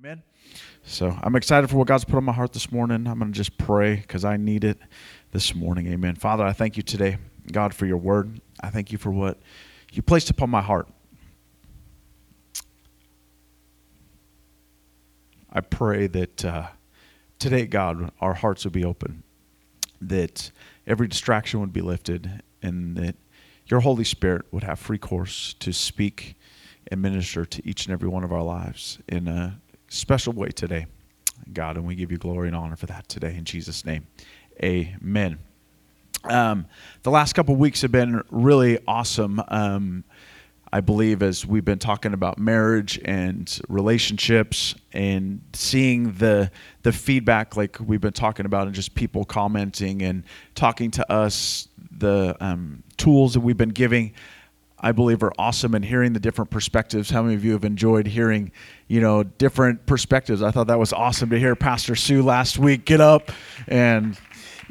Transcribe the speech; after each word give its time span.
Amen. 0.00 0.22
So 0.84 1.18
I'm 1.24 1.34
excited 1.34 1.68
for 1.68 1.76
what 1.76 1.88
God's 1.88 2.04
put 2.04 2.14
on 2.14 2.24
my 2.24 2.32
heart 2.32 2.52
this 2.52 2.70
morning. 2.70 3.08
I'm 3.08 3.18
going 3.18 3.32
to 3.32 3.36
just 3.36 3.58
pray 3.58 3.96
because 3.96 4.24
I 4.24 4.36
need 4.36 4.62
it 4.62 4.78
this 5.32 5.56
morning. 5.56 5.88
Amen. 5.88 6.14
Father, 6.14 6.44
I 6.44 6.52
thank 6.52 6.76
you 6.76 6.84
today, 6.84 7.18
God, 7.50 7.74
for 7.74 7.84
your 7.84 7.96
word. 7.96 8.40
I 8.60 8.70
thank 8.70 8.92
you 8.92 8.98
for 8.98 9.10
what 9.10 9.40
you 9.90 10.02
placed 10.02 10.30
upon 10.30 10.50
my 10.50 10.62
heart. 10.62 10.86
I 15.52 15.62
pray 15.62 16.06
that 16.06 16.44
uh, 16.44 16.68
today, 17.40 17.66
God, 17.66 18.12
our 18.20 18.34
hearts 18.34 18.62
would 18.62 18.74
be 18.74 18.84
open, 18.84 19.24
that 20.00 20.52
every 20.86 21.08
distraction 21.08 21.58
would 21.58 21.72
be 21.72 21.80
lifted, 21.80 22.44
and 22.62 22.96
that 22.96 23.16
your 23.66 23.80
Holy 23.80 24.04
Spirit 24.04 24.44
would 24.52 24.62
have 24.62 24.78
free 24.78 24.98
course 24.98 25.56
to 25.58 25.72
speak 25.72 26.36
and 26.86 27.02
minister 27.02 27.44
to 27.44 27.68
each 27.68 27.86
and 27.86 27.92
every 27.92 28.08
one 28.08 28.22
of 28.22 28.32
our 28.32 28.44
lives 28.44 29.00
in 29.08 29.26
a 29.26 29.60
special 29.88 30.32
way 30.32 30.48
today, 30.48 30.86
God. 31.52 31.76
And 31.76 31.86
we 31.86 31.94
give 31.94 32.10
you 32.12 32.18
glory 32.18 32.48
and 32.48 32.56
honor 32.56 32.76
for 32.76 32.86
that 32.86 33.08
today 33.08 33.34
in 33.36 33.44
Jesus' 33.44 33.84
name. 33.84 34.06
Amen. 34.62 35.38
Um, 36.24 36.66
the 37.02 37.10
last 37.10 37.34
couple 37.34 37.54
weeks 37.56 37.82
have 37.82 37.92
been 37.92 38.22
really 38.30 38.78
awesome. 38.86 39.40
Um, 39.48 40.04
I 40.72 40.80
believe 40.80 41.22
as 41.22 41.46
we've 41.46 41.64
been 41.64 41.78
talking 41.78 42.12
about 42.12 42.38
marriage 42.38 43.00
and 43.04 43.58
relationships 43.68 44.74
and 44.92 45.40
seeing 45.54 46.12
the 46.12 46.50
the 46.82 46.92
feedback 46.92 47.56
like 47.56 47.78
we've 47.80 48.00
been 48.00 48.12
talking 48.12 48.44
about 48.44 48.66
and 48.66 48.74
just 48.74 48.94
people 48.94 49.24
commenting 49.24 50.02
and 50.02 50.24
talking 50.54 50.90
to 50.90 51.10
us 51.10 51.68
the 51.90 52.36
um, 52.40 52.82
tools 52.98 53.34
that 53.34 53.40
we've 53.40 53.56
been 53.56 53.70
giving 53.70 54.12
I 54.80 54.92
believe 54.92 55.22
are 55.22 55.32
awesome 55.38 55.74
and 55.74 55.84
hearing 55.84 56.12
the 56.12 56.20
different 56.20 56.50
perspectives. 56.50 57.10
How 57.10 57.22
many 57.22 57.34
of 57.34 57.44
you 57.44 57.52
have 57.52 57.64
enjoyed 57.64 58.06
hearing, 58.06 58.52
you 58.86 59.00
know, 59.00 59.22
different 59.22 59.86
perspectives? 59.86 60.42
I 60.42 60.50
thought 60.50 60.68
that 60.68 60.78
was 60.78 60.92
awesome 60.92 61.30
to 61.30 61.38
hear 61.38 61.56
Pastor 61.56 61.96
Sue 61.96 62.22
last 62.22 62.58
week 62.58 62.84
get 62.84 63.00
up 63.00 63.32
and 63.66 64.18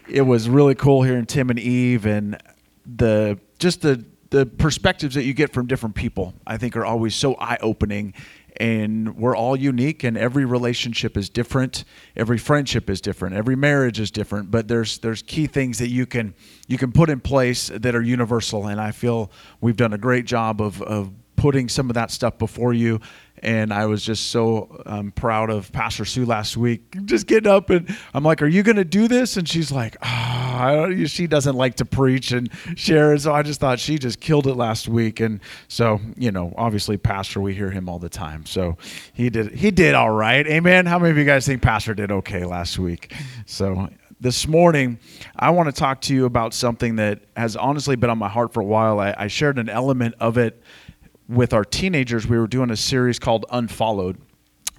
it 0.09 0.21
was 0.21 0.49
really 0.49 0.75
cool 0.75 1.03
hearing 1.03 1.25
Tim 1.25 1.49
and 1.49 1.59
Eve 1.59 2.05
and 2.05 2.41
the 2.85 3.37
just 3.59 3.81
the 3.81 4.03
the 4.29 4.45
perspectives 4.45 5.15
that 5.15 5.23
you 5.23 5.33
get 5.33 5.53
from 5.53 5.67
different 5.67 5.95
people. 5.95 6.33
I 6.45 6.57
think 6.57 6.75
are 6.75 6.85
always 6.85 7.15
so 7.15 7.35
eye-opening 7.35 8.13
and 8.59 9.15
we're 9.15 9.35
all 9.35 9.55
unique 9.55 10.03
and 10.03 10.17
every 10.17 10.45
relationship 10.45 11.15
is 11.15 11.29
different. 11.29 11.83
Every 12.15 12.37
friendship 12.37 12.89
is 12.89 13.01
different. 13.01 13.35
Every 13.35 13.55
marriage 13.55 13.99
is 13.99 14.11
different. 14.11 14.51
But 14.51 14.67
there's 14.67 14.97
there's 14.99 15.21
key 15.21 15.47
things 15.47 15.79
that 15.79 15.89
you 15.89 16.05
can 16.05 16.33
you 16.67 16.77
can 16.77 16.91
put 16.91 17.09
in 17.09 17.19
place 17.19 17.69
that 17.69 17.95
are 17.95 18.01
universal. 18.01 18.67
And 18.67 18.81
i 18.81 18.91
feel 18.91 19.31
we've 19.61 19.77
done 19.77 19.93
a 19.93 19.97
great 19.97 20.25
job 20.25 20.61
of 20.61 20.81
of 20.81 21.11
putting 21.35 21.69
some 21.69 21.89
of 21.89 21.93
that 21.93 22.11
stuff 22.11 22.37
before 22.37 22.73
you. 22.73 22.99
And 23.43 23.71
I 23.71 23.85
was 23.85 24.03
just 24.03 24.31
so 24.31 24.81
um, 24.87 25.11
proud 25.11 25.51
of 25.51 25.71
Pastor 25.71 26.05
Sue 26.05 26.25
last 26.25 26.57
week, 26.57 27.05
just 27.05 27.27
getting 27.27 27.49
up 27.49 27.69
and 27.69 27.95
I'm 28.13 28.23
like, 28.23 28.41
"Are 28.41 28.47
you 28.47 28.63
going 28.63 28.77
to 28.77 28.83
do 28.83 29.07
this?" 29.07 29.37
And 29.37 29.47
she's 29.47 29.71
like, 29.71 29.95
"Ah, 30.01 30.33
oh, 30.33 30.36
she 31.05 31.27
doesn't 31.27 31.55
like 31.55 31.75
to 31.75 31.85
preach 31.85 32.31
and 32.31 32.49
share." 32.75 33.11
And 33.11 33.21
so 33.21 33.33
I 33.33 33.43
just 33.43 33.59
thought 33.59 33.79
she 33.79 33.97
just 33.97 34.19
killed 34.19 34.47
it 34.47 34.55
last 34.55 34.87
week. 34.87 35.19
And 35.19 35.39
so 35.67 35.99
you 36.15 36.31
know, 36.31 36.53
obviously, 36.57 36.97
Pastor, 36.97 37.39
we 37.41 37.53
hear 37.53 37.71
him 37.71 37.89
all 37.89 37.99
the 37.99 38.09
time, 38.09 38.45
so 38.45 38.77
he 39.13 39.29
did 39.29 39.53
he 39.53 39.71
did 39.71 39.95
all 39.95 40.11
right. 40.11 40.45
Amen. 40.47 40.85
How 40.85 40.99
many 40.99 41.11
of 41.11 41.17
you 41.17 41.25
guys 41.25 41.45
think 41.45 41.61
Pastor 41.61 41.93
did 41.93 42.11
okay 42.11 42.45
last 42.45 42.79
week? 42.79 43.13
So 43.45 43.89
this 44.19 44.47
morning, 44.47 44.99
I 45.35 45.51
want 45.51 45.67
to 45.67 45.79
talk 45.79 46.01
to 46.01 46.15
you 46.15 46.25
about 46.25 46.53
something 46.53 46.95
that 46.95 47.21
has 47.35 47.55
honestly 47.55 47.95
been 47.95 48.09
on 48.09 48.17
my 48.17 48.29
heart 48.29 48.51
for 48.51 48.61
a 48.61 48.65
while. 48.65 48.99
I, 48.99 49.13
I 49.17 49.27
shared 49.27 49.59
an 49.59 49.69
element 49.69 50.15
of 50.19 50.37
it 50.37 50.61
with 51.27 51.53
our 51.53 51.65
teenagers, 51.65 52.27
we 52.27 52.37
were 52.37 52.47
doing 52.47 52.71
a 52.71 52.77
series 52.77 53.19
called 53.19 53.45
Unfollowed. 53.51 54.17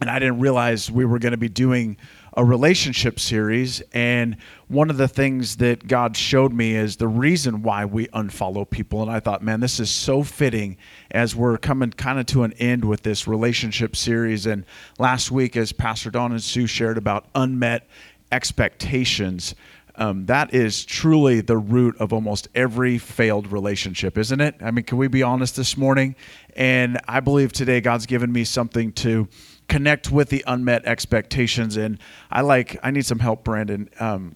And 0.00 0.08
I 0.08 0.18
didn't 0.18 0.40
realize 0.40 0.90
we 0.90 1.04
were 1.04 1.18
going 1.18 1.32
to 1.32 1.38
be 1.38 1.48
doing 1.48 1.96
a 2.38 2.44
relationship 2.44 3.18
series. 3.18 3.82
And 3.92 4.36
one 4.68 4.90
of 4.90 4.96
the 4.96 5.08
things 5.08 5.56
that 5.56 5.88
God 5.88 6.16
showed 6.16 6.52
me 6.52 6.76
is 6.76 6.96
the 6.96 7.08
reason 7.08 7.64
why 7.64 7.84
we 7.84 8.06
unfollow 8.08 8.70
people. 8.70 9.02
And 9.02 9.10
I 9.10 9.18
thought, 9.18 9.42
man, 9.42 9.58
this 9.58 9.80
is 9.80 9.90
so 9.90 10.22
fitting 10.22 10.76
as 11.10 11.34
we're 11.34 11.58
coming 11.58 11.90
kind 11.90 12.20
of 12.20 12.26
to 12.26 12.44
an 12.44 12.52
end 12.52 12.84
with 12.84 13.02
this 13.02 13.26
relationship 13.26 13.96
series. 13.96 14.46
And 14.46 14.64
last 15.00 15.32
week, 15.32 15.56
as 15.56 15.72
Pastor 15.72 16.12
Don 16.12 16.30
and 16.30 16.40
Sue 16.40 16.68
shared 16.68 16.96
about 16.96 17.26
unmet 17.34 17.88
expectations, 18.30 19.56
um, 19.96 20.26
that 20.26 20.54
is 20.54 20.84
truly 20.84 21.40
the 21.40 21.56
root 21.56 21.96
of 21.98 22.12
almost 22.12 22.46
every 22.54 22.98
failed 22.98 23.50
relationship, 23.50 24.16
isn't 24.16 24.40
it? 24.40 24.54
I 24.60 24.70
mean, 24.70 24.84
can 24.84 24.96
we 24.96 25.08
be 25.08 25.24
honest 25.24 25.56
this 25.56 25.76
morning? 25.76 26.14
And 26.54 27.00
I 27.08 27.18
believe 27.18 27.52
today 27.52 27.80
God's 27.80 28.06
given 28.06 28.30
me 28.30 28.44
something 28.44 28.92
to 28.92 29.26
connect 29.68 30.10
with 30.10 30.30
the 30.30 30.42
unmet 30.46 30.84
expectations. 30.86 31.76
And 31.76 31.98
I 32.30 32.40
like, 32.40 32.78
I 32.82 32.90
need 32.90 33.06
some 33.06 33.18
help, 33.18 33.44
Brandon. 33.44 33.88
Um, 34.00 34.34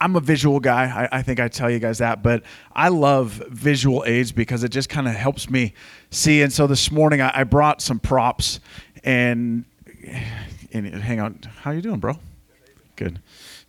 I'm 0.00 0.16
a 0.16 0.20
visual 0.20 0.60
guy. 0.60 0.84
I, 0.84 1.18
I, 1.18 1.22
think 1.22 1.40
I 1.40 1.48
tell 1.48 1.70
you 1.70 1.78
guys 1.78 1.98
that, 1.98 2.22
but 2.22 2.42
I 2.72 2.88
love 2.88 3.42
visual 3.48 4.04
aids 4.06 4.32
because 4.32 4.64
it 4.64 4.68
just 4.70 4.88
kind 4.88 5.08
of 5.08 5.14
helps 5.14 5.48
me 5.48 5.74
see. 6.10 6.42
And 6.42 6.52
so 6.52 6.66
this 6.66 6.90
morning 6.90 7.20
I, 7.20 7.30
I 7.40 7.44
brought 7.44 7.80
some 7.80 7.98
props 7.98 8.60
and, 9.04 9.64
and 10.72 10.86
hang 10.94 11.20
on. 11.20 11.38
How 11.62 11.70
you 11.70 11.80
doing, 11.80 12.00
bro? 12.00 12.18
Good. 12.96 13.20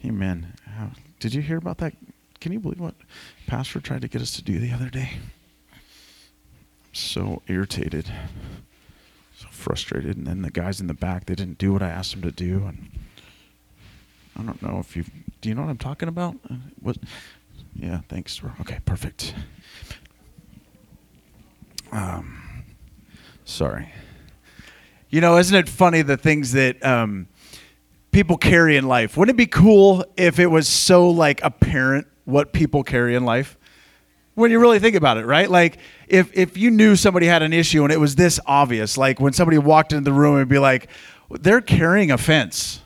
Amen. 0.04 0.54
How, 0.66 0.90
did 1.20 1.34
you 1.34 1.42
hear 1.42 1.58
about 1.58 1.78
that? 1.78 1.94
Can 2.42 2.52
you 2.52 2.60
believe 2.60 2.80
what 2.80 2.96
Pastor 3.48 3.80
tried 3.80 4.02
to 4.02 4.10
get 4.10 4.22
us 4.22 4.34
to 4.34 4.42
do 4.42 4.60
the 4.60 4.72
other 4.72 4.90
day? 4.90 5.12
I'm 5.72 5.80
so 6.94 7.42
irritated, 7.48 8.12
so 9.38 9.48
frustrated, 9.52 10.18
and 10.18 10.28
then 10.28 10.42
the 10.42 10.52
guys 10.52 10.80
in 10.80 10.88
the 10.88 10.94
back 10.94 11.26
they 11.26 11.36
didn't 11.36 11.58
do 11.58 11.74
what 11.74 11.82
I 11.82 11.90
asked 11.90 12.12
them 12.12 12.22
to 12.22 12.32
do, 12.32 12.66
and 12.68 13.00
I 14.38 14.44
don't 14.44 14.62
know 14.62 14.80
if 14.80 14.96
you 14.96 15.06
do 15.42 15.50
you 15.50 15.56
know 15.56 15.62
what 15.62 15.70
I'm 15.70 15.78
talking 15.78 16.10
about? 16.10 16.36
What? 16.80 16.98
Yeah, 17.76 18.02
thanks. 18.08 18.42
Okay, 18.62 18.80
perfect. 18.86 19.34
Um, 21.92 22.66
sorry. 23.46 23.90
You 25.10 25.22
know, 25.22 25.38
isn't 25.38 25.56
it 25.56 25.70
funny 25.70 26.02
the 26.02 26.18
things 26.18 26.54
that 26.54 26.84
um, 26.84 27.28
people 28.14 28.38
carry 28.38 28.78
in 28.78 28.88
life. 28.88 29.18
Wouldn't 29.18 29.36
it 29.36 29.38
be 29.38 29.48
cool 29.48 30.06
if 30.16 30.40
it 30.40 30.46
was 30.48 30.70
so 30.70 31.10
like 31.10 31.44
apparent 31.44 32.08
what 32.24 32.54
people 32.54 32.84
carry 32.84 33.16
in 33.16 33.26
life? 33.26 33.58
When 34.36 34.52
you 34.52 34.60
really 34.60 34.80
think 34.80 34.96
about 34.96 35.18
it, 35.18 35.26
right? 35.26 35.50
Like 35.50 35.78
if 36.08 36.36
if 36.36 36.58
you 36.58 36.72
knew 36.72 36.96
somebody 36.96 37.28
had 37.28 37.44
an 37.44 37.54
issue 37.54 37.84
and 37.84 37.92
it 37.92 38.00
was 38.00 38.16
this 38.16 38.40
obvious, 38.46 38.98
like 38.98 39.20
when 39.20 39.34
somebody 39.34 39.58
walked 39.58 39.94
into 39.94 40.04
the 40.04 40.14
room 40.14 40.38
and 40.38 40.50
be 40.50 40.60
like, 40.60 40.90
they're 41.30 41.62
carrying 41.62 42.12
offense. 42.12 42.83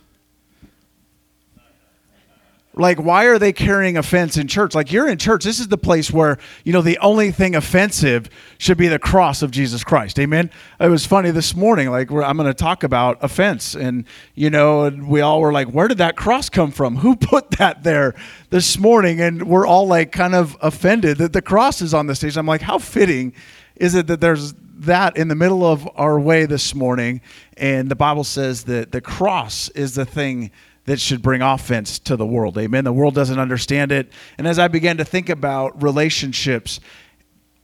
Like, 2.79 2.99
why 2.99 3.25
are 3.25 3.39
they 3.39 3.53
carrying 3.53 3.97
offense 3.97 4.37
in 4.37 4.47
church? 4.47 4.75
Like, 4.75 4.91
you're 4.91 5.07
in 5.07 5.17
church. 5.17 5.43
This 5.43 5.59
is 5.59 5.67
the 5.67 5.77
place 5.77 6.11
where, 6.11 6.37
you 6.63 6.73
know, 6.73 6.81
the 6.81 6.97
only 6.99 7.31
thing 7.31 7.55
offensive 7.55 8.29
should 8.57 8.77
be 8.77 8.87
the 8.87 8.99
cross 8.99 9.41
of 9.41 9.51
Jesus 9.51 9.83
Christ. 9.83 10.19
Amen. 10.19 10.49
It 10.79 10.89
was 10.89 11.05
funny 11.05 11.31
this 11.31 11.55
morning. 11.55 11.89
Like, 11.89 12.11
I'm 12.11 12.37
going 12.37 12.47
to 12.47 12.53
talk 12.53 12.83
about 12.83 13.17
offense. 13.21 13.75
And, 13.75 14.05
you 14.35 14.49
know, 14.49 14.83
and 14.83 15.07
we 15.07 15.21
all 15.21 15.41
were 15.41 15.51
like, 15.51 15.69
where 15.69 15.87
did 15.87 15.97
that 15.97 16.15
cross 16.15 16.49
come 16.49 16.71
from? 16.71 16.97
Who 16.97 17.15
put 17.17 17.51
that 17.51 17.83
there 17.83 18.15
this 18.49 18.77
morning? 18.77 19.21
And 19.21 19.47
we're 19.47 19.67
all 19.67 19.87
like 19.87 20.11
kind 20.11 20.35
of 20.35 20.55
offended 20.61 21.17
that 21.17 21.33
the 21.33 21.41
cross 21.41 21.81
is 21.81 21.93
on 21.93 22.07
the 22.07 22.15
stage. 22.15 22.37
I'm 22.37 22.47
like, 22.47 22.61
how 22.61 22.79
fitting 22.79 23.33
is 23.75 23.95
it 23.95 24.07
that 24.07 24.21
there's 24.21 24.53
that 24.79 25.17
in 25.17 25.27
the 25.27 25.35
middle 25.35 25.65
of 25.65 25.87
our 25.95 26.19
way 26.19 26.45
this 26.45 26.75
morning? 26.75 27.21
And 27.55 27.89
the 27.89 27.95
Bible 27.95 28.23
says 28.23 28.63
that 28.65 28.91
the 28.91 29.01
cross 29.01 29.69
is 29.69 29.95
the 29.95 30.05
thing 30.05 30.51
that 30.87 31.01
should 31.01 31.21
bring 31.21 31.41
offense 31.41 31.99
to 31.99 32.15
the 32.15 32.25
world. 32.25 32.57
Amen. 32.57 32.85
The 32.85 32.93
world 32.93 33.13
doesn't 33.13 33.37
understand 33.37 33.91
it. 33.91 34.09
And 34.37 34.47
as 34.47 34.57
I 34.57 34.69
began 34.69 34.97
to 34.97 35.05
think 35.05 35.27
about 35.27 35.83
relationships, 35.83 36.79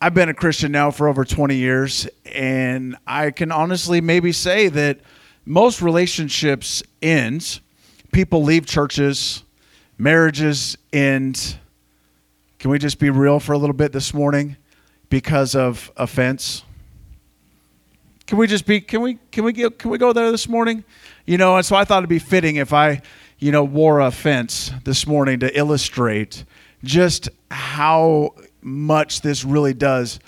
I've 0.01 0.13
been 0.13 0.27
a 0.27 0.33
Christian 0.33 0.73
now 0.73 0.91
for 0.91 1.07
over 1.07 1.23
20 1.23 1.55
years, 1.55 2.05
and 2.25 2.97
I 3.07 3.31
can 3.31 3.49
honestly 3.53 4.01
maybe 4.01 4.33
say 4.33 4.67
that 4.67 4.99
most 5.45 5.81
relationships 5.81 6.83
end. 7.01 7.61
People 8.11 8.43
leave 8.43 8.65
churches, 8.65 9.43
marriages 9.97 10.77
end. 10.91 11.57
Can 12.59 12.71
we 12.71 12.77
just 12.77 12.99
be 12.99 13.09
real 13.09 13.39
for 13.39 13.53
a 13.53 13.57
little 13.57 13.75
bit 13.75 13.93
this 13.93 14.13
morning 14.13 14.57
because 15.09 15.55
of 15.55 15.89
offense? 15.95 16.63
Can 18.33 18.39
we 18.39 18.47
just 18.47 18.65
be 18.65 18.81
can 18.81 19.01
we 19.01 19.19
can 19.29 19.43
we 19.43 19.53
get, 19.53 19.77
can 19.77 19.91
we 19.91 19.99
go 19.99 20.11
there 20.11 20.31
this 20.31 20.49
morning? 20.49 20.83
You 21.27 21.37
know, 21.37 21.57
and 21.57 21.63
so 21.63 21.75
I 21.75 21.85
thought 21.85 21.99
it'd 21.99 22.09
be 22.09 22.17
fitting 22.17 22.55
if 22.55 22.73
I, 22.73 23.03
you 23.37 23.51
know, 23.51 23.63
wore 23.63 23.99
a 23.99 24.09
fence 24.09 24.71
this 24.85 25.05
morning 25.05 25.39
to 25.41 25.55
illustrate 25.55 26.43
just 26.83 27.29
how 27.51 28.33
much 28.63 29.21
this 29.21 29.45
really 29.45 29.75
does 29.75 30.19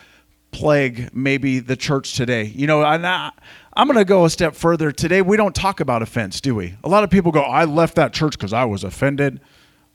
plague 0.51 1.15
maybe 1.15 1.57
the 1.57 1.75
church 1.75 2.13
today. 2.13 2.43
You 2.43 2.67
know, 2.67 2.83
I, 2.83 3.31
I'm 3.73 3.87
going 3.87 3.97
to 3.97 4.05
go 4.05 4.25
a 4.25 4.29
step 4.29 4.53
further. 4.53 4.91
Today, 4.91 5.23
we 5.23 5.35
don't 5.35 5.55
talk 5.55 5.79
about 5.79 6.03
offense, 6.03 6.39
do 6.39 6.53
we? 6.53 6.75
A 6.83 6.87
lot 6.87 7.03
of 7.03 7.09
people 7.09 7.31
go, 7.31 7.41
I 7.41 7.65
left 7.65 7.95
that 7.95 8.13
church 8.13 8.33
because 8.33 8.53
I 8.53 8.65
was 8.65 8.83
offended. 8.83 9.41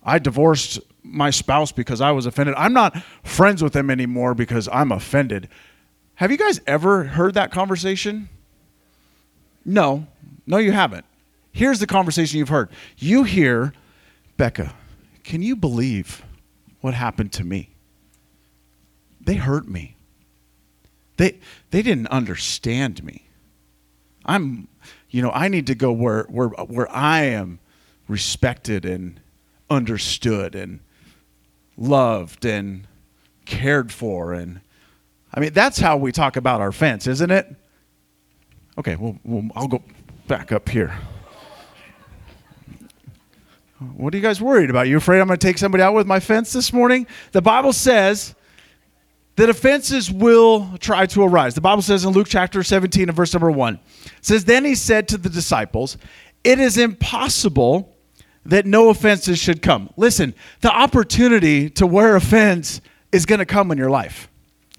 I 0.03 0.19
divorced 0.19 0.81
my 1.05 1.31
spouse 1.31 1.71
because 1.71 2.01
I 2.01 2.11
was 2.11 2.27
offended. 2.27 2.57
I'm 2.59 2.73
not 2.73 3.01
friends 3.23 3.63
with 3.63 3.73
them 3.73 3.89
anymore 3.89 4.35
because 4.35 4.69
I'm 4.73 4.91
offended. 4.91 5.49
Have 6.21 6.31
you 6.31 6.37
guys 6.37 6.61
ever 6.67 7.05
heard 7.05 7.33
that 7.33 7.51
conversation? 7.51 8.29
No, 9.65 10.07
No, 10.47 10.59
you 10.59 10.71
haven't. 10.71 11.07
Here's 11.51 11.79
the 11.79 11.87
conversation 11.87 12.39
you've 12.39 12.51
heard. 12.51 12.69
You 12.99 13.25
hear, 13.25 13.73
Becca, 14.37 14.75
can 15.25 15.41
you 15.41 15.57
believe 15.57 16.23
what 16.83 16.93
happened 16.93 17.33
to 17.33 17.45
me? 17.45 17.71
They 19.19 19.37
hurt 19.37 19.67
me. 19.67 19.97
They, 21.17 21.39
they 21.71 21.81
didn't 21.81 22.09
understand 22.09 23.03
me. 23.03 23.27
I'm, 24.27 24.69
you 25.09 25.23
know, 25.23 25.31
I 25.31 25.49
need 25.49 25.69
to 25.69 25.75
go 25.75 25.91
where, 25.91 26.25
where, 26.25 26.49
where 26.49 26.91
I 26.95 27.23
am 27.23 27.61
respected 28.09 28.85
and 28.85 29.21
understood 29.71 30.55
and 30.55 30.81
loved 31.79 32.45
and 32.45 32.87
cared 33.47 33.91
for. 33.91 34.35
And 34.35 34.61
I 35.33 35.41
mean, 35.41 35.53
that's 35.53 35.79
how 35.79 35.97
we 35.97 36.13
talk 36.13 36.37
about 36.37 36.61
our 36.61 36.73
fence, 36.73 37.07
isn't 37.07 37.31
it? 37.31 37.55
Okay, 38.79 38.97
well, 38.97 39.17
well 39.25 39.49
I'll 39.55 39.69
go 39.69 39.83
back 40.27 40.53
up 40.53 40.69
here. 40.69 40.95
What 43.97 44.13
are 44.13 44.17
you 44.17 44.23
guys 44.23 44.41
worried 44.41 44.69
about? 44.69 44.89
You 44.89 44.99
afraid 44.99 45.21
I'm 45.21 45.27
going 45.27 45.39
to 45.39 45.47
take 45.47 45.57
somebody 45.57 45.83
out 45.83 45.95
with 45.95 46.07
my 46.07 46.21
fence 46.21 46.53
this 46.53 46.73
morning? 46.73 47.07
The 47.33 47.41
Bible 47.41 47.73
says 47.73 48.35
that 49.37 49.49
offenses 49.49 50.11
will 50.11 50.77
try 50.81 51.07
to 51.07 51.23
arise. 51.23 51.55
The 51.55 51.63
Bible 51.63 51.81
says 51.81 52.05
in 52.05 52.11
Luke 52.11 52.27
chapter 52.29 52.63
17 52.63 53.09
and 53.09 53.17
verse 53.17 53.33
number 53.33 53.51
1, 53.51 53.81
says, 54.21 54.45
Then 54.45 54.67
he 54.67 54.75
said 54.75 55.09
to 55.09 55.17
the 55.17 55.31
disciples, 55.31 55.97
It 56.45 56.61
is 56.61 56.77
impossible 56.77 57.97
that 58.45 58.67
no 58.67 58.91
offenses 58.91 59.39
should 59.39 59.63
come. 59.63 59.91
Listen, 59.97 60.35
the 60.61 60.71
opportunity 60.71 61.71
to 61.71 61.87
wear 61.87 62.17
a 62.17 62.21
fence 62.21 62.83
is 63.13 63.25
going 63.25 63.39
to 63.39 63.47
come 63.47 63.71
in 63.71 63.79
your 63.79 63.91
life. 63.91 64.29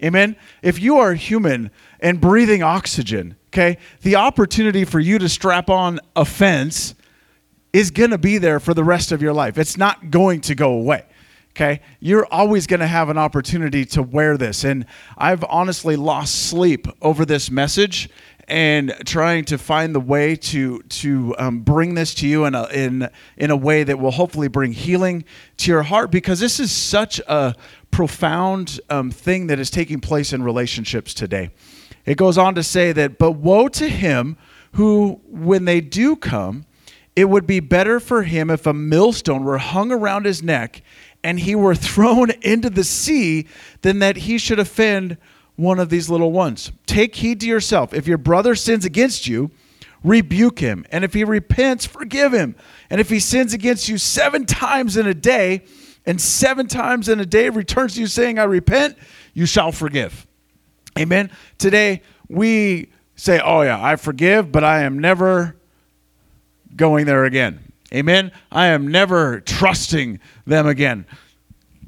Amen? 0.02 0.36
If 0.62 0.80
you 0.80 0.98
are 0.98 1.14
human 1.14 1.70
and 2.00 2.20
breathing 2.20 2.62
oxygen, 2.62 3.36
okay, 3.48 3.78
the 4.02 4.16
opportunity 4.16 4.84
for 4.84 4.98
you 4.98 5.18
to 5.18 5.28
strap 5.28 5.70
on 5.70 6.00
a 6.16 6.24
fence 6.24 6.94
is 7.72 7.90
going 7.90 8.10
to 8.10 8.18
be 8.18 8.38
there 8.38 8.60
for 8.60 8.74
the 8.74 8.84
rest 8.84 9.12
of 9.12 9.22
your 9.22 9.32
life. 9.32 9.56
It's 9.58 9.76
not 9.76 10.10
going 10.10 10.40
to 10.42 10.54
go 10.54 10.72
away. 10.72 11.04
Okay. 11.50 11.80
You're 12.00 12.26
always 12.30 12.66
going 12.66 12.80
to 12.80 12.86
have 12.86 13.10
an 13.10 13.18
opportunity 13.18 13.84
to 13.86 14.02
wear 14.02 14.38
this. 14.38 14.64
And 14.64 14.86
I've 15.18 15.44
honestly 15.44 15.96
lost 15.96 16.46
sleep 16.48 16.86
over 17.02 17.26
this 17.26 17.50
message 17.50 18.08
and 18.48 18.94
trying 19.04 19.44
to 19.44 19.58
find 19.58 19.94
the 19.94 20.00
way 20.00 20.34
to 20.34 20.82
to 20.82 21.34
um, 21.38 21.60
bring 21.60 21.94
this 21.94 22.14
to 22.14 22.26
you 22.26 22.44
in 22.44 22.54
a 22.54 22.64
in 22.66 23.08
in 23.36 23.50
a 23.50 23.56
way 23.56 23.84
that 23.84 23.98
will 23.98 24.10
hopefully 24.10 24.48
bring 24.48 24.72
healing 24.72 25.24
to 25.58 25.70
your 25.70 25.82
heart 25.82 26.10
because 26.10 26.40
this 26.40 26.58
is 26.58 26.72
such 26.72 27.20
a 27.28 27.54
profound 27.92 28.80
um, 28.90 29.12
thing 29.12 29.46
that 29.46 29.60
is 29.60 29.70
taking 29.70 30.00
place 30.00 30.32
in 30.32 30.42
relationships 30.42 31.14
today. 31.14 31.50
It 32.04 32.16
goes 32.16 32.36
on 32.36 32.56
to 32.56 32.62
say 32.64 32.90
that, 32.90 33.18
but 33.18 33.32
woe 33.32 33.68
to 33.68 33.88
him 33.88 34.36
who, 34.72 35.20
when 35.26 35.66
they 35.66 35.80
do 35.80 36.16
come, 36.16 36.64
it 37.14 37.26
would 37.26 37.46
be 37.46 37.60
better 37.60 38.00
for 38.00 38.22
him 38.24 38.50
if 38.50 38.66
a 38.66 38.72
millstone 38.72 39.44
were 39.44 39.58
hung 39.58 39.92
around 39.92 40.24
his 40.24 40.42
neck 40.42 40.82
and 41.22 41.38
he 41.38 41.54
were 41.54 41.74
thrown 41.76 42.30
into 42.42 42.70
the 42.70 42.82
sea 42.82 43.46
than 43.82 44.00
that 44.00 44.16
he 44.16 44.38
should 44.38 44.58
offend 44.58 45.18
one 45.56 45.78
of 45.78 45.90
these 45.90 46.08
little 46.08 46.32
ones. 46.32 46.72
Take 46.86 47.14
heed 47.16 47.40
to 47.40 47.46
yourself. 47.46 47.92
If 47.92 48.08
your 48.08 48.18
brother 48.18 48.54
sins 48.54 48.84
against 48.84 49.28
you, 49.28 49.50
rebuke 50.02 50.58
him. 50.58 50.84
And 50.90 51.04
if 51.04 51.12
he 51.12 51.24
repents, 51.24 51.84
forgive 51.86 52.32
him. 52.32 52.56
And 52.90 53.00
if 53.00 53.10
he 53.10 53.20
sins 53.20 53.52
against 53.52 53.88
you 53.88 53.98
seven 53.98 54.46
times 54.46 54.96
in 54.96 55.06
a 55.06 55.14
day, 55.14 55.62
and 56.06 56.20
seven 56.20 56.66
times 56.66 57.08
in 57.08 57.20
a 57.20 57.26
day 57.26 57.48
returns 57.48 57.94
to 57.94 58.00
you 58.00 58.06
saying, 58.06 58.38
I 58.38 58.44
repent, 58.44 58.96
you 59.34 59.46
shall 59.46 59.72
forgive. 59.72 60.26
Amen. 60.98 61.30
Today, 61.58 62.02
we 62.28 62.90
say, 63.16 63.40
Oh, 63.42 63.62
yeah, 63.62 63.82
I 63.82 63.96
forgive, 63.96 64.50
but 64.52 64.64
I 64.64 64.82
am 64.82 64.98
never 64.98 65.56
going 66.74 67.06
there 67.06 67.24
again. 67.24 67.72
Amen. 67.92 68.32
I 68.50 68.68
am 68.68 68.88
never 68.88 69.40
trusting 69.40 70.18
them 70.46 70.66
again. 70.66 71.06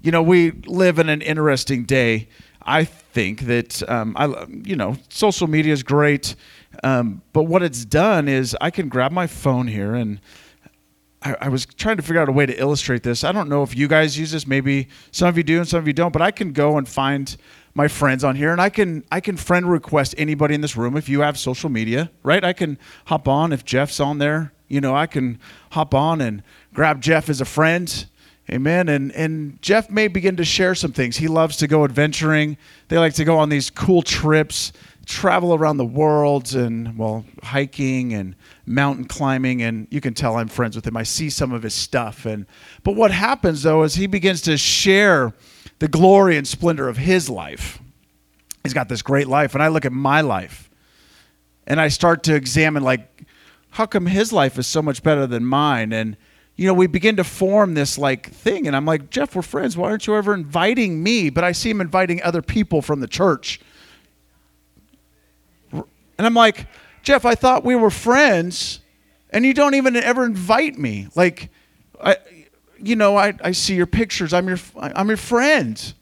You 0.03 0.11
know, 0.11 0.23
we 0.23 0.51
live 0.67 0.99
in 0.99 1.09
an 1.09 1.23
interesting 1.23 1.85
day. 1.85 2.29
I 2.63 2.85
think 2.85 3.43
that 3.43 3.87
um, 3.89 4.15
I, 4.19 4.47
you 4.49 4.77
know, 4.77 4.97
social 5.09 5.47
media 5.47 5.73
is 5.73 5.83
great, 5.83 6.35
um, 6.83 7.23
but 7.33 7.45
what 7.45 7.63
it's 7.63 7.85
done 7.85 8.29
is 8.29 8.57
I 8.61 8.71
can 8.71 8.89
grab 8.89 9.13
my 9.13 9.27
phone 9.27 9.67
here 9.67 9.95
and. 9.95 10.21
I, 11.25 11.37
I 11.43 11.49
was 11.49 11.67
trying 11.67 11.97
to 11.97 12.03
figure 12.03 12.21
out 12.21 12.29
a 12.29 12.33
way 12.33 12.47
to 12.47 12.57
illustrate 12.59 13.03
this. 13.03 13.25
I 13.25 13.33
don't 13.33 13.49
know 13.49 13.63
if 13.63 13.77
you 13.77 13.89
guys 13.89 14.19
use 14.19 14.31
this. 14.31 14.47
Maybe 14.47 14.89
some 15.11 15.29
of 15.29 15.37
you 15.37 15.43
do 15.43 15.59
and 15.59 15.67
some 15.67 15.79
of 15.79 15.87
you 15.87 15.93
don't. 15.93 16.13
But 16.13 16.23
I 16.23 16.31
can 16.31 16.53
go 16.53 16.79
and 16.79 16.89
find 16.89 17.37
my 17.75 17.89
friends 17.89 18.23
on 18.23 18.37
here 18.37 18.53
and 18.53 18.61
I 18.61 18.69
can 18.69 19.03
I 19.11 19.21
can 19.21 19.37
friend 19.37 19.69
request 19.69 20.15
anybody 20.17 20.55
in 20.55 20.61
this 20.61 20.77
room 20.77 20.97
if 20.97 21.09
you 21.09 21.23
have 21.23 21.37
social 21.37 21.71
media, 21.71 22.11
right? 22.23 22.45
I 22.45 22.53
can 22.53 22.79
hop 23.07 23.27
on 23.27 23.53
if 23.53 23.65
Jeff's 23.65 23.99
on 23.99 24.19
there 24.19 24.53
you 24.69 24.81
know, 24.81 24.97
I 24.97 25.07
can 25.07 25.39
hop 25.71 25.95
on 25.95 26.21
and 26.21 26.43
grab 26.73 27.01
Jeff 27.01 27.29
as 27.29 27.41
a 27.41 27.45
friend. 27.45 28.07
Amen. 28.51 28.89
And 28.89 29.13
and 29.13 29.61
Jeff 29.63 29.89
may 29.89 30.09
begin 30.09 30.37
to 30.37 30.45
share 30.45 30.75
some 30.75 30.93
things. 30.93 31.17
He 31.17 31.29
loves 31.29 31.57
to 31.59 31.67
go 31.67 31.85
adventuring. 31.85 32.59
They 32.89 32.99
like 32.99 33.15
to 33.15 33.25
go 33.25 33.39
on 33.39 33.49
these 33.49 33.71
cool 33.71 34.03
trips, 34.03 34.73
travel 35.05 35.55
around 35.55 35.77
the 35.77 35.85
world 35.85 36.55
and 36.55 36.97
well, 36.97 37.25
hiking 37.43 38.13
and 38.15 38.35
mountain 38.67 39.05
climbing 39.05 39.63
and 39.63 39.87
you 39.91 40.01
can 40.01 40.15
tell 40.15 40.37
I'm 40.37 40.49
friends 40.49 40.77
with 40.77 40.87
him. 40.87 40.97
I 40.97 41.03
see 41.03 41.31
some 41.31 41.53
of 41.53 41.63
his 41.63 41.75
stuff 41.75 42.27
and 42.27 42.47
but 42.83 42.97
what 42.97 43.11
happens 43.11 43.63
though 43.63 43.83
is 43.83 43.95
he 43.95 44.07
begins 44.07 44.43
to 44.43 44.57
share 44.57 45.33
the 45.79 45.89
glory 45.89 46.37
and 46.37 46.47
splendor 46.47 46.89
of 46.89 46.97
his 46.97 47.29
life. 47.29 47.81
He's 48.63 48.75
got 48.75 48.89
this 48.89 49.03
great 49.03 49.29
life 49.29 49.55
and 49.55 49.63
I 49.63 49.69
look 49.69 49.85
at 49.85 49.93
my 49.93 50.21
life 50.21 50.71
and 51.67 51.81
I 51.81 51.89
start 51.89 52.23
to 52.25 52.35
examine 52.35 52.83
like 52.83 53.27
how 53.71 53.87
come 53.87 54.07
his 54.07 54.33
life 54.33 54.59
is 54.59 54.67
so 54.67 54.81
much 54.81 55.03
better 55.03 55.27
than 55.27 55.45
mine? 55.45 55.93
And 55.93 56.17
you 56.57 56.69
know, 56.69 56.75
we 56.75 56.87
begin 56.87 57.17
to 57.17 57.25
form 57.25 57.75
this 57.75 57.99
like 57.99 58.31
thing. 58.31 58.67
And 58.67 58.77
I'm 58.77 58.87
like, 58.87 59.11
Jeff, 59.11 59.35
we're 59.35 59.43
friends. 59.43 59.77
Why 59.77 59.91
aren't 59.91 60.07
you 60.07 60.15
ever 60.15 60.35
inviting 60.35 61.03
me? 61.03 61.31
But 61.31 61.43
I 61.43 61.53
see 61.53 61.71
him 61.71 61.81
inviting 61.81 62.23
other 62.23 62.43
people 62.43 62.81
from 62.81 63.01
the 63.01 63.09
church. 63.09 63.61
And 66.19 66.27
I'm 66.27 66.35
like, 66.35 66.67
Jeff, 67.03 67.25
I 67.25 67.35
thought 67.35 67.65
we 67.65 67.77
were 67.77 67.91
friends, 67.91 68.81
and 69.31 69.45
you 69.45 69.53
don't 69.53 69.75
even 69.75 69.97
ever 69.97 70.25
invite 70.25 70.79
me. 70.79 71.09
Like, 71.15 71.51
I, 72.03 72.17
you 72.79 72.97
know, 72.97 73.17
I, 73.17 73.35
I 73.43 73.53
see 73.53 73.75
your 73.75 73.87
pictures. 73.87 74.33
I'm 74.33 74.49
your, 74.49 74.59
I'm 74.77 75.09
your 75.09 75.17
friend, 75.17 75.93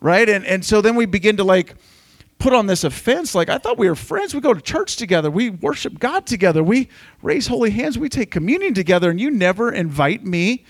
right? 0.00 0.28
And 0.28 0.44
and 0.46 0.64
so 0.64 0.80
then 0.80 0.96
we 0.96 1.06
begin 1.06 1.36
to 1.36 1.44
like 1.44 1.74
put 2.38 2.52
on 2.52 2.66
this 2.66 2.84
offense 2.84 3.34
like 3.34 3.48
I 3.48 3.58
thought 3.58 3.78
we 3.78 3.88
were 3.88 3.94
friends. 3.94 4.34
We 4.34 4.40
go 4.40 4.52
to 4.52 4.60
church 4.60 4.96
together. 4.96 5.30
We 5.30 5.50
worship 5.50 5.98
God 5.98 6.26
together. 6.26 6.62
We 6.62 6.88
raise 7.22 7.46
holy 7.46 7.70
hands. 7.70 7.98
We 7.98 8.08
take 8.08 8.30
communion 8.30 8.74
together, 8.74 9.10
and 9.10 9.20
you 9.20 9.30
never 9.30 9.72
invite 9.72 10.24
me. 10.24 10.64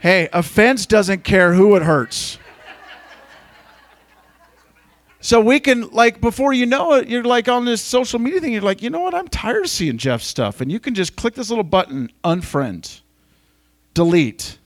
Hey, 0.00 0.28
offense 0.32 0.84
doesn't 0.84 1.24
care 1.24 1.54
who 1.54 1.76
it 1.76 1.82
hurts. 1.82 2.38
So 5.24 5.40
we 5.40 5.58
can, 5.58 5.88
like, 5.90 6.20
before 6.20 6.52
you 6.52 6.66
know 6.66 6.92
it, 6.94 7.08
you're 7.08 7.24
like 7.24 7.48
on 7.48 7.64
this 7.64 7.80
social 7.80 8.18
media 8.18 8.40
thing, 8.40 8.52
you're 8.52 8.60
like, 8.60 8.82
you 8.82 8.90
know 8.90 9.00
what? 9.00 9.14
I'm 9.14 9.28
tired 9.28 9.64
of 9.64 9.70
seeing 9.70 9.96
Jeff's 9.96 10.26
stuff. 10.26 10.60
And 10.60 10.70
you 10.70 10.78
can 10.78 10.94
just 10.94 11.16
click 11.16 11.34
this 11.34 11.48
little 11.48 11.64
button, 11.64 12.12
unfriend, 12.22 13.00
delete 13.94 14.58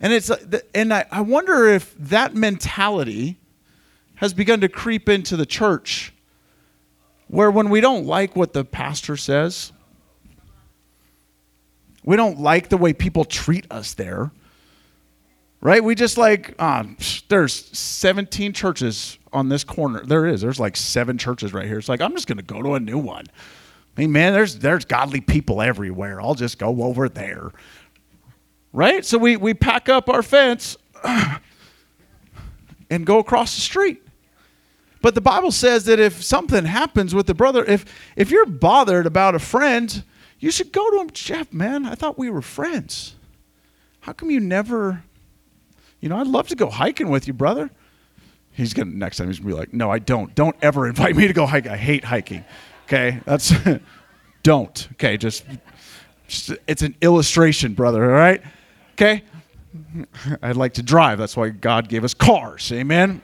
and 0.00 0.12
it's 0.12 0.30
uh, 0.30 0.60
and 0.74 0.92
I, 0.94 1.06
I 1.10 1.20
wonder 1.22 1.66
if 1.66 1.94
that 1.98 2.34
mentality 2.34 3.36
has 4.16 4.32
begun 4.32 4.60
to 4.60 4.68
creep 4.68 5.08
into 5.08 5.36
the 5.36 5.46
church 5.46 6.12
where 7.28 7.50
when 7.50 7.68
we 7.68 7.80
don't 7.80 8.06
like 8.06 8.34
what 8.34 8.52
the 8.52 8.64
pastor 8.64 9.16
says, 9.16 9.72
we 12.04 12.16
don't 12.16 12.40
like 12.40 12.68
the 12.68 12.76
way 12.76 12.92
people 12.92 13.24
treat 13.24 13.66
us 13.70 13.94
there. 13.94 14.30
Right? 15.60 15.82
We 15.82 15.96
just 15.96 16.16
like, 16.16 16.54
uh, 16.58 16.84
there's 17.28 17.76
17 17.76 18.52
churches 18.52 19.18
on 19.32 19.48
this 19.48 19.64
corner. 19.64 20.04
There 20.04 20.26
is. 20.26 20.40
There's 20.40 20.60
like 20.60 20.76
seven 20.76 21.18
churches 21.18 21.52
right 21.52 21.66
here. 21.66 21.78
It's 21.78 21.88
like, 21.88 22.00
I'm 22.00 22.12
just 22.12 22.28
to 22.28 22.34
go 22.36 22.62
to 22.62 22.74
a 22.74 22.80
new 22.80 22.98
one. 22.98 23.24
I 23.96 24.00
mean, 24.00 24.12
man, 24.12 24.32
there's, 24.32 24.58
there's 24.58 24.84
godly 24.84 25.20
people 25.20 25.60
everywhere. 25.60 26.20
I'll 26.20 26.36
just 26.36 26.58
go 26.58 26.84
over 26.84 27.08
there 27.08 27.50
right? 28.72 29.04
So 29.04 29.18
we, 29.18 29.36
we 29.36 29.54
pack 29.54 29.88
up 29.88 30.08
our 30.08 30.22
fence 30.22 30.76
and 32.90 33.06
go 33.06 33.18
across 33.18 33.54
the 33.54 33.60
street. 33.60 34.02
But 35.00 35.14
the 35.14 35.20
Bible 35.20 35.52
says 35.52 35.84
that 35.84 36.00
if 36.00 36.22
something 36.22 36.64
happens 36.64 37.14
with 37.14 37.26
the 37.26 37.34
brother, 37.34 37.64
if 37.64 37.84
if 38.16 38.30
you're 38.30 38.46
bothered 38.46 39.06
about 39.06 39.36
a 39.36 39.38
friend, 39.38 40.02
you 40.40 40.50
should 40.50 40.72
go 40.72 40.90
to 40.90 41.00
him, 41.00 41.10
Jeff, 41.12 41.52
man, 41.52 41.86
I 41.86 41.94
thought 41.94 42.18
we 42.18 42.30
were 42.30 42.42
friends. 42.42 43.14
How 44.00 44.12
come 44.12 44.30
you 44.30 44.40
never, 44.40 45.04
you 46.00 46.08
know, 46.08 46.18
I'd 46.18 46.26
love 46.26 46.48
to 46.48 46.56
go 46.56 46.70
hiking 46.70 47.10
with 47.10 47.26
you, 47.26 47.32
brother. 47.32 47.70
He's 48.52 48.74
gonna 48.74 48.90
next 48.90 49.18
time 49.18 49.28
he's 49.28 49.38
gonna 49.38 49.54
be 49.54 49.58
like, 49.58 49.72
no, 49.72 49.90
I 49.90 49.98
don't. 49.98 50.34
Don't 50.34 50.56
ever 50.62 50.88
invite 50.88 51.16
me 51.16 51.26
to 51.26 51.32
go 51.32 51.46
hike. 51.46 51.66
I 51.66 51.76
hate 51.76 52.04
hiking. 52.04 52.44
Okay, 52.86 53.20
that's 53.24 53.52
don't. 54.42 54.88
Okay, 54.92 55.16
just, 55.16 55.44
just 56.26 56.52
it's 56.66 56.82
an 56.82 56.96
illustration, 57.00 57.74
brother. 57.74 58.04
All 58.04 58.18
right. 58.18 58.42
Okay? 58.92 59.22
I'd 60.42 60.56
like 60.56 60.74
to 60.74 60.82
drive. 60.82 61.18
That's 61.18 61.36
why 61.36 61.50
God 61.50 61.88
gave 61.88 62.02
us 62.02 62.14
cars. 62.14 62.72
Amen? 62.72 63.22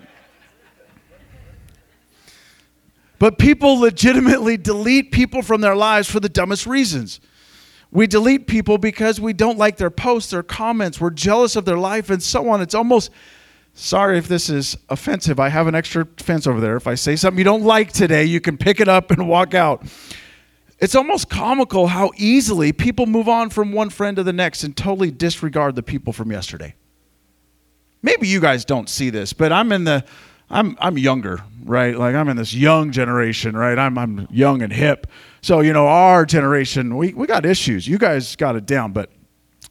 But 3.19 3.39
people 3.39 3.81
legitimately 3.81 4.57
delete 4.57 5.11
people 5.11 5.43
from 5.43 5.63
their 5.63 5.75
lives 5.75 6.11
for 6.11 6.21
the 6.21 6.29
dumbest 6.29 6.67
reasons. 6.67 7.21
We 7.95 8.09
delete 8.09 8.49
people 8.49 8.77
because 8.77 9.21
we 9.21 9.33
don't 9.33 9.57
like 9.57 9.77
their 9.77 9.89
posts, 9.89 10.33
their 10.33 10.43
comments, 10.43 11.01
we're 11.01 11.11
jealous 11.11 11.55
of 11.55 11.65
their 11.65 11.79
life, 11.79 12.11
and 12.11 12.21
so 12.21 12.51
on. 12.51 12.61
It's 12.61 12.75
almost 12.75 13.11
sorry 13.73 14.19
if 14.19 14.27
this 14.27 14.51
is 14.51 14.77
offensive. 14.89 15.39
I 15.39 15.49
have 15.49 15.69
an 15.69 15.77
extra 15.77 16.05
fence 16.17 16.49
over 16.49 16.61
there. 16.61 16.77
If 16.77 16.89
I 16.89 16.97
say 16.97 17.15
something 17.15 17.39
you 17.39 17.45
don't 17.45 17.63
like 17.63 17.93
today, 17.93 18.25
you 18.25 18.41
can 18.41 18.59
pick 18.59 18.81
it 18.81 18.89
up 18.89 19.13
and 19.13 19.29
walk 19.29 19.55
out. 19.55 19.87
It's 20.81 20.97
almost 20.97 21.31
comical 21.31 21.87
how 21.87 22.11
easily 22.17 22.73
people 22.73 23.07
move 23.07 23.29
on 23.29 23.49
from 23.49 23.71
one 23.71 23.91
friend 23.91 24.17
to 24.17 24.25
the 24.25 24.33
next 24.33 24.65
and 24.65 24.77
totally 24.77 25.13
disregard 25.13 25.77
the 25.77 25.83
people 25.85 26.13
from 26.13 26.33
yesterday. 26.33 26.75
Maybe 28.03 28.27
you 28.27 28.41
guys 28.41 28.65
don't 28.65 28.89
see 28.89 29.09
this, 29.09 29.33
but 29.33 29.53
I'm 29.53 29.71
in 29.71 29.85
the 29.85 30.05
I'm 30.51 30.77
I'm 30.81 30.99
younger, 30.99 31.43
right? 31.65 31.97
Like 31.97 32.15
I'm 32.15 32.29
in 32.29 32.37
this 32.37 32.53
young 32.53 32.91
generation, 32.91 33.57
right? 33.57 33.79
I'm 33.79 33.97
I'm 33.97 34.27
young 34.31 34.63
and 34.63 34.73
hip. 34.73 35.07
So, 35.45 35.61
you 35.61 35.75
know, 35.75 35.87
our 35.89 36.25
generation, 36.25 36.97
we, 36.97 37.13
we 37.13 37.27
got 37.27 37.45
issues. 37.45 37.87
You 37.87 37.99
guys 37.99 38.35
got 38.35 38.57
it 38.57 38.65
down, 38.65 38.93
but 38.93 39.11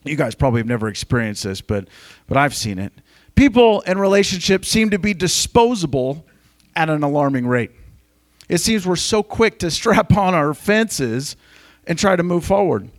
you 0.03 0.15
guys 0.15 0.36
probably 0.36 0.60
have 0.60 0.68
never 0.68 0.88
experienced 0.88 1.46
this, 1.46 1.62
but 1.62 1.88
but 2.27 2.38
I've 2.38 2.53
seen 2.53 2.77
it. 2.77 2.94
People 3.34 3.82
in 3.82 3.98
relationships 3.98 4.68
seem 4.68 4.92
to 4.92 5.00
be 5.00 5.15
disposable 5.15 6.27
at 6.75 6.92
an 6.92 7.01
alarming 7.01 7.48
rate. 7.48 7.72
It 8.48 8.60
seems 8.60 8.86
we're 8.86 8.96
so 8.98 9.24
quick 9.24 9.58
to 9.60 9.72
strap 9.72 10.15
on 10.15 10.36
our 10.36 10.53
fences 10.53 11.36
and 11.88 11.98
try 11.98 12.15
to 12.15 12.22
move 12.22 12.46
forward. 12.46 12.92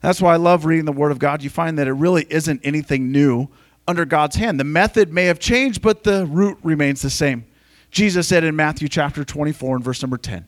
That's 0.00 0.22
why 0.22 0.34
I 0.34 0.36
love 0.36 0.64
reading 0.64 0.84
the 0.84 0.92
Word 0.92 1.10
of 1.10 1.18
God. 1.18 1.42
You 1.42 1.50
find 1.50 1.76
that 1.80 1.88
it 1.88 1.92
really 1.92 2.28
isn't 2.30 2.60
anything 2.62 3.10
new 3.10 3.48
under 3.88 4.04
God's 4.04 4.36
hand. 4.36 4.60
The 4.60 4.64
method 4.64 5.12
may 5.12 5.24
have 5.24 5.40
changed, 5.40 5.82
but 5.82 6.04
the 6.04 6.26
root 6.26 6.56
remains 6.62 7.02
the 7.02 7.10
same. 7.10 7.46
Jesus 7.90 8.28
said 8.28 8.44
in 8.44 8.54
Matthew 8.54 8.86
chapter 8.86 9.24
24 9.24 9.74
and 9.74 9.84
verse 9.84 10.00
number 10.02 10.18
10, 10.18 10.46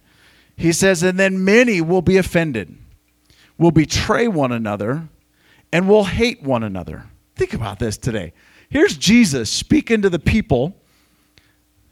He 0.56 0.72
says, 0.72 1.02
And 1.02 1.18
then 1.18 1.44
many 1.44 1.80
will 1.80 2.02
be 2.02 2.16
offended, 2.16 2.76
will 3.58 3.70
betray 3.70 4.28
one 4.28 4.52
another, 4.52 5.08
and 5.72 5.88
will 5.88 6.04
hate 6.04 6.42
one 6.42 6.62
another. 6.62 7.06
Think 7.36 7.54
about 7.54 7.78
this 7.78 7.96
today. 7.96 8.32
Here's 8.68 8.96
Jesus 8.96 9.50
speaking 9.50 10.02
to 10.02 10.10
the 10.10 10.18
people. 10.18 10.76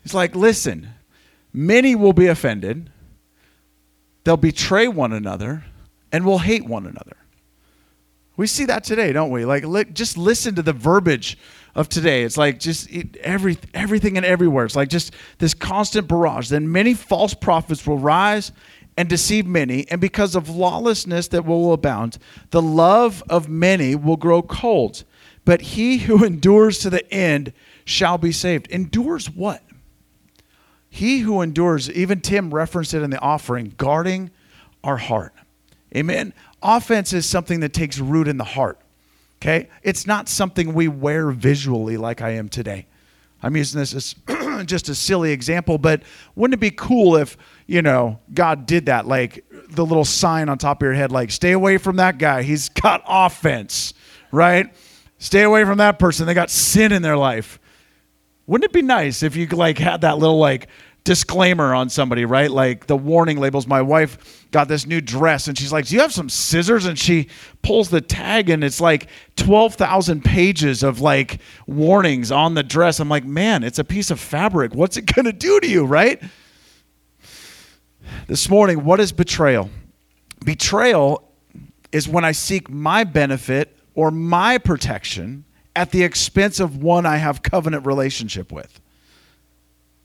He's 0.02 0.14
like, 0.14 0.34
Listen, 0.34 0.88
many 1.52 1.94
will 1.94 2.12
be 2.12 2.26
offended, 2.26 2.90
they'll 4.24 4.36
betray 4.36 4.88
one 4.88 5.12
another, 5.12 5.64
and 6.10 6.24
will 6.24 6.38
hate 6.38 6.64
one 6.64 6.86
another. 6.86 7.16
We 8.36 8.46
see 8.46 8.64
that 8.66 8.84
today, 8.84 9.12
don't 9.12 9.30
we? 9.30 9.44
Like, 9.44 9.64
li- 9.64 9.84
just 9.92 10.16
listen 10.16 10.54
to 10.54 10.62
the 10.62 10.72
verbiage 10.72 11.36
of 11.74 11.88
today. 11.88 12.22
It's 12.22 12.36
like 12.36 12.58
just 12.58 12.90
it, 12.90 13.16
every, 13.18 13.58
everything 13.74 14.16
and 14.16 14.26
everywhere. 14.26 14.64
It's 14.64 14.76
like 14.76 14.88
just 14.88 15.12
this 15.38 15.54
constant 15.54 16.08
barrage. 16.08 16.48
Then 16.48 16.70
many 16.70 16.94
false 16.94 17.34
prophets 17.34 17.86
will 17.86 17.98
rise 17.98 18.52
and 18.96 19.08
deceive 19.08 19.46
many, 19.46 19.90
and 19.90 20.00
because 20.00 20.34
of 20.34 20.50
lawlessness 20.50 21.28
that 21.28 21.46
will 21.46 21.72
abound, 21.72 22.18
the 22.50 22.60
love 22.60 23.22
of 23.30 23.48
many 23.48 23.94
will 23.94 24.18
grow 24.18 24.42
cold. 24.42 25.04
But 25.44 25.62
he 25.62 25.98
who 25.98 26.24
endures 26.24 26.78
to 26.80 26.90
the 26.90 27.10
end 27.12 27.52
shall 27.84 28.18
be 28.18 28.32
saved. 28.32 28.66
Endures 28.68 29.30
what? 29.30 29.62
He 30.90 31.20
who 31.20 31.40
endures, 31.40 31.90
even 31.90 32.20
Tim 32.20 32.52
referenced 32.52 32.92
it 32.92 33.02
in 33.02 33.08
the 33.08 33.18
offering, 33.20 33.72
guarding 33.78 34.30
our 34.84 34.98
heart. 34.98 35.32
Amen. 35.96 36.34
Offense 36.62 37.14
is 37.14 37.24
something 37.24 37.60
that 37.60 37.72
takes 37.72 37.98
root 37.98 38.28
in 38.28 38.36
the 38.36 38.44
heart. 38.44 38.78
Okay? 39.42 39.68
It's 39.82 40.06
not 40.06 40.28
something 40.28 40.72
we 40.72 40.86
wear 40.86 41.32
visually 41.32 41.96
like 41.96 42.22
I 42.22 42.30
am 42.30 42.48
today. 42.48 42.86
I'm 43.42 43.56
using 43.56 43.80
this 43.80 43.92
as 43.92 44.14
just 44.66 44.88
a 44.88 44.94
silly 44.94 45.32
example, 45.32 45.78
but 45.78 46.04
wouldn't 46.36 46.54
it 46.54 46.60
be 46.60 46.70
cool 46.70 47.16
if, 47.16 47.36
you 47.66 47.82
know, 47.82 48.20
God 48.32 48.66
did 48.66 48.86
that? 48.86 49.08
Like 49.08 49.44
the 49.68 49.84
little 49.84 50.04
sign 50.04 50.48
on 50.48 50.58
top 50.58 50.80
of 50.80 50.86
your 50.86 50.94
head, 50.94 51.10
like, 51.10 51.32
stay 51.32 51.50
away 51.50 51.76
from 51.78 51.96
that 51.96 52.18
guy. 52.18 52.44
He's 52.44 52.68
got 52.68 53.02
offense, 53.04 53.94
right? 54.30 54.72
Stay 55.18 55.42
away 55.42 55.64
from 55.64 55.78
that 55.78 55.98
person. 55.98 56.24
They 56.26 56.34
got 56.34 56.48
sin 56.48 56.92
in 56.92 57.02
their 57.02 57.16
life. 57.16 57.58
Wouldn't 58.46 58.70
it 58.70 58.72
be 58.72 58.82
nice 58.82 59.24
if 59.24 59.34
you 59.34 59.48
like 59.48 59.78
had 59.78 60.02
that 60.02 60.18
little 60.18 60.38
like 60.38 60.68
disclaimer 61.04 61.74
on 61.74 61.88
somebody, 61.88 62.24
right? 62.24 62.50
Like 62.50 62.86
the 62.86 62.96
warning 62.96 63.38
labels. 63.38 63.66
My 63.66 63.82
wife 63.82 64.46
got 64.50 64.68
this 64.68 64.86
new 64.86 65.00
dress 65.00 65.48
and 65.48 65.58
she's 65.58 65.72
like, 65.72 65.86
Do 65.86 65.94
you 65.96 66.00
have 66.00 66.12
some 66.12 66.28
scissors? 66.28 66.86
And 66.86 66.98
she 66.98 67.28
pulls 67.62 67.90
the 67.90 68.00
tag 68.00 68.50
and 68.50 68.62
it's 68.62 68.80
like 68.80 69.08
12,000 69.36 70.24
pages 70.24 70.82
of 70.82 71.00
like 71.00 71.40
warnings 71.66 72.30
on 72.30 72.54
the 72.54 72.62
dress. 72.62 73.00
I'm 73.00 73.08
like, 73.08 73.24
Man, 73.24 73.64
it's 73.64 73.78
a 73.78 73.84
piece 73.84 74.10
of 74.10 74.20
fabric. 74.20 74.74
What's 74.74 74.96
it 74.96 75.12
going 75.12 75.26
to 75.26 75.32
do 75.32 75.58
to 75.60 75.68
you, 75.68 75.84
right? 75.84 76.22
This 78.26 78.48
morning, 78.48 78.84
what 78.84 79.00
is 79.00 79.12
betrayal? 79.12 79.70
Betrayal 80.44 81.28
is 81.90 82.08
when 82.08 82.24
I 82.24 82.32
seek 82.32 82.70
my 82.70 83.04
benefit 83.04 83.76
or 83.94 84.10
my 84.10 84.58
protection 84.58 85.44
at 85.74 85.90
the 85.90 86.02
expense 86.02 86.60
of 86.60 86.82
one 86.82 87.06
I 87.06 87.16
have 87.16 87.42
covenant 87.42 87.86
relationship 87.86 88.52
with. 88.52 88.80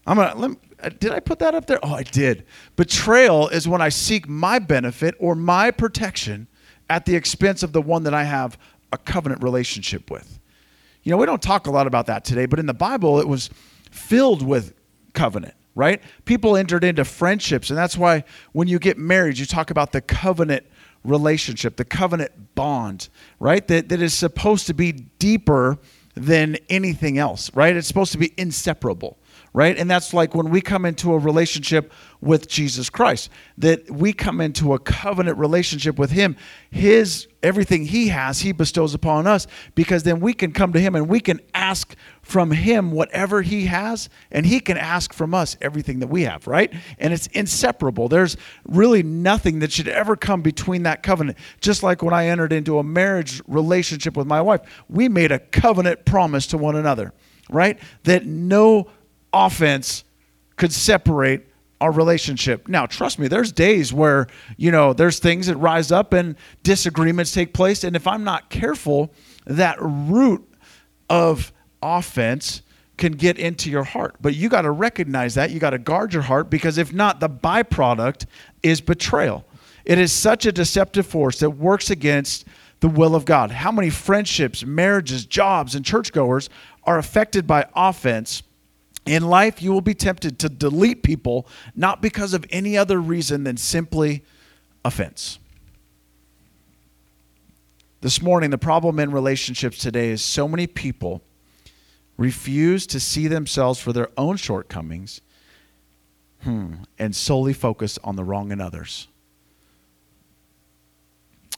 I'm 0.06 0.18
gonna 0.18 0.36
let 0.36 0.52
me, 0.52 0.58
Uh, 0.82 0.90
did 0.90 1.12
I 1.12 1.20
put 1.20 1.40
that 1.40 1.56
up 1.56 1.66
there? 1.66 1.80
Oh, 1.84 1.94
I 1.94 2.04
did. 2.04 2.46
Betrayal 2.76 3.50
is 3.50 3.68
when 3.68 3.82
I 3.82 3.90
seek 3.90 4.28
my 4.28 4.60
benefit 4.60 5.16
or 5.20 5.36
my 5.36 5.72
protection 5.72 6.48
at 6.90 7.06
the 7.06 7.16
expense 7.16 7.64
of 7.64 7.74
the 7.74 7.82
one 7.82 8.04
that 8.04 8.14
I 8.14 8.24
have 8.24 8.58
a 8.94 8.98
covenant 8.98 9.44
relationship 9.44 10.10
with. 10.12 10.40
You 11.04 11.12
know, 11.12 11.18
we 11.18 11.26
don't 11.26 11.42
talk 11.42 11.68
a 11.68 11.72
lot 11.72 11.88
about 11.88 12.06
that 12.08 12.24
today, 12.26 12.46
but 12.46 12.60
in 12.60 12.66
the 12.66 12.74
Bible, 12.74 13.20
it 13.20 13.28
was 13.28 13.50
filled 13.92 14.46
with 14.46 14.74
covenant, 15.14 15.56
right? 15.74 16.02
People 16.26 16.56
entered 16.56 16.84
into 16.84 17.04
friendships, 17.06 17.70
and 17.70 17.78
that's 17.78 17.98
why 17.98 18.24
when 18.52 18.68
you 18.68 18.78
get 18.78 18.98
married, 18.98 19.38
you 19.38 19.46
talk 19.46 19.72
about 19.72 19.92
the 19.92 20.02
covenant 20.02 20.66
relationship, 21.04 21.78
the 21.78 21.86
covenant 21.86 22.56
bond, 22.56 23.10
right? 23.40 23.68
That, 23.68 23.90
that 23.90 24.02
is 24.02 24.14
supposed 24.14 24.68
to 24.68 24.74
be 24.74 24.92
deeper 24.92 25.78
than 26.16 26.58
anything 26.70 27.18
else, 27.18 27.54
right? 27.56 27.76
It's 27.76 27.88
supposed 27.88 28.12
to 28.12 28.18
be 28.18 28.34
inseparable 28.38 29.18
right? 29.58 29.76
And 29.76 29.90
that's 29.90 30.14
like 30.14 30.36
when 30.36 30.52
we 30.52 30.62
come 30.62 30.86
into 30.86 31.14
a 31.14 31.18
relationship 31.18 31.92
with 32.22 32.48
Jesus 32.48 32.92
Christ, 32.92 33.32
that 33.58 33.90
we 33.90 34.14
come 34.14 34.40
into 34.40 34.76
a 34.76 34.78
covenant 34.78 35.40
relationship 35.40 35.98
with 35.98 36.12
Him. 36.12 36.36
His 36.70 37.28
everything 37.42 37.86
He 37.86 38.10
has, 38.10 38.42
He 38.42 38.52
bestows 38.52 38.94
upon 38.94 39.26
us 39.26 39.48
because 39.74 40.04
then 40.04 40.20
we 40.20 40.36
can 40.36 40.52
come 40.52 40.74
to 40.74 40.80
Him 40.80 40.94
and 40.94 41.10
we 41.10 41.20
can 41.20 41.42
ask 41.56 41.96
from 42.22 42.52
Him 42.52 42.92
whatever 42.92 43.42
He 43.42 43.66
has, 43.66 44.10
and 44.30 44.46
He 44.46 44.60
can 44.60 44.78
ask 44.78 45.12
from 45.12 45.34
us 45.34 45.58
everything 45.60 46.02
that 46.02 46.08
we 46.08 46.22
have, 46.22 46.46
right? 46.46 46.72
And 47.00 47.12
it's 47.12 47.26
inseparable. 47.26 48.10
There's 48.10 48.38
really 48.68 49.02
nothing 49.02 49.58
that 49.62 49.72
should 49.72 49.88
ever 49.88 50.16
come 50.16 50.44
between 50.44 50.84
that 50.84 51.02
covenant. 51.02 51.40
Just 51.62 51.82
like 51.82 52.04
when 52.04 52.14
I 52.14 52.28
entered 52.28 52.54
into 52.54 52.78
a 52.78 52.84
marriage 52.84 53.42
relationship 53.48 54.16
with 54.18 54.28
my 54.28 54.40
wife, 54.40 54.62
we 54.88 55.10
made 55.10 55.32
a 55.32 55.40
covenant 55.40 56.06
promise 56.06 56.46
to 56.48 56.60
one 56.60 56.76
another, 56.76 57.12
right? 57.50 57.80
That 58.04 58.28
no 58.28 58.92
offense 59.46 60.04
could 60.56 60.74
separate 60.74 61.48
our 61.80 61.92
relationship. 61.92 62.68
Now, 62.68 62.86
trust 62.86 63.20
me, 63.20 63.28
there's 63.28 63.52
days 63.52 63.94
where, 63.94 64.28
you 64.58 64.72
know, 64.72 64.94
there's 64.94 65.20
things 65.20 65.48
that 65.48 65.58
rise 65.58 65.92
up 65.92 66.14
and 66.14 66.36
disagreements 66.64 67.32
take 67.32 67.54
place. 67.54 67.84
And 67.84 67.96
if 67.96 68.08
I'm 68.08 68.24
not 68.24 68.50
careful, 68.50 69.14
that 69.46 69.78
root 69.80 70.44
of 71.10 71.52
offense 71.82 72.64
can 72.98 73.12
get 73.12 73.38
into 73.38 73.70
your 73.70 73.84
heart. 73.84 74.16
But 74.20 74.36
you 74.36 74.50
got 74.50 74.64
to 74.64 74.72
recognize 74.72 75.36
that. 75.36 75.52
You 75.52 75.60
got 75.60 75.70
to 75.70 75.78
guard 75.78 76.14
your 76.14 76.24
heart 76.24 76.50
because 76.50 76.80
if 76.80 76.92
not, 76.92 77.20
the 77.20 77.30
byproduct 77.30 78.26
is 78.64 78.82
betrayal. 78.82 79.46
It 79.86 80.00
is 80.00 80.12
such 80.12 80.46
a 80.46 80.52
deceptive 80.52 81.06
force 81.06 81.40
that 81.40 81.52
works 81.52 81.92
against 81.92 82.46
the 82.80 82.90
will 82.90 83.16
of 83.16 83.24
God. 83.26 83.52
How 83.52 83.72
many 83.72 83.90
friendships, 83.90 84.66
marriages, 84.66 85.26
jobs, 85.26 85.76
and 85.76 85.86
churchgoers 85.86 86.50
are 86.84 86.98
affected 86.98 87.46
by 87.46 87.68
offense? 87.76 88.42
In 89.08 89.30
life, 89.30 89.62
you 89.62 89.72
will 89.72 89.82
be 89.82 89.94
tempted 89.94 90.38
to 90.40 90.50
delete 90.50 91.04
people 91.04 91.48
not 91.76 92.02
because 92.02 92.34
of 92.34 92.46
any 92.50 92.78
other 92.78 93.00
reason 93.00 93.44
than 93.44 93.58
simply 93.58 94.24
offense. 94.84 95.40
This 98.02 98.22
morning, 98.22 98.52
the 98.52 98.58
problem 98.58 99.00
in 99.00 99.12
relationships 99.12 99.80
today 99.80 100.10
is 100.10 100.22
so 100.22 100.48
many 100.48 100.68
people 100.68 101.22
refuse 102.18 102.86
to 102.88 103.00
see 103.00 103.28
themselves 103.28 103.80
for 103.80 103.94
their 103.94 104.10
own 104.18 104.38
shortcomings 104.38 105.22
hmm, 106.44 106.76
and 107.00 107.16
solely 107.16 107.54
focus 107.54 107.98
on 108.04 108.16
the 108.16 108.24
wrong 108.24 108.52
in 108.52 108.62
others. 108.62 109.08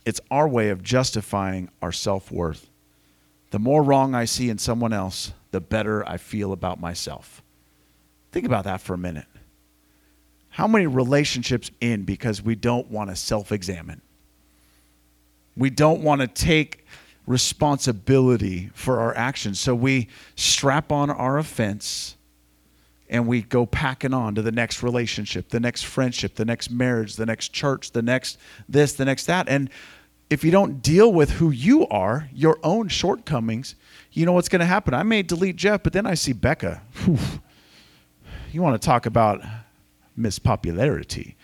It's 0.05 0.21
our 0.31 0.47
way 0.47 0.69
of 0.69 0.81
justifying 0.81 1.69
our 1.81 1.91
self 1.91 2.31
worth. 2.31 2.68
The 3.51 3.59
more 3.59 3.83
wrong 3.83 4.13
I 4.13 4.25
see 4.25 4.49
in 4.49 4.57
someone 4.57 4.93
else, 4.93 5.33
the 5.51 5.59
better 5.59 6.07
I 6.07 6.17
feel 6.17 6.51
about 6.51 6.79
myself. 6.79 7.41
Think 8.31 8.45
about 8.45 8.65
that 8.65 8.81
for 8.81 8.93
a 8.93 8.97
minute. 8.97 9.25
How 10.49 10.67
many 10.67 10.87
relationships 10.87 11.71
end 11.81 12.05
because 12.05 12.41
we 12.41 12.55
don't 12.55 12.89
want 12.91 13.09
to 13.09 13.15
self 13.15 13.51
examine? 13.51 14.01
We 15.55 15.69
don't 15.69 16.01
want 16.01 16.21
to 16.21 16.27
take 16.27 16.85
responsibility 17.25 18.71
for 18.73 18.99
our 18.99 19.15
actions. 19.15 19.59
So 19.59 19.75
we 19.75 20.07
strap 20.35 20.91
on 20.91 21.09
our 21.09 21.37
offense 21.37 22.15
and 23.09 23.27
we 23.27 23.41
go 23.41 23.65
packing 23.65 24.13
on 24.13 24.35
to 24.35 24.41
the 24.41 24.51
next 24.51 24.83
relationship, 24.83 25.49
the 25.49 25.59
next 25.59 25.83
friendship, 25.83 26.35
the 26.35 26.45
next 26.45 26.69
marriage, 26.69 27.15
the 27.15 27.25
next 27.25 27.53
church, 27.53 27.91
the 27.91 28.01
next 28.01 28.37
this, 28.67 28.93
the 28.93 29.05
next 29.05 29.25
that. 29.25 29.49
And 29.49 29.69
if 30.29 30.43
you 30.43 30.51
don't 30.51 30.81
deal 30.81 31.11
with 31.11 31.31
who 31.31 31.49
you 31.49 31.87
are, 31.87 32.29
your 32.33 32.59
own 32.63 32.87
shortcomings, 32.87 33.75
you 34.11 34.25
know 34.25 34.33
what's 34.33 34.49
going 34.49 34.59
to 34.59 34.65
happen. 34.65 34.93
I 34.93 35.03
may 35.03 35.23
delete 35.23 35.55
Jeff, 35.55 35.83
but 35.83 35.93
then 35.93 36.05
I 36.05 36.13
see 36.13 36.33
Becca. 36.33 36.81
Whew. 37.03 37.17
You 38.51 38.61
want 38.61 38.79
to 38.79 38.85
talk 38.85 39.05
about 39.05 39.43
Miss 40.15 40.39
Popularity. 40.39 41.35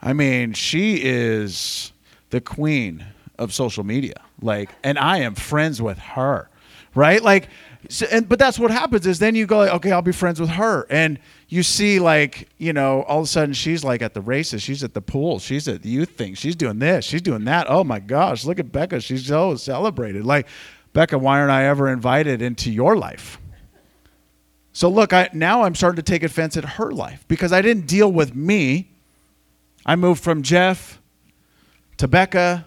I 0.00 0.12
mean, 0.12 0.52
she 0.52 1.00
is 1.02 1.92
the 2.30 2.40
queen 2.40 3.06
of 3.38 3.52
social 3.52 3.84
media. 3.84 4.20
Like, 4.40 4.70
and 4.82 4.98
I 4.98 5.18
am 5.18 5.34
friends 5.34 5.80
with 5.80 5.98
her, 5.98 6.48
right? 6.94 7.22
Like, 7.22 7.48
so, 7.88 8.06
and 8.10 8.28
but 8.28 8.38
that's 8.38 8.58
what 8.58 8.70
happens 8.70 9.06
is 9.06 9.18
then 9.18 9.34
you 9.34 9.46
go 9.46 9.58
like, 9.58 9.72
okay, 9.72 9.92
I'll 9.92 10.02
be 10.02 10.12
friends 10.12 10.40
with 10.40 10.50
her, 10.50 10.86
and 10.88 11.18
you 11.48 11.62
see 11.62 11.98
like 11.98 12.48
you 12.58 12.72
know 12.72 13.02
all 13.02 13.18
of 13.18 13.24
a 13.24 13.28
sudden 13.28 13.54
she's 13.54 13.82
like 13.82 14.02
at 14.02 14.14
the 14.14 14.20
races, 14.20 14.62
she's 14.62 14.84
at 14.84 14.94
the 14.94 15.00
pool, 15.00 15.38
she's 15.38 15.66
at 15.66 15.82
the 15.82 15.88
youth 15.88 16.10
thing, 16.10 16.34
she's 16.34 16.54
doing 16.54 16.78
this, 16.78 17.04
she's 17.04 17.22
doing 17.22 17.44
that. 17.44 17.66
Oh 17.68 17.82
my 17.84 17.98
gosh, 17.98 18.44
look 18.44 18.58
at 18.58 18.70
Becca, 18.70 19.00
she's 19.00 19.26
so 19.26 19.56
celebrated. 19.56 20.24
Like, 20.24 20.46
Becca, 20.92 21.18
why 21.18 21.40
aren't 21.40 21.50
I 21.50 21.64
ever 21.66 21.88
invited 21.88 22.40
into 22.40 22.70
your 22.70 22.96
life? 22.96 23.38
So 24.72 24.88
look, 24.88 25.12
I 25.12 25.28
now 25.32 25.62
I'm 25.62 25.74
starting 25.74 25.96
to 25.96 26.02
take 26.02 26.22
offense 26.22 26.56
at 26.56 26.64
her 26.64 26.92
life 26.92 27.24
because 27.28 27.52
I 27.52 27.62
didn't 27.62 27.86
deal 27.86 28.10
with 28.10 28.34
me. 28.34 28.90
I 29.84 29.96
moved 29.96 30.22
from 30.22 30.42
Jeff 30.42 31.00
to 31.96 32.06
Becca, 32.06 32.64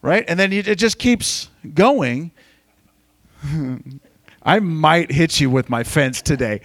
right? 0.00 0.24
And 0.28 0.38
then 0.38 0.52
it 0.52 0.76
just 0.76 0.98
keeps 0.98 1.48
going. 1.74 2.30
I 4.42 4.60
might 4.60 5.12
hit 5.12 5.40
you 5.40 5.50
with 5.50 5.68
my 5.68 5.84
fence 5.84 6.22
today. 6.22 6.60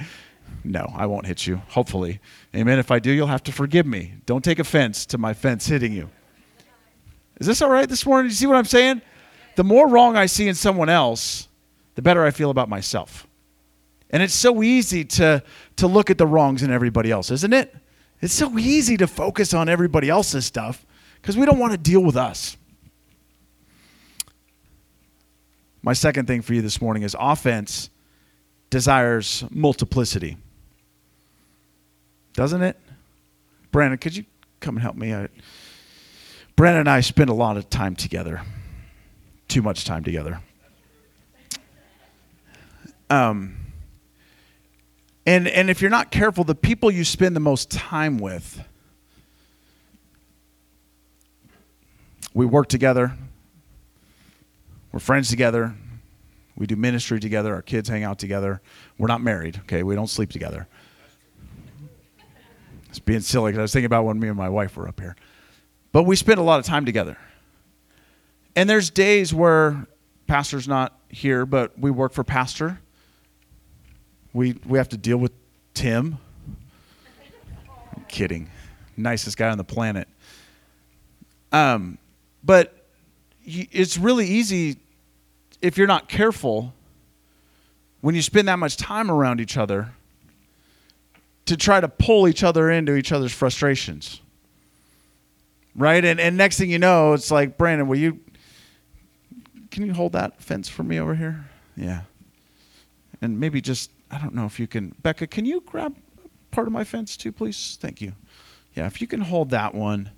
No, 0.63 0.91
I 0.95 1.05
won't 1.05 1.25
hit 1.25 1.45
you, 1.45 1.57
hopefully. 1.69 2.19
Amen. 2.55 2.79
If 2.79 2.89
I 2.89 2.99
do, 2.99 3.11
you'll 3.11 3.27
have 3.27 3.43
to 3.43 3.51
forgive 3.51 3.85
me. 3.85 4.15
Don't 4.25 4.43
take 4.43 4.59
offense 4.59 5.05
to 5.07 5.17
my 5.17 5.33
fence 5.33 5.67
hitting 5.67 5.93
you. 5.93 6.09
Is 7.39 7.47
this 7.47 7.61
all 7.61 7.69
right 7.69 7.87
this 7.87 8.05
morning? 8.05 8.29
You 8.29 8.35
see 8.35 8.47
what 8.47 8.55
I'm 8.55 8.65
saying? 8.65 9.01
The 9.55 9.63
more 9.63 9.87
wrong 9.87 10.15
I 10.15 10.25
see 10.25 10.47
in 10.47 10.55
someone 10.55 10.89
else, 10.89 11.47
the 11.95 12.01
better 12.01 12.25
I 12.25 12.31
feel 12.31 12.49
about 12.49 12.69
myself. 12.69 13.27
And 14.09 14.23
it's 14.23 14.33
so 14.33 14.63
easy 14.63 15.03
to, 15.05 15.43
to 15.75 15.87
look 15.87 16.09
at 16.09 16.17
the 16.17 16.27
wrongs 16.27 16.63
in 16.63 16.71
everybody 16.71 17.11
else, 17.11 17.31
isn't 17.31 17.53
it? 17.53 17.75
It's 18.21 18.33
so 18.33 18.57
easy 18.57 18.97
to 18.97 19.07
focus 19.07 19.53
on 19.53 19.69
everybody 19.69 20.09
else's 20.09 20.45
stuff 20.45 20.85
because 21.21 21.37
we 21.37 21.45
don't 21.45 21.59
want 21.59 21.73
to 21.73 21.77
deal 21.77 22.01
with 22.01 22.15
us. 22.15 22.57
My 25.85 25.93
second 25.93 26.25
thing 26.25 26.41
for 26.41 26.55
you 26.55 26.63
this 26.63 26.81
morning 26.81 27.03
is 27.03 27.15
offense 27.17 27.91
desires 28.71 29.43
multiplicity. 29.51 30.35
Doesn't 32.33 32.63
it? 32.63 32.79
Brandon, 33.71 33.99
could 33.99 34.17
you 34.17 34.25
come 34.61 34.77
and 34.77 34.81
help 34.81 34.95
me? 34.95 35.11
out? 35.11 35.29
Brandon 36.55 36.79
and 36.79 36.89
I 36.89 37.01
spend 37.01 37.29
a 37.29 37.35
lot 37.35 37.55
of 37.55 37.69
time 37.69 37.95
together, 37.95 38.41
too 39.47 39.61
much 39.61 39.85
time 39.85 40.03
together. 40.03 40.41
Um, 43.11 43.55
and, 45.27 45.47
and 45.47 45.69
if 45.69 45.81
you're 45.81 45.91
not 45.91 46.09
careful, 46.09 46.43
the 46.43 46.55
people 46.55 46.89
you 46.89 47.03
spend 47.03 47.35
the 47.35 47.41
most 47.41 47.69
time 47.69 48.17
with, 48.17 48.59
we 52.33 52.47
work 52.47 52.69
together, 52.69 53.15
we're 54.95 54.99
friends 54.99 55.29
together, 55.29 55.75
we 56.55 56.65
do 56.65 56.75
ministry 56.75 57.19
together, 57.19 57.53
our 57.53 57.61
kids 57.61 57.89
hang 57.89 58.03
out 58.03 58.17
together. 58.17 58.61
We're 58.97 59.07
not 59.07 59.21
married, 59.21 59.59
okay? 59.63 59.83
We 59.83 59.93
don't 59.93 60.07
sleep 60.07 60.31
together. 60.31 60.67
It's 62.89 62.99
being 62.99 63.19
silly 63.19 63.51
because 63.51 63.59
I 63.59 63.61
was 63.63 63.73
thinking 63.73 63.85
about 63.85 64.05
when 64.05 64.19
me 64.19 64.29
and 64.29 64.37
my 64.37 64.47
wife 64.47 64.77
were 64.77 64.87
up 64.87 64.99
here. 64.99 65.17
But 65.91 66.03
we 66.03 66.15
spend 66.15 66.39
a 66.39 66.43
lot 66.43 66.59
of 66.59 66.65
time 66.65 66.85
together. 66.85 67.17
And 68.55 68.69
there's 68.69 68.89
days 68.89 69.33
where 69.33 69.85
pastor's 70.27 70.67
not 70.67 70.97
here, 71.09 71.45
but 71.45 71.77
we 71.77 71.91
work 71.91 72.13
for 72.13 72.23
pastor 72.23 72.79
we 74.35 74.53
we 74.67 74.77
have 74.77 74.89
to 74.89 74.97
deal 74.97 75.17
with 75.17 75.31
Tim. 75.73 76.17
I'm 77.95 78.05
kidding. 78.09 78.49
Nicest 78.97 79.37
guy 79.37 79.49
on 79.49 79.57
the 79.57 79.63
planet. 79.63 80.09
Um, 81.53 81.97
but 82.43 82.85
it's 83.45 83.97
really 83.97 84.27
easy 84.27 84.77
if 85.61 85.77
you're 85.77 85.87
not 85.87 86.07
careful 86.07 86.73
when 88.01 88.15
you 88.15 88.21
spend 88.21 88.47
that 88.47 88.59
much 88.59 88.77
time 88.77 89.09
around 89.09 89.41
each 89.41 89.57
other 89.57 89.91
to 91.45 91.57
try 91.57 91.79
to 91.79 91.87
pull 91.87 92.27
each 92.27 92.43
other 92.43 92.69
into 92.69 92.95
each 92.95 93.11
other's 93.11 93.33
frustrations. 93.33 94.21
Right? 95.75 96.03
And 96.03 96.19
and 96.19 96.37
next 96.37 96.57
thing 96.57 96.69
you 96.69 96.79
know, 96.79 97.13
it's 97.13 97.31
like, 97.31 97.57
Brandon, 97.57 97.87
will 97.87 97.97
you 97.97 98.19
can 99.71 99.85
you 99.85 99.93
hold 99.93 100.13
that 100.13 100.41
fence 100.41 100.69
for 100.69 100.83
me 100.83 100.99
over 100.99 101.15
here? 101.15 101.45
Yeah. 101.75 102.01
And 103.21 103.39
maybe 103.39 103.61
just 103.61 103.91
I 104.09 104.19
don't 104.19 104.33
know 104.33 104.45
if 104.45 104.59
you 104.59 104.67
can. 104.67 104.95
Becca, 105.01 105.27
can 105.27 105.45
you 105.45 105.61
grab 105.65 105.95
part 106.51 106.67
of 106.67 106.73
my 106.73 106.83
fence 106.83 107.17
too, 107.17 107.31
please? 107.31 107.77
Thank 107.81 108.01
you. 108.01 108.13
Yeah, 108.73 108.87
if 108.87 109.01
you 109.01 109.07
can 109.07 109.21
hold 109.21 109.49
that 109.49 109.73
one. 109.73 110.11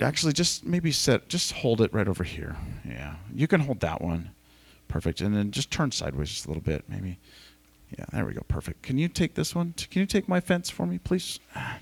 Actually, 0.00 0.32
just 0.32 0.64
maybe 0.64 0.90
set, 0.90 1.28
just 1.28 1.52
hold 1.52 1.80
it 1.80 1.92
right 1.94 2.08
over 2.08 2.24
here. 2.24 2.56
Yeah, 2.84 3.14
you 3.32 3.46
can 3.46 3.60
hold 3.60 3.80
that 3.80 4.02
one. 4.02 4.30
Perfect. 4.88 5.20
And 5.20 5.34
then 5.34 5.50
just 5.50 5.70
turn 5.70 5.92
sideways 5.92 6.30
just 6.30 6.46
a 6.46 6.48
little 6.48 6.62
bit, 6.62 6.84
maybe. 6.88 7.18
Yeah, 7.96 8.04
there 8.12 8.24
we 8.24 8.34
go. 8.34 8.42
Perfect. 8.48 8.82
Can 8.82 8.98
you 8.98 9.08
take 9.08 9.34
this 9.34 9.54
one? 9.54 9.74
Can 9.90 10.00
you 10.00 10.06
take 10.06 10.28
my 10.28 10.40
fence 10.40 10.68
for 10.68 10.86
me, 10.86 10.98
please? 10.98 11.38
Ah. 11.54 11.78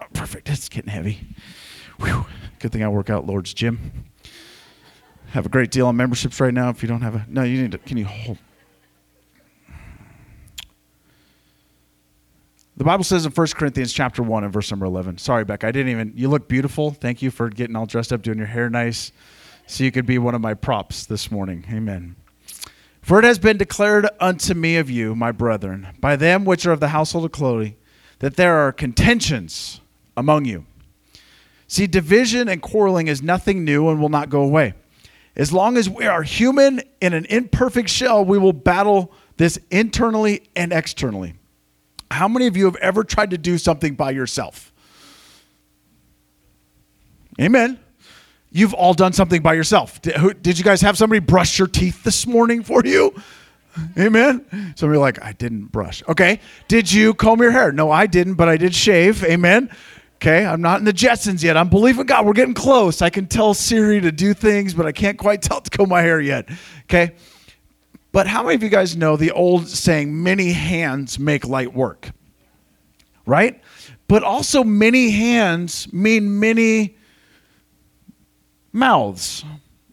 Oh, 0.00 0.06
perfect. 0.14 0.48
It's 0.48 0.68
getting 0.68 0.90
heavy. 0.90 1.20
Whew. 1.98 2.24
Good 2.58 2.72
thing 2.72 2.82
I 2.82 2.88
work 2.88 3.10
out 3.10 3.26
Lord's 3.26 3.52
Gym. 3.52 4.06
Have 5.32 5.46
a 5.46 5.48
great 5.48 5.70
deal 5.70 5.86
on 5.86 5.96
memberships 5.96 6.40
right 6.40 6.54
now. 6.54 6.70
If 6.70 6.82
you 6.82 6.88
don't 6.88 7.02
have 7.02 7.14
a, 7.14 7.26
no, 7.28 7.42
you 7.42 7.62
need 7.62 7.72
to. 7.72 7.78
Can 7.78 7.96
you 7.98 8.06
hold? 8.06 8.38
The 12.80 12.84
Bible 12.84 13.04
says 13.04 13.26
in 13.26 13.32
1 13.32 13.46
Corinthians 13.56 13.92
chapter 13.92 14.22
1 14.22 14.42
and 14.42 14.50
verse 14.50 14.70
number 14.70 14.86
11. 14.86 15.18
Sorry, 15.18 15.44
Beck, 15.44 15.64
I 15.64 15.70
didn't 15.70 15.92
even. 15.92 16.14
You 16.16 16.30
look 16.30 16.48
beautiful. 16.48 16.92
Thank 16.92 17.20
you 17.20 17.30
for 17.30 17.50
getting 17.50 17.76
all 17.76 17.84
dressed 17.84 18.10
up, 18.10 18.22
doing 18.22 18.38
your 18.38 18.46
hair 18.46 18.70
nice, 18.70 19.12
so 19.66 19.84
you 19.84 19.92
could 19.92 20.06
be 20.06 20.16
one 20.16 20.34
of 20.34 20.40
my 20.40 20.54
props 20.54 21.04
this 21.04 21.30
morning. 21.30 21.62
Amen. 21.70 22.16
For 23.02 23.18
it 23.18 23.24
has 23.26 23.38
been 23.38 23.58
declared 23.58 24.08
unto 24.18 24.54
me 24.54 24.78
of 24.78 24.88
you, 24.88 25.14
my 25.14 25.30
brethren, 25.30 25.88
by 26.00 26.16
them 26.16 26.46
which 26.46 26.64
are 26.64 26.72
of 26.72 26.80
the 26.80 26.88
household 26.88 27.26
of 27.26 27.32
Chloe, 27.32 27.76
that 28.20 28.36
there 28.36 28.56
are 28.56 28.72
contentions 28.72 29.82
among 30.16 30.46
you. 30.46 30.64
See, 31.66 31.86
division 31.86 32.48
and 32.48 32.62
quarreling 32.62 33.08
is 33.08 33.20
nothing 33.20 33.62
new 33.62 33.90
and 33.90 34.00
will 34.00 34.08
not 34.08 34.30
go 34.30 34.40
away. 34.40 34.72
As 35.36 35.52
long 35.52 35.76
as 35.76 35.90
we 35.90 36.06
are 36.06 36.22
human 36.22 36.80
in 37.02 37.12
an 37.12 37.26
imperfect 37.26 37.90
shell, 37.90 38.24
we 38.24 38.38
will 38.38 38.54
battle 38.54 39.12
this 39.36 39.58
internally 39.70 40.48
and 40.56 40.72
externally. 40.72 41.34
How 42.10 42.28
many 42.28 42.46
of 42.46 42.56
you 42.56 42.64
have 42.64 42.76
ever 42.76 43.04
tried 43.04 43.30
to 43.30 43.38
do 43.38 43.58
something 43.58 43.94
by 43.94 44.10
yourself? 44.10 44.72
Amen. 47.40 47.78
You've 48.50 48.74
all 48.74 48.94
done 48.94 49.12
something 49.12 49.42
by 49.42 49.54
yourself. 49.54 50.02
Did, 50.02 50.42
did 50.42 50.58
you 50.58 50.64
guys 50.64 50.80
have 50.80 50.98
somebody 50.98 51.20
brush 51.20 51.58
your 51.58 51.68
teeth 51.68 52.02
this 52.02 52.26
morning 52.26 52.62
for 52.62 52.82
you? 52.84 53.14
Amen. 53.96 54.44
Somebody 54.74 54.98
like, 54.98 55.22
I 55.22 55.32
didn't 55.32 55.66
brush. 55.66 56.02
Okay. 56.08 56.40
Did 56.66 56.90
you 56.90 57.14
comb 57.14 57.40
your 57.40 57.52
hair? 57.52 57.70
No, 57.70 57.90
I 57.90 58.06
didn't, 58.06 58.34
but 58.34 58.48
I 58.48 58.56
did 58.56 58.74
shave. 58.74 59.22
Amen. 59.24 59.70
Okay. 60.16 60.44
I'm 60.44 60.60
not 60.60 60.80
in 60.80 60.84
the 60.84 60.92
Jetsons 60.92 61.42
yet. 61.42 61.56
I'm 61.56 61.68
believing 61.68 62.06
God. 62.06 62.26
We're 62.26 62.32
getting 62.32 62.54
close. 62.54 63.00
I 63.00 63.10
can 63.10 63.26
tell 63.26 63.54
Siri 63.54 64.00
to 64.00 64.10
do 64.10 64.34
things, 64.34 64.74
but 64.74 64.86
I 64.86 64.92
can't 64.92 65.16
quite 65.16 65.42
tell 65.42 65.60
to 65.60 65.70
comb 65.76 65.88
my 65.88 66.02
hair 66.02 66.20
yet. 66.20 66.48
Okay. 66.82 67.12
But 68.12 68.26
how 68.26 68.42
many 68.42 68.56
of 68.56 68.62
you 68.62 68.68
guys 68.68 68.96
know 68.96 69.16
the 69.16 69.30
old 69.30 69.68
saying, 69.68 70.22
many 70.22 70.52
hands 70.52 71.18
make 71.18 71.46
light 71.46 71.72
work? 71.72 72.10
Right? 73.24 73.60
But 74.08 74.24
also, 74.24 74.64
many 74.64 75.10
hands 75.10 75.92
mean 75.92 76.40
many 76.40 76.96
mouths. 78.72 79.44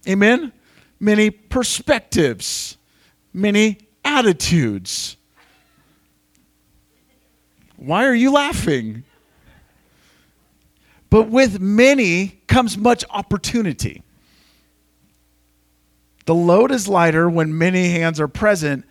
Amen? 0.07 0.51
Many 0.99 1.29
perspectives, 1.29 2.77
many 3.33 3.77
attitudes. 4.03 5.17
Why 7.75 8.05
are 8.05 8.15
you 8.15 8.31
laughing? 8.31 9.03
But 11.11 11.29
with 11.29 11.59
many 11.59 12.41
comes 12.47 12.77
much 12.77 13.05
opportunity. 13.11 14.01
The 16.27 16.35
load 16.35 16.71
is 16.71 16.89
lighter 16.89 17.29
when 17.29 17.57
many 17.57 17.87
hands 17.87 18.19
are 18.19 18.27
present, 18.27 18.83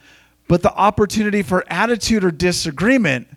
but 0.48 0.62
the 0.62 0.72
opportunity 0.72 1.42
for 1.42 1.64
attitude 1.68 2.24
or 2.24 2.30
disagreement 2.30 3.28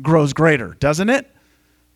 grows 0.00 0.32
greater, 0.32 0.74
doesn't 0.80 1.10
it? 1.10 1.30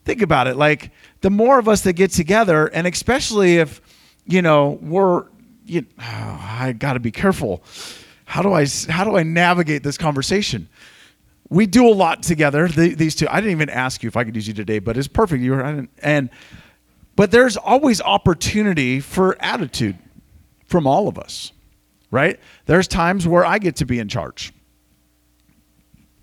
Think 0.05 0.21
about 0.21 0.49
it. 0.49 0.57
Like 0.57 0.90
the 1.23 1.31
more 1.31 1.59
of 1.59 1.66
us 1.66 1.81
that 1.81 1.95
get 1.95 2.11
together, 2.11 2.66
and 2.66 2.87
especially 2.87 3.57
if, 3.57 3.81
you 4.27 4.42
know, 4.42 4.79
we're, 4.83 5.25
you, 5.64 5.87
oh, 5.99 6.03
I 6.03 6.75
got 6.79 6.92
to 6.92 7.01
be 7.01 7.11
careful. 7.11 7.62
how 8.27 8.42
do 8.42 8.53
I 8.53 8.66
how 8.90 9.05
do 9.05 9.16
I 9.16 9.23
navigate 9.23 9.83
this 9.83 9.97
conversation? 9.97 10.69
We 11.49 11.64
do 11.64 11.88
a 11.88 11.95
lot 11.95 12.23
together. 12.23 12.69
The, 12.69 12.95
these 12.95 13.14
two. 13.14 13.29
I 13.31 13.37
didn't 13.37 13.53
even 13.53 13.71
ask 13.71 14.03
you 14.03 14.09
if 14.09 14.16
I 14.19 14.25
could 14.25 14.37
use 14.37 14.47
you 14.47 14.53
today, 14.53 14.79
but 14.79 14.99
it's 14.99 15.09
perfect. 15.09 15.42
You 15.42 15.53
were 15.53 15.88
and 16.03 16.29
but 17.14 17.31
there's 17.31 17.57
always 17.57 18.03
opportunity 18.03 19.01
for 19.01 19.38
attitude 19.40 19.97
from 20.66 20.87
all 20.87 21.09
of 21.09 21.18
us, 21.18 21.52
right? 22.11 22.38
There's 22.66 22.88
times 22.88 23.26
where 23.26 23.44
I 23.44 23.59
get 23.59 23.76
to 23.76 23.87
be 23.87 23.98
in 23.98 24.09
charge. 24.09 24.52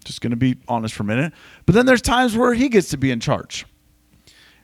Just 0.03 0.21
going 0.21 0.31
to 0.31 0.37
be 0.37 0.57
honest 0.67 0.93
for 0.93 1.03
a 1.03 1.05
minute. 1.05 1.33
But 1.65 1.75
then 1.75 1.85
there's 1.85 2.01
times 2.01 2.35
where 2.35 2.53
he 2.53 2.69
gets 2.69 2.89
to 2.89 2.97
be 2.97 3.11
in 3.11 3.19
charge. 3.19 3.65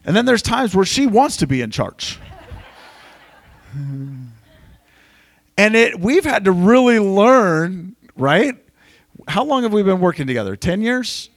And 0.04 0.14
then 0.14 0.24
there's 0.26 0.42
times 0.42 0.74
where 0.74 0.84
she 0.84 1.06
wants 1.06 1.38
to 1.38 1.46
be 1.46 1.62
in 1.62 1.70
charge. 1.70 2.18
and 3.74 4.32
it 5.58 6.00
we've 6.00 6.24
had 6.24 6.44
to 6.44 6.52
really 6.52 6.98
learn, 6.98 7.96
right? 8.16 8.56
How 9.28 9.44
long 9.44 9.62
have 9.62 9.72
we 9.72 9.82
been 9.82 10.00
working 10.00 10.26
together? 10.26 10.56
10 10.56 10.82
years? 10.82 11.30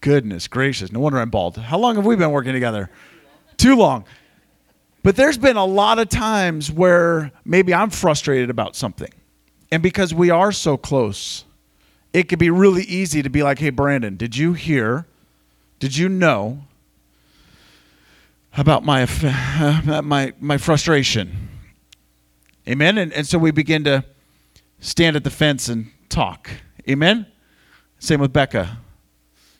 Goodness 0.00 0.46
gracious. 0.48 0.92
No 0.92 1.00
wonder 1.00 1.18
I'm 1.18 1.30
bald. 1.30 1.56
How 1.56 1.78
long 1.78 1.96
have 1.96 2.06
we 2.06 2.16
been 2.16 2.30
working 2.30 2.52
together? 2.52 2.90
Too 3.56 3.74
long. 3.76 4.04
But 5.08 5.16
there's 5.16 5.38
been 5.38 5.56
a 5.56 5.64
lot 5.64 5.98
of 5.98 6.10
times 6.10 6.70
where 6.70 7.32
maybe 7.42 7.72
I'm 7.72 7.88
frustrated 7.88 8.50
about 8.50 8.76
something. 8.76 9.10
And 9.72 9.82
because 9.82 10.12
we 10.12 10.28
are 10.28 10.52
so 10.52 10.76
close, 10.76 11.46
it 12.12 12.24
could 12.24 12.38
be 12.38 12.50
really 12.50 12.82
easy 12.82 13.22
to 13.22 13.30
be 13.30 13.42
like, 13.42 13.58
hey, 13.58 13.70
Brandon, 13.70 14.18
did 14.18 14.36
you 14.36 14.52
hear? 14.52 15.06
Did 15.78 15.96
you 15.96 16.10
know 16.10 16.60
about 18.54 18.84
my, 18.84 19.08
my, 20.04 20.34
my 20.40 20.58
frustration? 20.58 21.48
Amen. 22.68 22.98
And, 22.98 23.10
and 23.14 23.26
so 23.26 23.38
we 23.38 23.50
begin 23.50 23.84
to 23.84 24.04
stand 24.78 25.16
at 25.16 25.24
the 25.24 25.30
fence 25.30 25.70
and 25.70 25.90
talk. 26.10 26.50
Amen. 26.86 27.24
Same 27.98 28.20
with 28.20 28.34
Becca. 28.34 28.76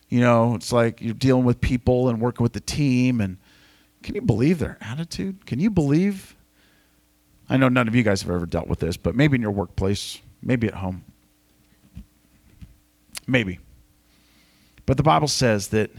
You 0.09 0.19
know, 0.19 0.53
it's 0.53 0.71
like 0.71 1.01
you're 1.01 1.15
dealing 1.15 1.43
with 1.43 1.59
people 1.59 2.07
and 2.07 2.21
working 2.21 2.43
with 2.43 2.53
the 2.53 2.59
team 2.59 3.19
and 3.19 3.38
can 4.03 4.15
you 4.15 4.21
believe 4.21 4.59
their 4.59 4.77
attitude? 4.81 5.45
Can 5.45 5.59
you 5.59 5.69
believe? 5.69 6.35
I 7.49 7.57
know 7.57 7.69
none 7.69 7.87
of 7.87 7.95
you 7.95 8.03
guys 8.03 8.21
have 8.21 8.31
ever 8.31 8.45
dealt 8.45 8.67
with 8.67 8.79
this, 8.79 8.97
but 8.97 9.15
maybe 9.15 9.35
in 9.35 9.41
your 9.41 9.51
workplace, 9.51 10.21
maybe 10.41 10.67
at 10.67 10.75
home. 10.75 11.03
Maybe. 13.27 13.59
But 14.85 14.97
the 14.97 15.03
Bible 15.03 15.27
says 15.27 15.69
that 15.69 15.91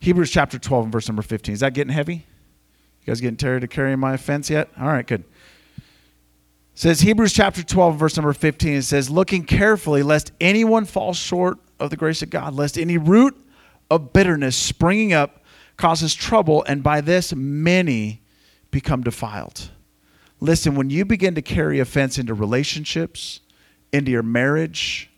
Hebrews 0.00 0.30
chapter 0.30 0.58
12 0.58 0.84
and 0.84 0.92
verse 0.92 1.08
number 1.08 1.22
15. 1.22 1.54
Is 1.54 1.60
that 1.60 1.74
getting 1.74 1.92
heavy? 1.92 2.14
You 2.14 3.06
guys 3.06 3.20
getting 3.20 3.36
tired 3.36 3.64
of 3.64 3.70
carrying 3.70 3.98
my 3.98 4.14
offense 4.14 4.50
yet? 4.50 4.68
All 4.78 4.86
right, 4.86 5.06
good. 5.06 5.24
It 5.76 5.82
says 6.74 7.00
Hebrews 7.00 7.32
chapter 7.32 7.62
12 7.62 7.96
verse 7.96 8.16
number 8.16 8.34
15 8.34 8.74
it 8.74 8.82
says 8.82 9.08
looking 9.08 9.44
carefully 9.44 10.02
lest 10.02 10.32
anyone 10.42 10.84
fall 10.84 11.14
short 11.14 11.58
of 11.80 11.88
the 11.88 11.96
grace 11.96 12.20
of 12.20 12.28
God 12.28 12.54
lest 12.54 12.76
any 12.76 12.98
root 12.98 13.34
of 13.90 14.12
bitterness 14.12 14.56
springing 14.56 15.14
up 15.14 15.42
causes 15.76 16.14
trouble, 16.14 16.64
and 16.64 16.82
by 16.82 17.00
this 17.00 17.34
many 17.34 18.22
become 18.70 19.02
defiled. 19.02 19.70
Listen, 20.40 20.74
when 20.74 20.90
you 20.90 21.04
begin 21.04 21.34
to 21.34 21.42
carry 21.42 21.80
offense 21.80 22.18
into 22.18 22.34
relationships, 22.34 23.40
into 23.92 24.10
your 24.10 24.22
marriage, 24.22 25.10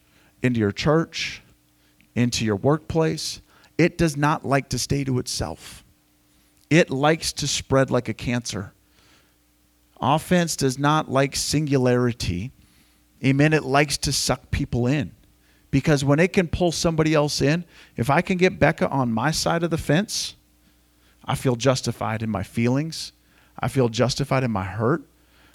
into 0.43 0.61
your 0.61 0.73
church, 0.73 1.43
into 2.15 2.45
your 2.45 2.57
workplace, 2.57 3.41
it 3.77 3.99
does 3.99 4.17
not 4.17 4.45
like 4.45 4.69
to 4.71 4.79
stay 4.79 5.05
to 5.05 5.19
itself. 5.19 5.85
It 6.71 6.91
likes 6.91 7.33
to 7.35 7.47
spread 7.47 7.91
like 7.91 8.09
a 8.09 8.15
cancer. 8.15 8.73
Offense 10.01 10.55
does 10.55 10.79
not 10.79 11.11
like 11.11 11.35
singularity. 11.35 12.53
Amen. 13.25 13.53
It 13.53 13.65
likes 13.65 13.97
to 13.99 14.13
suck 14.13 14.51
people 14.51 14.87
in. 14.87 15.13
Because 15.71 16.05
when 16.05 16.19
it 16.19 16.33
can 16.33 16.49
pull 16.49 16.73
somebody 16.73 17.15
else 17.15 17.43
in, 17.43 17.65
if 17.97 18.11
I 18.11 18.21
can 18.21 18.39
get 18.39 18.59
Becca 18.59 18.89
on 18.89 19.13
my 19.13 19.31
side 19.31 19.63
of 19.63 19.71
the 19.71 19.79
fence, 19.79 20.35
I 21.29 21.35
feel 21.35 21.55
justified 21.55 22.23
in 22.23 22.31
my 22.31 22.43
feelings. 22.43 23.13
I 23.61 23.69
feel 23.69 23.91
justified 23.91 24.43
in 24.43 24.51
my 24.51 24.65
hurt. 24.65 25.03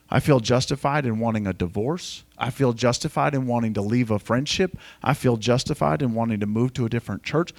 I 0.09 0.19
feel 0.19 0.39
justified 0.39 1.07
in 1.07 1.17
wanting 1.17 1.47
a 1.47 1.53
divorce. 1.53 2.23
I 2.37 2.51
feel 2.51 2.73
justified 2.73 3.33
in 3.33 3.47
wanting 3.47 3.73
to 3.73 3.81
leave 3.81 4.11
a 4.11 4.19
friendship. 4.19 4.77
I 5.01 5.15
feel 5.15 5.37
justified 5.37 6.03
in 6.03 6.13
wanting 6.13 6.39
to 6.41 6.45
move 6.45 6.73
to 6.73 6.85
a 6.85 6.89
different 6.89 7.23
church. 7.23 7.53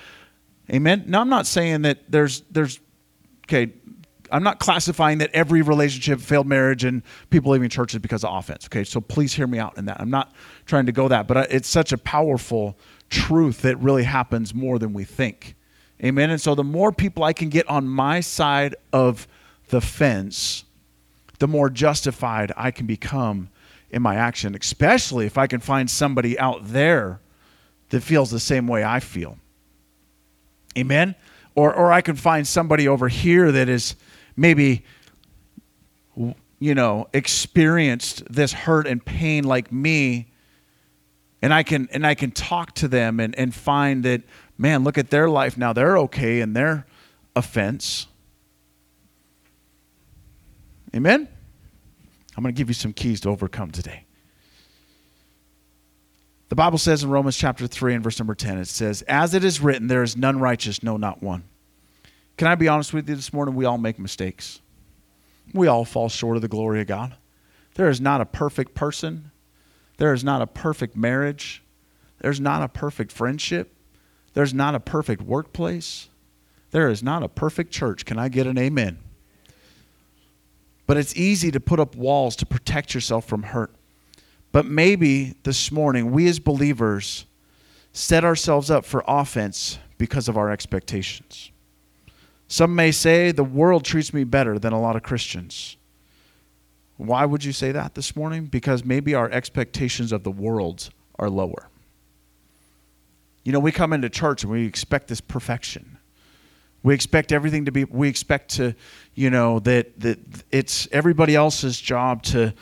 Amen. 0.71 1.05
Now 1.09 1.21
I'm 1.21 1.29
not 1.29 1.47
saying 1.47 1.83
that 1.83 2.11
there's 2.11 2.43
there's 2.51 2.79
okay, 3.47 3.73
I'm 4.31 4.45
not 4.45 4.61
classifying 4.61 5.19
that 5.19 5.31
every 5.35 5.63
relationship, 5.63 6.21
failed 6.21 6.47
marriage, 6.47 6.85
and 6.85 7.03
people 7.31 7.51
leaving 7.51 7.69
churches 7.69 7.99
because 7.99 8.23
of 8.23 8.33
offense. 8.33 8.67
Okay, 8.67 8.85
so 8.85 9.01
please 9.01 9.35
hear 9.35 9.49
me 9.49 9.59
out 9.59 9.77
in 9.77 9.87
that. 9.87 10.01
I'm 10.01 10.11
not 10.11 10.33
trying 10.67 10.87
to 10.87 10.93
go 10.93 11.09
that, 11.09 11.27
but 11.27 11.51
it's 11.53 11.69
such 11.69 11.93
a 11.93 11.99
powerful 11.99 12.79
truth 13.11 13.63
that 13.63 13.77
really 13.81 14.05
happens 14.05 14.55
more 14.55 14.79
than 14.79 14.93
we 14.93 15.05
think. 15.05 15.57
Amen. 16.03 16.31
And 16.31 16.41
so 16.41 16.55
the 16.55 16.65
more 16.65 16.93
people 16.93 17.23
I 17.23 17.33
can 17.33 17.49
get 17.49 17.69
on 17.69 17.87
my 17.87 18.21
side 18.21 18.75
of 18.93 19.29
the 19.69 19.81
fence, 19.81 20.65
the 21.39 21.49
more 21.49 21.71
justified 21.71 22.53
I 22.57 22.71
can 22.71 22.87
become 22.87 23.49
in 23.91 24.03
my 24.03 24.17
action, 24.17 24.57
especially 24.61 25.27
if 25.27 25.39
I 25.39 25.47
can 25.47 25.61
find 25.61 25.89
somebody 25.91 26.39
out 26.39 26.67
there 26.67 27.21
that 27.91 28.01
feels 28.03 28.31
the 28.31 28.41
same 28.41 28.67
way 28.67 28.83
I 28.83 28.99
feel. 29.01 29.39
Amen. 30.77 31.15
Or, 31.55 31.73
or 31.73 31.93
I 31.93 32.01
can 32.01 32.17
find 32.17 32.47
somebody 32.47 32.89
over 32.89 33.09
here 33.09 33.53
that 33.53 33.69
is 33.69 33.95
maybe, 34.37 34.85
you 36.59 36.75
know, 36.75 37.09
experienced 37.13 38.25
this 38.33 38.53
hurt 38.53 38.87
and 38.87 39.05
pain 39.05 39.45
like 39.45 39.71
me. 39.71 40.33
And 41.41 41.55
I 41.55 41.63
can 41.63 41.89
and 41.93 42.07
I 42.07 42.15
can 42.15 42.31
talk 42.31 42.75
to 42.77 42.89
them 42.89 43.21
and, 43.21 43.39
and 43.39 43.55
find 43.55 44.03
that 44.05 44.23
man, 44.59 44.85
look 44.85 44.99
at 44.99 45.11
their 45.11 45.29
life 45.29 45.57
now. 45.57 45.73
They're 45.73 45.99
okay 45.99 46.41
in 46.41 46.53
their 46.53 46.87
offense. 47.35 48.07
Amen? 50.95 51.29
I'm 52.37 52.43
going 52.43 52.55
to 52.55 52.59
give 52.59 52.69
you 52.69 52.75
some 52.75 52.93
keys 52.93 53.21
to 53.23 53.31
overcome 53.31 53.71
today. 53.71 54.05
The 56.49 56.57
Bible 56.57 56.79
says 56.79 57.03
in 57.03 57.11
Romans 57.11 57.37
chapter 57.37 57.67
3 57.67 57.95
and 57.95 58.05
verse 58.05 58.19
number 58.19 58.35
10, 58.35 58.59
it 58.59 58.69
says, 58.69 59.03
As 59.03 59.35
it 59.35 59.45
is 59.45 59.61
written, 59.61 59.89
there 59.89 60.03
is 60.03 60.17
none 60.17 60.39
righteous, 60.39 60.83
no, 60.83 60.97
not 60.97 61.23
one. 61.23 61.45
Can 62.37 62.49
I 62.49 62.55
be 62.55 62.69
honest 62.69 62.93
with 62.93 63.09
you 63.09 63.15
this 63.17 63.33
morning? 63.33 63.55
We 63.55 63.65
all 63.65 63.79
make 63.79 63.99
mistakes. 63.99 64.61
We 65.53 65.67
all 65.67 65.85
fall 65.85 66.09
short 66.09 66.37
of 66.37 66.43
the 66.43 66.49
glory 66.49 66.81
of 66.81 66.87
God. 66.87 67.17
There 67.75 67.89
is 67.89 68.01
not 68.01 68.21
a 68.21 68.27
perfect 68.27 68.75
person. 68.75 69.31
There 69.97 70.13
is 70.13 70.25
not 70.25 70.43
a 70.43 70.47
perfect 70.47 70.97
marriage. 70.97 71.63
There's 72.21 72.41
not 72.41 72.63
a 72.63 72.69
perfect 72.69 73.13
friendship. 73.13 73.75
There's 74.35 74.53
not 74.53 74.75
a 74.75 74.81
perfect 74.81 75.23
workplace. 75.23 76.09
There 76.73 76.91
is 76.91 77.03
not 77.03 77.23
a 77.23 77.29
perfect 77.29 77.73
church. 77.73 78.05
Can 78.05 78.19
I 78.19 78.29
get 78.29 78.47
an 78.47 78.59
amen? 78.59 78.99
But 80.87 80.97
it's 80.97 81.17
easy 81.17 81.51
to 81.53 81.61
put 81.61 81.81
up 81.81 81.97
walls 81.97 82.37
to 82.37 82.47
protect 82.47 82.95
yourself 82.95 83.27
from 83.27 83.45
hurt. 83.45 83.71
But 84.53 84.67
maybe 84.67 85.35
this 85.45 85.73
morning, 85.73 86.13
we 86.13 86.29
as 86.29 86.39
believers 86.39 87.27
set 87.93 88.25
ourselves 88.25 88.71
up 88.71 88.85
for 88.85 89.03
offense 89.07 89.79
because 89.99 90.29
of 90.29 90.37
our 90.37 90.51
expectations. 90.51 91.51
Some 92.49 92.75
may 92.75 92.93
say 92.93 93.33
the 93.33 93.45
world 93.45 93.85
treats 93.85 94.13
me 94.13 94.25
better 94.25 94.59
than 94.59 94.73
a 94.73 94.81
lot 94.81 94.97
of 94.97 95.03
Christians. 95.03 95.77
Why 96.97 97.25
would 97.25 97.45
you 97.45 97.53
say 97.53 97.73
that 97.73 97.95
this 97.95 98.15
morning? 98.15 98.47
Because 98.47 98.85
maybe 98.85 99.15
our 99.15 99.31
expectations 99.31 100.13
of 100.13 100.23
the 100.23 100.31
world 100.31 100.91
are 101.19 101.31
lower. 101.31 101.69
You 103.45 103.53
know, 103.53 103.61
we 103.61 103.73
come 103.73 103.93
into 103.93 104.09
church 104.09 104.43
and 104.43 104.51
we 104.51 104.67
expect 104.67 105.09
this 105.09 105.21
perfection. 105.21 105.99
We 106.83 106.95
expect 106.95 107.33
everything 107.33 107.67
to 107.67 107.73
be, 107.73 107.85
we 107.85 108.09
expect 108.09 108.51
to, 108.57 108.75
you 109.15 109.31
know, 109.31 109.59
that, 109.61 110.01
that 110.01 110.19
it's 110.51 110.89
everybody 110.93 111.35
else's 111.35 111.81
job 111.81 112.23
to, 112.25 112.53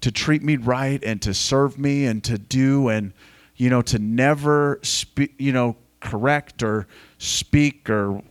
to 0.00 0.12
treat 0.12 0.42
me 0.42 0.56
right 0.56 1.02
and 1.04 1.20
to 1.22 1.34
serve 1.34 1.78
me 1.78 2.06
and 2.06 2.22
to 2.24 2.38
do 2.38 2.88
and, 2.88 3.12
you 3.56 3.68
know, 3.70 3.82
to 3.82 3.98
never 3.98 4.80
speak, 4.82 5.34
you 5.38 5.52
know, 5.52 5.76
correct 6.00 6.62
or 6.62 6.86
speak 7.18 7.90
or 7.90 8.22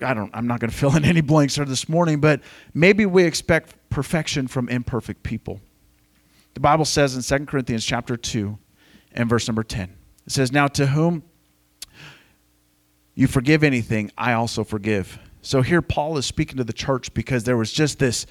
I 0.00 0.14
don't, 0.14 0.30
I'm 0.34 0.46
not 0.46 0.60
going 0.60 0.70
to 0.72 0.76
fill 0.76 0.96
in 0.96 1.04
any 1.04 1.20
blanks 1.20 1.56
here 1.56 1.64
this 1.64 1.88
morning, 1.88 2.20
but 2.20 2.40
maybe 2.74 3.06
we 3.06 3.24
expect 3.24 3.74
perfection 3.90 4.46
from 4.46 4.68
imperfect 4.68 5.22
people. 5.22 5.60
The 6.54 6.60
Bible 6.60 6.84
says 6.84 7.16
in 7.16 7.38
2 7.38 7.46
Corinthians 7.46 7.84
chapter 7.84 8.16
2 8.16 8.58
and 9.12 9.28
verse 9.28 9.48
number 9.48 9.62
10, 9.62 9.94
it 10.26 10.32
says, 10.32 10.52
Now 10.52 10.66
to 10.68 10.86
whom 10.86 11.22
you 13.14 13.26
forgive 13.26 13.62
anything, 13.62 14.10
I 14.16 14.32
also 14.32 14.64
forgive. 14.64 15.18
So 15.42 15.62
here 15.62 15.82
Paul 15.82 16.16
is 16.18 16.26
speaking 16.26 16.56
to 16.58 16.64
the 16.64 16.72
church 16.72 17.12
because 17.14 17.44
there 17.44 17.56
was 17.56 17.72
just 17.72 17.98
this 17.98 18.26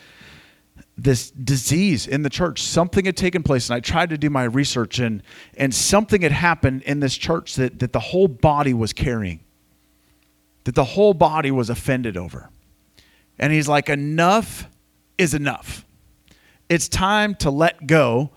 this 0.98 1.32
disease 1.32 2.08
in 2.08 2.24
the 2.24 2.30
church. 2.30 2.62
Something 2.62 3.06
had 3.06 3.18
taken 3.18 3.44
place, 3.44 3.70
and 3.70 3.76
I 3.76 3.80
tried 3.80 4.10
to 4.12 4.18
do 4.18 4.30
my 4.30 4.44
research, 4.44 5.00
and 5.00 5.22
and 5.56 5.74
something 5.74 6.22
had 6.22 6.32
happened 6.32 6.84
in 6.84 7.00
this 7.00 7.18
church 7.18 7.56
that, 7.56 7.80
that 7.80 7.94
the 7.94 8.00
whole 8.00 8.28
body 8.28 8.74
was 8.74 8.94
carrying, 8.94 9.42
that 10.64 10.76
the 10.76 10.84
whole 10.84 11.14
body 11.14 11.52
was 11.52 11.70
offended 11.70 12.18
over. 12.18 12.50
And 13.38 13.52
he's 13.52 13.68
like, 13.68 13.90
enough 13.90 14.68
is 15.18 15.34
enough. 15.34 15.86
It's 16.70 16.88
time 16.88 17.36
to 17.36 17.50
let 17.50 17.88
go 17.88 18.32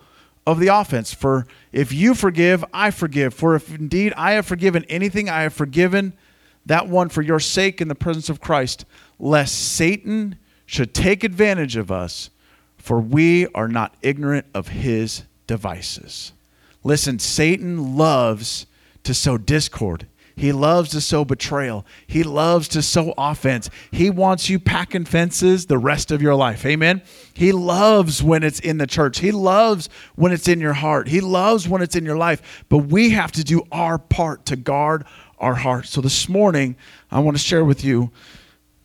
of 0.46 0.58
the 0.58 0.68
offense. 0.68 1.12
For 1.12 1.46
if 1.72 1.92
you 1.92 2.14
forgive, 2.14 2.64
I 2.72 2.90
forgive. 2.90 3.34
For 3.34 3.54
if 3.54 3.74
indeed 3.74 4.12
I 4.16 4.32
have 4.32 4.46
forgiven 4.46 4.84
anything, 4.88 5.28
I 5.28 5.42
have 5.42 5.52
forgiven 5.52 6.14
that 6.66 6.88
one 6.88 7.08
for 7.08 7.22
your 7.22 7.40
sake 7.40 7.80
in 7.80 7.88
the 7.88 7.94
presence 7.94 8.28
of 8.28 8.40
Christ, 8.40 8.84
lest 9.18 9.54
Satan 9.54 10.36
should 10.66 10.94
take 10.94 11.24
advantage 11.24 11.76
of 11.76 11.90
us, 11.92 12.30
for 12.76 13.00
we 13.00 13.46
are 13.48 13.68
not 13.68 13.94
ignorant 14.02 14.46
of 14.54 14.68
his 14.68 15.24
devices. 15.46 16.32
Listen, 16.82 17.18
Satan 17.18 17.96
loves 17.96 18.66
to 19.04 19.14
sow 19.14 19.38
discord. 19.38 20.06
He 20.36 20.50
loves 20.50 20.90
to 20.90 21.00
sow 21.00 21.24
betrayal. 21.24 21.86
He 22.06 22.24
loves 22.24 22.66
to 22.68 22.82
sow 22.82 23.14
offense. 23.16 23.70
He 23.92 24.10
wants 24.10 24.50
you 24.50 24.58
packing 24.58 25.04
fences 25.04 25.66
the 25.66 25.78
rest 25.78 26.10
of 26.10 26.20
your 26.20 26.34
life. 26.34 26.66
Amen. 26.66 27.02
He 27.34 27.52
loves 27.52 28.20
when 28.22 28.42
it's 28.42 28.58
in 28.58 28.78
the 28.78 28.86
church. 28.86 29.20
He 29.20 29.30
loves 29.30 29.88
when 30.16 30.32
it's 30.32 30.48
in 30.48 30.60
your 30.60 30.72
heart. 30.72 31.06
He 31.06 31.20
loves 31.20 31.68
when 31.68 31.82
it's 31.82 31.94
in 31.94 32.04
your 32.04 32.16
life. 32.16 32.64
But 32.68 32.78
we 32.78 33.10
have 33.10 33.30
to 33.32 33.44
do 33.44 33.62
our 33.70 33.96
part 33.96 34.46
to 34.46 34.56
guard 34.56 35.04
our 35.38 35.54
hearts. 35.54 35.90
So 35.90 36.00
this 36.00 36.28
morning, 36.28 36.76
I 37.10 37.20
want 37.20 37.36
to 37.36 37.42
share 37.42 37.64
with 37.64 37.84
you 37.84 38.10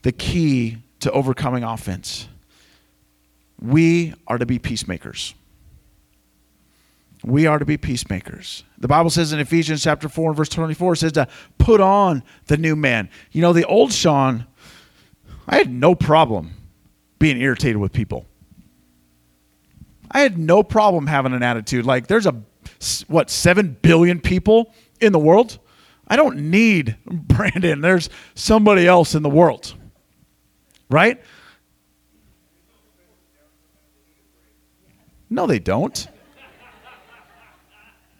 the 0.02 0.12
key 0.12 0.78
to 1.00 1.10
overcoming 1.12 1.64
offense. 1.64 2.28
We 3.60 4.14
are 4.26 4.38
to 4.38 4.46
be 4.46 4.58
peacemakers. 4.58 5.34
We 7.22 7.46
are 7.46 7.58
to 7.58 7.66
be 7.66 7.76
peacemakers. 7.76 8.64
The 8.78 8.88
Bible 8.88 9.10
says 9.10 9.32
in 9.32 9.40
Ephesians 9.40 9.82
chapter 9.82 10.08
4 10.08 10.30
and 10.30 10.36
verse 10.36 10.48
24, 10.48 10.94
it 10.94 10.96
says 10.96 11.12
to 11.12 11.28
put 11.58 11.80
on 11.80 12.22
the 12.46 12.56
new 12.56 12.74
man. 12.74 13.10
You 13.30 13.42
know, 13.42 13.52
the 13.52 13.66
old 13.66 13.92
Sean, 13.92 14.46
I 15.46 15.56
had 15.56 15.70
no 15.70 15.94
problem 15.94 16.52
being 17.18 17.38
irritated 17.40 17.76
with 17.76 17.92
people. 17.92 18.24
I 20.10 20.20
had 20.20 20.38
no 20.38 20.62
problem 20.62 21.06
having 21.06 21.34
an 21.34 21.42
attitude. 21.42 21.84
Like, 21.84 22.06
there's 22.06 22.26
a, 22.26 22.42
what, 23.06 23.30
7 23.30 23.76
billion 23.82 24.20
people 24.20 24.72
in 25.00 25.12
the 25.12 25.18
world? 25.18 25.58
I 26.10 26.16
don't 26.16 26.50
need 26.50 26.96
Brandon. 27.06 27.80
There's 27.80 28.10
somebody 28.34 28.86
else 28.86 29.14
in 29.14 29.22
the 29.22 29.30
world. 29.30 29.74
Right? 30.90 31.22
No, 35.30 35.46
they 35.46 35.60
don't. 35.60 36.08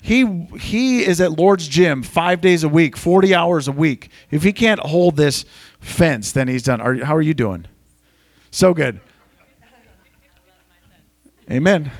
He 0.02 0.24
he 0.58 1.04
is 1.04 1.20
at 1.20 1.32
Lord's 1.32 1.68
gym 1.68 2.02
five 2.02 2.40
days 2.40 2.64
a 2.64 2.68
week, 2.68 2.96
forty 2.96 3.34
hours 3.34 3.68
a 3.68 3.72
week. 3.72 4.08
If 4.30 4.42
he 4.42 4.52
can't 4.52 4.80
hold 4.80 5.16
this 5.16 5.44
fence, 5.80 6.32
then 6.32 6.48
he's 6.48 6.62
done. 6.62 6.80
Are, 6.80 7.04
how 7.04 7.14
are 7.14 7.20
you 7.20 7.34
doing? 7.34 7.66
So 8.50 8.72
good. 8.72 9.00
Amen. 11.50 11.90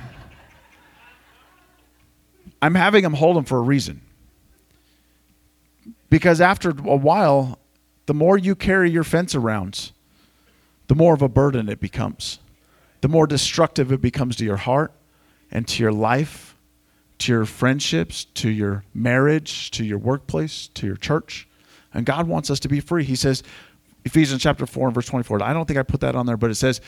I'm 2.61 2.73
having 2.73 3.03
him 3.03 3.13
hold 3.13 3.37
him 3.37 3.43
for 3.43 3.57
a 3.57 3.61
reason. 3.61 4.01
Because 6.11 6.39
after 6.39 6.69
a 6.69 6.95
while, 6.95 7.57
the 8.05 8.13
more 8.13 8.37
you 8.37 8.53
carry 8.53 8.91
your 8.91 9.03
fence 9.03 9.33
around, 9.33 9.91
the 10.87 10.95
more 10.95 11.15
of 11.15 11.23
a 11.23 11.29
burden 11.29 11.69
it 11.69 11.79
becomes. 11.79 12.37
The 13.01 13.07
more 13.07 13.25
destructive 13.25 13.91
it 13.91 14.01
becomes 14.01 14.35
to 14.35 14.45
your 14.45 14.57
heart 14.57 14.91
and 15.49 15.67
to 15.69 15.81
your 15.81 15.91
life 15.91 16.51
to 17.21 17.31
your 17.31 17.45
friendships, 17.45 18.25
to 18.25 18.49
your 18.49 18.83
marriage, 18.93 19.69
to 19.71 19.83
your 19.83 19.99
workplace, 19.99 20.67
to 20.73 20.87
your 20.87 20.95
church. 20.95 21.47
And 21.93 22.05
God 22.05 22.27
wants 22.27 22.49
us 22.49 22.59
to 22.61 22.67
be 22.67 22.79
free. 22.79 23.03
He 23.03 23.15
says, 23.15 23.43
Ephesians 24.05 24.41
chapter 24.41 24.65
4 24.65 24.87
and 24.87 24.95
verse 24.95 25.05
24. 25.05 25.43
I 25.43 25.53
don't 25.53 25.67
think 25.67 25.77
I 25.77 25.83
put 25.83 26.01
that 26.01 26.15
on 26.15 26.25
there, 26.25 26.37
but 26.37 26.49
it 26.49 26.55
says 26.55 26.81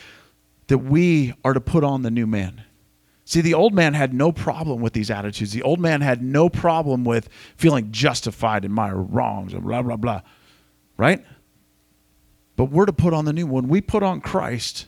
that 0.66 0.78
we 0.78 1.34
are 1.44 1.54
to 1.54 1.60
put 1.60 1.84
on 1.84 2.02
the 2.02 2.10
new 2.10 2.26
man. 2.26 2.62
See, 3.26 3.40
the 3.40 3.54
old 3.54 3.72
man 3.72 3.94
had 3.94 4.12
no 4.12 4.32
problem 4.32 4.82
with 4.82 4.92
these 4.92 5.10
attitudes. 5.10 5.52
The 5.52 5.62
old 5.62 5.80
man 5.80 6.02
had 6.02 6.22
no 6.22 6.50
problem 6.50 7.04
with 7.04 7.28
feeling 7.56 7.90
justified 7.90 8.64
in 8.64 8.72
my 8.72 8.90
wrongs 8.90 9.54
and 9.54 9.62
blah, 9.62 9.82
blah, 9.82 9.96
blah. 9.96 10.20
Right? 10.98 11.24
But 12.56 12.66
we're 12.66 12.86
to 12.86 12.92
put 12.92 13.14
on 13.14 13.24
the 13.24 13.32
new. 13.32 13.46
When 13.46 13.68
we 13.68 13.80
put 13.80 14.02
on 14.02 14.20
Christ, 14.20 14.86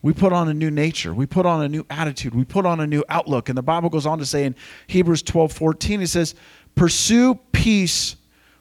we 0.00 0.14
put 0.14 0.32
on 0.32 0.48
a 0.48 0.54
new 0.54 0.70
nature. 0.70 1.12
We 1.12 1.26
put 1.26 1.44
on 1.44 1.62
a 1.62 1.68
new 1.68 1.84
attitude. 1.90 2.34
We 2.34 2.44
put 2.44 2.64
on 2.64 2.80
a 2.80 2.86
new 2.86 3.04
outlook. 3.08 3.48
And 3.48 3.58
the 3.58 3.62
Bible 3.62 3.90
goes 3.90 4.06
on 4.06 4.18
to 4.18 4.26
say 4.26 4.44
in 4.44 4.54
Hebrews 4.86 5.22
12 5.22 5.52
14, 5.52 6.02
it 6.02 6.06
says, 6.08 6.34
Pursue 6.74 7.34
peace 7.52 8.16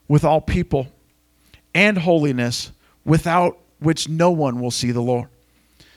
with 0.07 0.23
all 0.23 0.41
people 0.41 0.87
and 1.73 1.97
holiness, 1.97 2.71
without 3.05 3.57
which 3.79 4.09
no 4.09 4.31
one 4.31 4.59
will 4.59 4.71
see 4.71 4.91
the 4.91 5.01
Lord. 5.01 5.29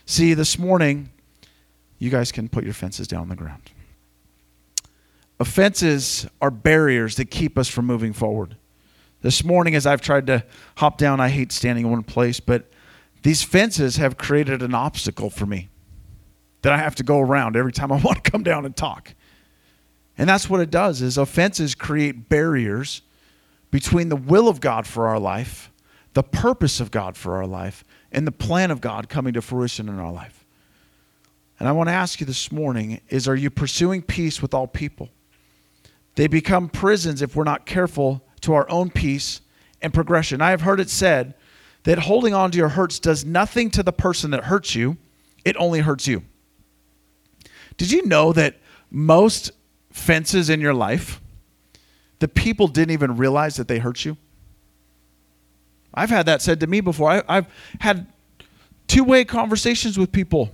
See, 0.04 0.34
this 0.34 0.58
morning, 0.58 1.10
you 2.00 2.10
guys 2.10 2.32
can 2.32 2.48
put 2.48 2.64
your 2.64 2.72
fences 2.72 3.06
down 3.06 3.20
on 3.20 3.28
the 3.28 3.36
ground. 3.36 3.70
Offenses 5.38 6.26
are 6.40 6.50
barriers 6.50 7.16
that 7.16 7.30
keep 7.30 7.56
us 7.56 7.68
from 7.68 7.86
moving 7.86 8.12
forward. 8.12 8.56
This 9.20 9.44
morning, 9.44 9.74
as 9.74 9.86
I've 9.86 10.00
tried 10.00 10.26
to 10.26 10.44
hop 10.78 10.98
down, 10.98 11.20
I 11.20 11.28
hate 11.28 11.52
standing 11.52 11.84
in 11.84 11.90
one 11.90 12.02
place, 12.02 12.40
but 12.40 12.70
these 13.22 13.42
fences 13.42 13.96
have 13.96 14.16
created 14.16 14.62
an 14.62 14.74
obstacle 14.74 15.28
for 15.30 15.44
me 15.44 15.68
that 16.62 16.72
I 16.72 16.78
have 16.78 16.94
to 16.96 17.02
go 17.02 17.20
around 17.20 17.54
every 17.54 17.72
time 17.72 17.92
I 17.92 17.96
want 18.02 18.24
to 18.24 18.30
come 18.30 18.42
down 18.42 18.64
and 18.64 18.74
talk. 18.74 19.14
And 20.16 20.28
that's 20.28 20.48
what 20.48 20.60
it 20.60 20.70
does 20.70 21.02
is 21.02 21.18
offenses 21.18 21.74
create 21.74 22.28
barriers 22.28 23.02
between 23.70 24.08
the 24.08 24.16
will 24.16 24.48
of 24.48 24.60
God 24.60 24.86
for 24.86 25.06
our 25.06 25.18
life, 25.18 25.70
the 26.14 26.22
purpose 26.22 26.80
of 26.80 26.90
God 26.90 27.16
for 27.16 27.36
our 27.36 27.46
life, 27.46 27.84
and 28.10 28.26
the 28.26 28.32
plan 28.32 28.70
of 28.70 28.80
God 28.80 29.08
coming 29.08 29.34
to 29.34 29.42
fruition 29.42 29.88
in 29.88 29.98
our 29.98 30.12
life. 30.12 30.39
And 31.60 31.68
I 31.68 31.72
want 31.72 31.90
to 31.90 31.92
ask 31.92 32.18
you 32.18 32.26
this 32.26 32.50
morning 32.50 33.02
is 33.10 33.28
are 33.28 33.36
you 33.36 33.50
pursuing 33.50 34.00
peace 34.00 34.40
with 34.40 34.54
all 34.54 34.66
people? 34.66 35.10
They 36.16 36.26
become 36.26 36.70
prisons 36.70 37.20
if 37.20 37.36
we're 37.36 37.44
not 37.44 37.66
careful 37.66 38.24
to 38.40 38.54
our 38.54 38.68
own 38.70 38.90
peace 38.90 39.42
and 39.82 39.92
progression. 39.92 40.40
I 40.40 40.50
have 40.50 40.62
heard 40.62 40.80
it 40.80 40.88
said 40.88 41.34
that 41.84 41.98
holding 42.00 42.34
on 42.34 42.50
to 42.50 42.58
your 42.58 42.70
hurts 42.70 42.98
does 42.98 43.26
nothing 43.26 43.70
to 43.70 43.82
the 43.82 43.92
person 43.92 44.30
that 44.30 44.44
hurts 44.44 44.74
you, 44.74 44.96
it 45.44 45.54
only 45.58 45.80
hurts 45.80 46.06
you. 46.06 46.22
Did 47.76 47.90
you 47.90 48.06
know 48.06 48.32
that 48.32 48.56
most 48.90 49.52
fences 49.92 50.50
in 50.50 50.60
your 50.60 50.74
life, 50.74 51.20
the 52.18 52.28
people 52.28 52.68
didn't 52.68 52.92
even 52.92 53.16
realize 53.16 53.56
that 53.56 53.68
they 53.68 53.78
hurt 53.78 54.04
you? 54.04 54.16
I've 55.92 56.10
had 56.10 56.26
that 56.26 56.40
said 56.40 56.60
to 56.60 56.66
me 56.66 56.80
before. 56.80 57.22
I, 57.28 57.34
have 57.34 57.50
had 57.80 58.06
two 58.86 59.04
way 59.04 59.24
conversations 59.24 59.98
with 59.98 60.12
people 60.12 60.50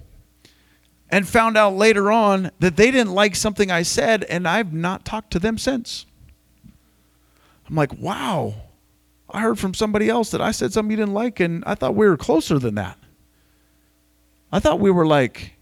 and 1.10 1.28
found 1.28 1.56
out 1.56 1.74
later 1.74 2.10
on 2.10 2.50
that 2.58 2.76
they 2.76 2.90
didn't 2.90 3.14
like 3.14 3.36
something 3.36 3.70
I 3.70 3.82
said, 3.82 4.24
and 4.24 4.46
I've 4.46 4.72
not 4.72 5.04
talked 5.04 5.30
to 5.32 5.38
them 5.38 5.58
since. 5.58 6.06
I'm 7.68 7.76
like, 7.76 7.92
wow, 7.98 8.54
I 9.28 9.40
heard 9.40 9.58
from 9.58 9.74
somebody 9.74 10.08
else 10.08 10.30
that 10.30 10.40
I 10.40 10.50
said 10.50 10.72
something 10.72 10.90
you 10.90 10.96
didn't 10.96 11.14
like, 11.14 11.40
and 11.40 11.62
I 11.66 11.74
thought 11.74 11.94
we 11.94 12.08
were 12.08 12.16
closer 12.16 12.58
than 12.58 12.76
that. 12.76 12.98
I 14.52 14.60
thought 14.60 14.80
we 14.80 14.90
were 14.90 15.06
like, 15.06 15.52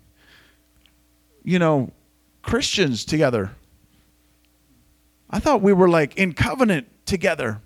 you 1.42 1.58
know, 1.58 1.90
Christians 2.42 3.04
together. 3.04 3.52
I 5.30 5.40
thought 5.40 5.62
we 5.62 5.72
were 5.72 5.88
like 5.88 6.16
in 6.16 6.32
covenant 6.32 6.86
together, 7.06 7.60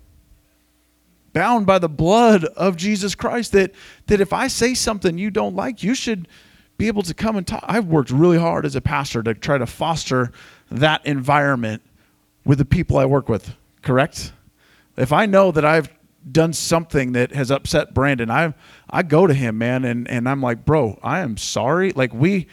bound 1.33 1.65
by 1.65 1.79
the 1.79 1.89
blood 1.89 2.45
of 2.45 2.77
Jesus 2.77 3.15
Christ. 3.15 3.51
That, 3.51 3.73
that 4.07 4.21
if 4.21 4.33
I 4.33 4.47
say 4.47 4.73
something 4.73 5.17
you 5.17 5.29
don't 5.29 5.55
like, 5.55 5.83
you 5.83 5.93
should 5.93 6.27
be 6.79 6.87
able 6.87 7.03
to 7.03 7.13
come 7.13 7.35
and 7.35 7.45
talk. 7.45 7.63
I've 7.67 7.85
worked 7.85 8.09
really 8.09 8.39
hard 8.39 8.65
as 8.65 8.75
a 8.75 8.81
pastor 8.81 9.21
to 9.21 9.35
try 9.35 9.59
to 9.59 9.67
foster 9.67 10.31
that 10.71 11.05
environment 11.05 11.83
with 12.45 12.57
the 12.57 12.65
people 12.65 12.97
I 12.97 13.05
work 13.05 13.29
with, 13.29 13.55
correct? 13.83 14.31
if 14.97 15.13
I 15.13 15.25
know 15.25 15.51
that 15.51 15.63
I've 15.63 15.89
done 16.29 16.51
something 16.53 17.13
that 17.13 17.31
has 17.31 17.49
upset 17.51 17.93
Brandon, 17.93 18.29
I 18.29 18.53
I 18.89 19.03
go 19.03 19.27
to 19.27 19.33
him, 19.33 19.57
man, 19.57 19.85
and 19.85 20.07
and 20.09 20.27
I'm 20.27 20.41
like, 20.41 20.65
bro, 20.65 20.99
I 21.01 21.19
am 21.19 21.37
sorry. 21.37 21.91
Like 21.91 22.13
we 22.13 22.47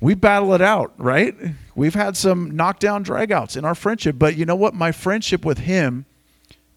we 0.00 0.14
battle 0.14 0.54
it 0.54 0.62
out, 0.62 0.94
right? 0.96 1.34
We've 1.74 1.94
had 1.94 2.16
some 2.16 2.50
knockdown 2.50 3.04
dragouts 3.04 3.56
in 3.56 3.64
our 3.64 3.74
friendship, 3.74 4.18
but 4.18 4.36
you 4.36 4.46
know 4.46 4.56
what? 4.56 4.74
My 4.74 4.92
friendship 4.92 5.44
with 5.44 5.58
him 5.58 6.06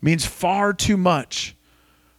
means 0.02 0.26
far 0.26 0.74
too 0.74 0.98
much 0.98 1.56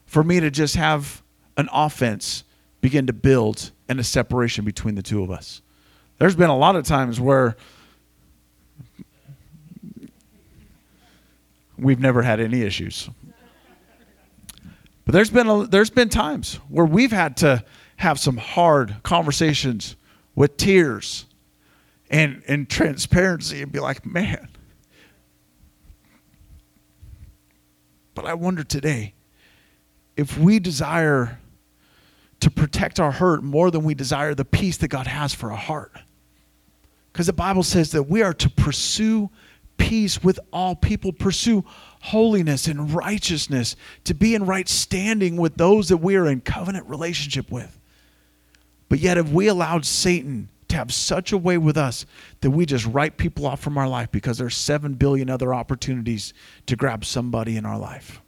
for 0.05 0.23
me 0.23 0.39
to 0.39 0.49
just 0.49 0.75
have 0.75 1.21
an 1.57 1.69
offense 1.71 2.43
begin 2.81 3.07
to 3.07 3.13
build 3.13 3.71
and 3.87 3.99
a 3.99 4.03
separation 4.03 4.65
between 4.65 4.95
the 4.95 5.03
two 5.03 5.23
of 5.23 5.31
us. 5.31 5.61
There's 6.17 6.35
been 6.35 6.49
a 6.49 6.57
lot 6.57 6.75
of 6.75 6.85
times 6.85 7.19
where 7.19 7.55
we've 11.77 11.99
never 11.99 12.21
had 12.21 12.39
any 12.39 12.61
issues. 12.61 13.09
But 15.05 15.13
there's 15.13 15.29
been 15.29 15.47
a, 15.47 15.67
there's 15.67 15.89
been 15.89 16.09
times 16.09 16.55
where 16.69 16.85
we've 16.85 17.11
had 17.11 17.37
to 17.37 17.63
have 17.97 18.19
some 18.19 18.37
hard 18.37 18.95
conversations 19.03 19.95
with 20.33 20.57
tears 20.57 21.25
and 22.09 22.43
and 22.47 22.69
transparency 22.69 23.61
and 23.61 23.71
be 23.71 23.79
like, 23.79 24.05
man. 24.05 24.47
But 28.15 28.25
I 28.25 28.33
wonder 28.33 28.63
today 28.63 29.13
if 30.15 30.37
we 30.37 30.59
desire 30.59 31.39
to 32.45 32.51
protect 32.51 32.99
our 32.99 33.11
hurt 33.11 33.41
more 33.41 33.71
than 33.71 33.83
we 33.83 33.95
desire 33.95 34.35
the 34.35 34.45
peace 34.45 34.77
that 34.77 34.89
God 34.89 35.07
has 35.07 35.33
for 35.33 35.49
our 35.49 35.57
heart. 35.57 35.91
Because 37.11 37.25
the 37.25 37.33
Bible 37.33 37.63
says 37.63 37.91
that 37.93 38.03
we 38.03 38.21
are 38.21 38.35
to 38.35 38.51
pursue 38.51 39.31
peace 39.77 40.23
with 40.23 40.39
all 40.53 40.75
people, 40.75 41.11
pursue 41.11 41.65
holiness 42.01 42.67
and 42.67 42.93
righteousness, 42.93 43.75
to 44.03 44.13
be 44.13 44.35
in 44.35 44.45
right 44.45 44.69
standing 44.69 45.37
with 45.37 45.57
those 45.57 45.89
that 45.89 45.97
we 45.97 46.15
are 46.17 46.27
in 46.27 46.39
covenant 46.39 46.87
relationship 46.87 47.49
with. 47.49 47.79
But 48.89 48.99
yet, 48.99 49.17
if 49.17 49.27
we 49.29 49.47
allowed 49.47 49.83
Satan 49.83 50.49
to 50.67 50.75
have 50.75 50.93
such 50.93 51.31
a 51.31 51.39
way 51.39 51.57
with 51.57 51.77
us 51.77 52.05
that 52.41 52.51
we 52.51 52.67
just 52.67 52.85
write 52.85 53.17
people 53.17 53.47
off 53.47 53.59
from 53.59 53.75
our 53.75 53.89
life 53.89 54.11
because 54.11 54.37
there's 54.37 54.55
7 54.55 54.93
billion 54.93 55.31
other 55.31 55.51
opportunities 55.51 56.31
to 56.67 56.75
grab 56.75 57.05
somebody 57.05 57.57
in 57.57 57.65
our 57.65 57.79
life. 57.79 58.21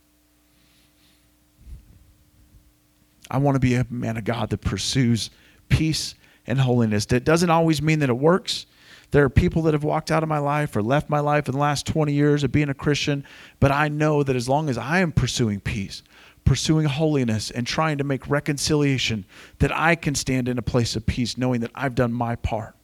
I 3.30 3.38
want 3.38 3.56
to 3.56 3.60
be 3.60 3.76
a 3.76 3.86
man 3.90 4.18
of 4.18 4.24
God 4.24 4.50
that 4.50 4.62
pursues 4.62 5.30
peace 5.70 6.16
and 6.46 6.60
holiness. 6.60 7.06
That 7.08 7.24
doesn't 7.24 7.50
always 7.50 7.82
mean 7.82 8.00
that 8.00 8.10
it 8.10 8.18
works. 8.18 8.66
There 9.12 9.24
are 9.24 9.30
people 9.30 9.62
that 9.64 9.74
have 9.74 9.84
walked 9.84 10.12
out 10.12 10.24
of 10.24 10.30
my 10.30 10.38
life 10.38 10.76
or 10.76 10.82
left 10.82 11.10
my 11.10 11.20
life 11.20 11.48
in 11.48 11.54
the 11.54 11.60
last 11.60 11.86
20 11.86 12.12
years 12.12 12.44
of 12.44 12.52
being 12.52 12.70
a 12.70 12.74
Christian, 12.74 13.24
but 13.60 13.72
I 13.72 13.88
know 13.88 14.24
that 14.24 14.36
as 14.36 14.50
long 14.50 14.70
as 14.70 14.78
I 14.78 15.00
am 15.00 15.12
pursuing 15.14 15.62
peace, 15.62 16.04
pursuing 16.44 16.86
holiness, 16.86 17.52
and 17.52 17.66
trying 17.66 17.98
to 18.00 18.04
make 18.04 18.30
reconciliation, 18.30 19.26
that 19.60 19.72
I 19.78 19.96
can 19.96 20.16
stand 20.16 20.48
in 20.48 20.58
a 20.58 20.62
place 20.62 20.96
of 20.96 21.06
peace 21.06 21.38
knowing 21.38 21.62
that 21.62 21.72
I've 21.76 21.96
done 21.96 22.12
my 22.12 22.36
part. 22.36 22.76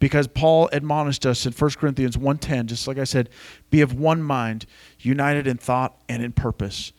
Because 0.00 0.26
Paul 0.26 0.68
admonished 0.72 1.24
us 1.24 1.46
in 1.46 1.52
1 1.52 1.78
Corinthians 1.78 2.16
1:10, 2.16 2.66
just 2.66 2.86
like 2.86 2.98
I 2.98 3.04
said, 3.04 3.30
be 3.70 3.80
of 3.80 3.94
one 3.98 4.22
mind, 4.22 4.66
united 5.00 5.46
in 5.46 5.56
thought 5.56 5.96
and 6.08 6.22
in 6.22 6.32
purpose. 6.32 6.92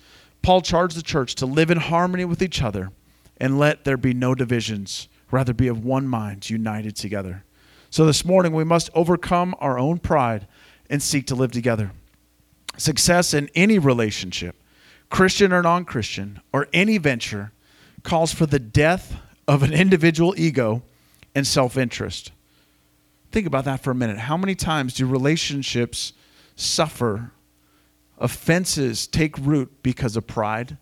Paul 0.46 0.62
charged 0.62 0.96
the 0.96 1.02
church 1.02 1.34
to 1.36 1.48
live 1.48 1.72
in 1.72 1.80
harmony 1.80 2.24
with 2.24 2.40
each 2.40 2.62
other 2.62 2.92
and 3.38 3.58
let 3.58 3.84
there 3.84 3.98
be 3.98 4.14
no 4.14 4.36
divisions, 4.36 5.08
rather 5.32 5.56
be 5.56 5.68
of 5.68 5.84
one 5.84 6.08
mind, 6.08 6.52
united 6.52 6.96
together. 6.96 7.44
So 7.90 8.06
this 8.06 8.24
morning, 8.24 8.54
we 8.54 8.64
must 8.64 8.92
overcome 8.94 9.56
our 9.58 9.80
own 9.80 9.98
pride 9.98 10.46
and 10.88 11.02
seek 11.02 11.26
to 11.28 11.36
live 11.36 11.52
together. 11.52 11.94
Success 12.78 13.34
in 13.34 13.50
any 13.56 13.80
relationship, 13.80 14.56
Christian 15.10 15.52
or 15.52 15.64
non 15.64 15.84
Christian, 15.84 16.40
or 16.54 16.68
any 16.72 17.00
venture, 17.00 17.52
calls 18.04 18.32
for 18.32 18.46
the 18.46 18.60
death 18.60 19.18
of 19.48 19.64
an 19.64 19.74
individual 19.74 20.36
ego 20.38 20.84
and 21.34 21.48
self 21.48 21.76
interest. 21.76 22.32
Think 23.32 23.48
about 23.48 23.66
that 23.66 23.82
for 23.82 23.90
a 23.90 23.96
minute. 23.96 24.20
How 24.20 24.38
many 24.38 24.54
times 24.54 24.94
do 24.94 25.08
relationships 25.08 26.14
suffer? 26.56 27.32
Offenses 28.18 29.08
take 29.08 29.38
root 29.38 29.72
because 29.84 30.16
of 30.16 30.26
pride, 30.26 30.78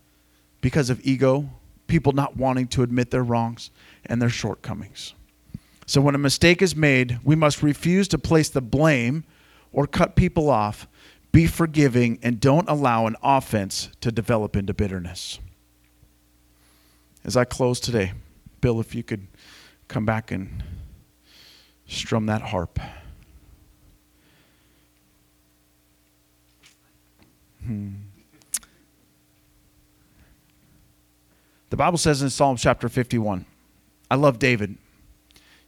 because 0.61 0.89
of 0.89 0.99
ego, 1.03 1.49
people 1.87 2.11
not 2.11 2.37
wanting 2.37 2.67
to 2.67 2.83
admit 2.83 3.11
their 3.11 3.23
wrongs 3.23 3.71
and 4.05 4.21
their 4.21 4.29
shortcomings. 4.29 5.13
So 5.85 5.99
when 5.99 6.15
a 6.15 6.19
mistake 6.19 6.61
is 6.61 6.75
made, 6.75 7.19
we 7.23 7.35
must 7.35 7.61
refuse 7.61 8.07
to 8.09 8.17
place 8.17 8.49
the 8.49 8.61
blame 8.61 9.23
or 9.71 9.87
cut 9.87 10.15
people 10.15 10.49
off, 10.49 10.87
be 11.31 11.47
forgiving, 11.47 12.19
and 12.21 12.39
don't 12.39 12.69
allow 12.69 13.07
an 13.07 13.15
offense 13.23 13.89
to 14.01 14.11
develop 14.11 14.55
into 14.55 14.73
bitterness. 14.73 15.39
As 17.25 17.35
I 17.35 17.43
close 17.43 17.79
today, 17.79 18.13
Bill, 18.61 18.79
if 18.79 18.93
you 18.93 19.03
could 19.03 19.27
come 19.87 20.05
back 20.05 20.31
and 20.31 20.63
strum 21.87 22.27
that 22.27 22.41
harp. 22.41 22.79
Hmm. 27.65 27.89
The 31.69 31.77
Bible 31.77 31.97
says 31.97 32.21
in 32.21 32.29
Psalm 32.29 32.57
chapter 32.57 32.87
51, 32.87 33.45
I 34.11 34.15
love 34.15 34.37
David. 34.37 34.77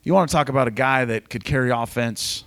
You 0.04 0.14
want 0.14 0.30
to 0.30 0.36
talk 0.36 0.50
about 0.50 0.68
a 0.68 0.72
guy 0.72 1.06
that 1.06 1.30
could 1.30 1.44
carry 1.44 1.72
offense, 1.72 2.44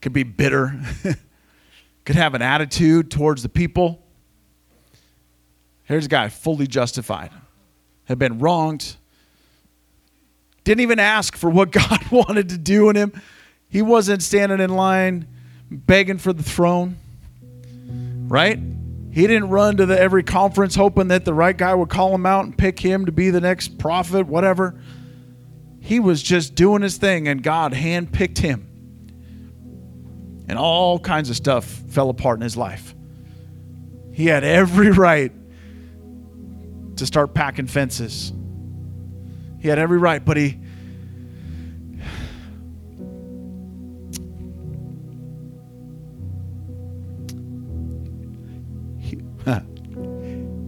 could 0.00 0.14
be 0.14 0.22
bitter, 0.22 0.80
could 2.06 2.16
have 2.16 2.34
an 2.34 2.40
attitude 2.40 3.10
towards 3.10 3.42
the 3.42 3.50
people. 3.50 4.02
Here's 5.84 6.06
a 6.06 6.08
guy 6.08 6.28
fully 6.28 6.66
justified, 6.66 7.30
had 8.04 8.18
been 8.18 8.38
wronged, 8.38 8.96
didn't 10.64 10.80
even 10.80 10.98
ask 10.98 11.36
for 11.36 11.50
what 11.50 11.72
God 11.72 12.10
wanted 12.10 12.48
to 12.50 12.58
do 12.58 12.88
in 12.88 12.96
him. 12.96 13.12
He 13.68 13.82
wasn't 13.82 14.22
standing 14.22 14.60
in 14.60 14.70
line 14.70 15.26
begging 15.70 16.18
for 16.18 16.32
the 16.32 16.42
throne, 16.42 16.96
right? 18.30 18.58
He 19.12 19.26
didn't 19.26 19.50
run 19.50 19.76
to 19.78 19.86
the, 19.86 20.00
every 20.00 20.22
conference 20.22 20.76
hoping 20.76 21.08
that 21.08 21.24
the 21.24 21.34
right 21.34 21.56
guy 21.56 21.74
would 21.74 21.88
call 21.88 22.14
him 22.14 22.24
out 22.24 22.44
and 22.44 22.56
pick 22.56 22.78
him 22.78 23.06
to 23.06 23.12
be 23.12 23.30
the 23.30 23.40
next 23.40 23.76
prophet, 23.76 24.28
whatever. 24.28 24.80
He 25.80 25.98
was 25.98 26.22
just 26.22 26.54
doing 26.54 26.80
his 26.80 26.96
thing, 26.96 27.26
and 27.26 27.42
God 27.42 27.72
handpicked 27.72 28.38
him. 28.38 28.68
And 30.48 30.56
all 30.56 31.00
kinds 31.00 31.28
of 31.28 31.36
stuff 31.36 31.64
fell 31.64 32.08
apart 32.08 32.38
in 32.38 32.42
his 32.42 32.56
life. 32.56 32.94
He 34.12 34.26
had 34.26 34.44
every 34.44 34.90
right 34.92 35.32
to 36.96 37.06
start 37.06 37.34
packing 37.34 37.66
fences. 37.66 38.32
He 39.58 39.68
had 39.68 39.78
every 39.78 39.98
right, 39.98 40.24
but 40.24 40.36
he. 40.36 40.58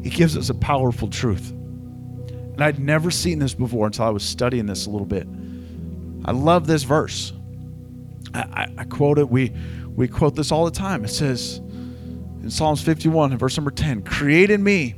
He, 0.03 0.11
gives 0.11 0.37
us 0.37 0.51
a 0.51 0.55
powerful 0.55 1.09
truth. 1.09 1.51
And 1.51 2.61
I'd 2.63 2.79
never 2.79 3.11
seen 3.11 3.39
this 3.39 3.55
before 3.55 3.87
until 3.87 4.05
I 4.05 4.11
was 4.11 4.23
studying 4.23 4.67
this 4.67 4.87
a 4.87 4.91
little 4.91 5.07
bit. 5.07 5.27
I 6.25 6.33
love 6.33 6.67
this 6.67 6.83
verse. 6.83 7.33
I, 8.35 8.41
I, 8.41 8.75
I 8.79 8.85
quote 8.85 9.19
it. 9.19 9.29
We, 9.29 9.53
we 9.95 10.09
quote 10.09 10.35
this 10.35 10.53
all 10.53 10.65
the 10.65 10.71
time. 10.71 11.05
It 11.05 11.09
says 11.09 11.59
in 11.59 12.51
Psalms 12.51 12.83
51, 12.83 13.37
verse 13.39 13.57
number 13.57 13.71
10 13.71 14.03
Create 14.03 14.51
in 14.51 14.63
me 14.63 14.95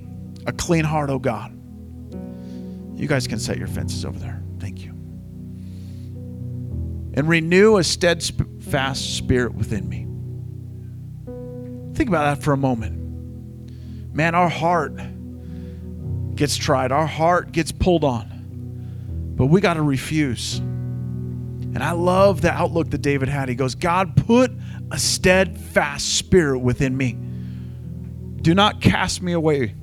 a 0.47 0.53
clean 0.53 0.85
heart, 0.85 1.11
O 1.11 1.19
God. 1.19 1.53
You 2.99 3.09
guys 3.09 3.27
can 3.27 3.39
set 3.39 3.59
your 3.59 3.67
fences 3.67 4.05
over 4.05 4.19
there. 4.19 4.43
Thank 4.59 4.83
you. 4.83 4.91
And 7.17 7.29
renew 7.29 7.77
a 7.77 7.85
steadfast 7.85 9.17
spirit 9.17 9.55
within 9.55 9.89
me. 9.89 10.07
Think 11.95 12.09
about 12.09 12.37
that 12.37 12.43
for 12.43 12.53
a 12.53 12.57
moment. 12.57 13.04
Man, 14.15 14.37
our 14.37 14.49
heart 14.49 14.97
gets 16.37 16.57
tried, 16.57 16.93
our 16.93 17.07
heart 17.07 17.51
gets 17.51 17.73
pulled 17.73 18.05
on. 18.05 19.35
But 19.37 19.47
we 19.47 19.61
got 19.61 19.75
to 19.75 19.83
refuse. 19.83 20.59
And 20.59 21.83
I 21.83 21.91
love 21.91 22.41
the 22.41 22.53
outlook 22.53 22.91
that 22.91 23.03
David 23.03 23.29
had. 23.29 23.49
He 23.49 23.57
goes, 23.57 23.75
God, 23.75 24.17
put 24.25 24.53
a 24.93 24.99
steadfast 24.99 26.15
spirit 26.15 26.61
within 26.61 26.97
me. 26.97 27.19
Do 28.41 28.55
not 28.55 28.81
cast 28.81 29.21
me 29.21 29.33
away. 29.33 29.75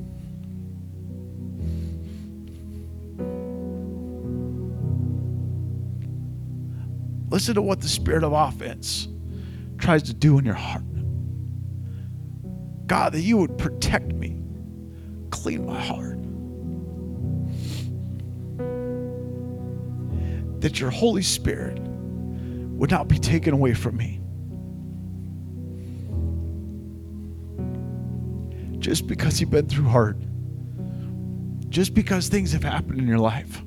Listen 7.30 7.56
to 7.56 7.62
what 7.62 7.82
the 7.82 7.90
spirit 7.90 8.24
of 8.24 8.32
offense 8.32 9.10
tries 9.78 10.04
to 10.04 10.14
do 10.14 10.38
in 10.38 10.46
your 10.46 10.54
heart. 10.54 10.84
God, 12.88 13.14
that 13.14 13.22
you 13.22 13.38
would 13.38 13.58
protect 13.58 14.14
me, 14.14 14.42
clean 15.30 15.66
my 15.66 15.80
heart. 15.80 16.22
that 20.62 20.80
your 20.80 20.92
Holy 20.92 21.24
Spirit 21.24 21.80
would 21.80 22.92
not 22.92 23.08
be 23.08 23.18
taken 23.20 23.54
away 23.54 23.74
from 23.74 23.98
me. 23.98 24.20
Just 28.80 29.08
because 29.08 29.42
you've 29.42 29.50
been 29.50 29.68
through 29.68 29.88
hard, 29.88 30.24
just 31.70 31.94
because 31.94 32.30
things 32.30 32.52
have 32.52 32.64
happened 32.64 33.00
in 33.00 33.08
your 33.08 33.20
life, 33.20 33.62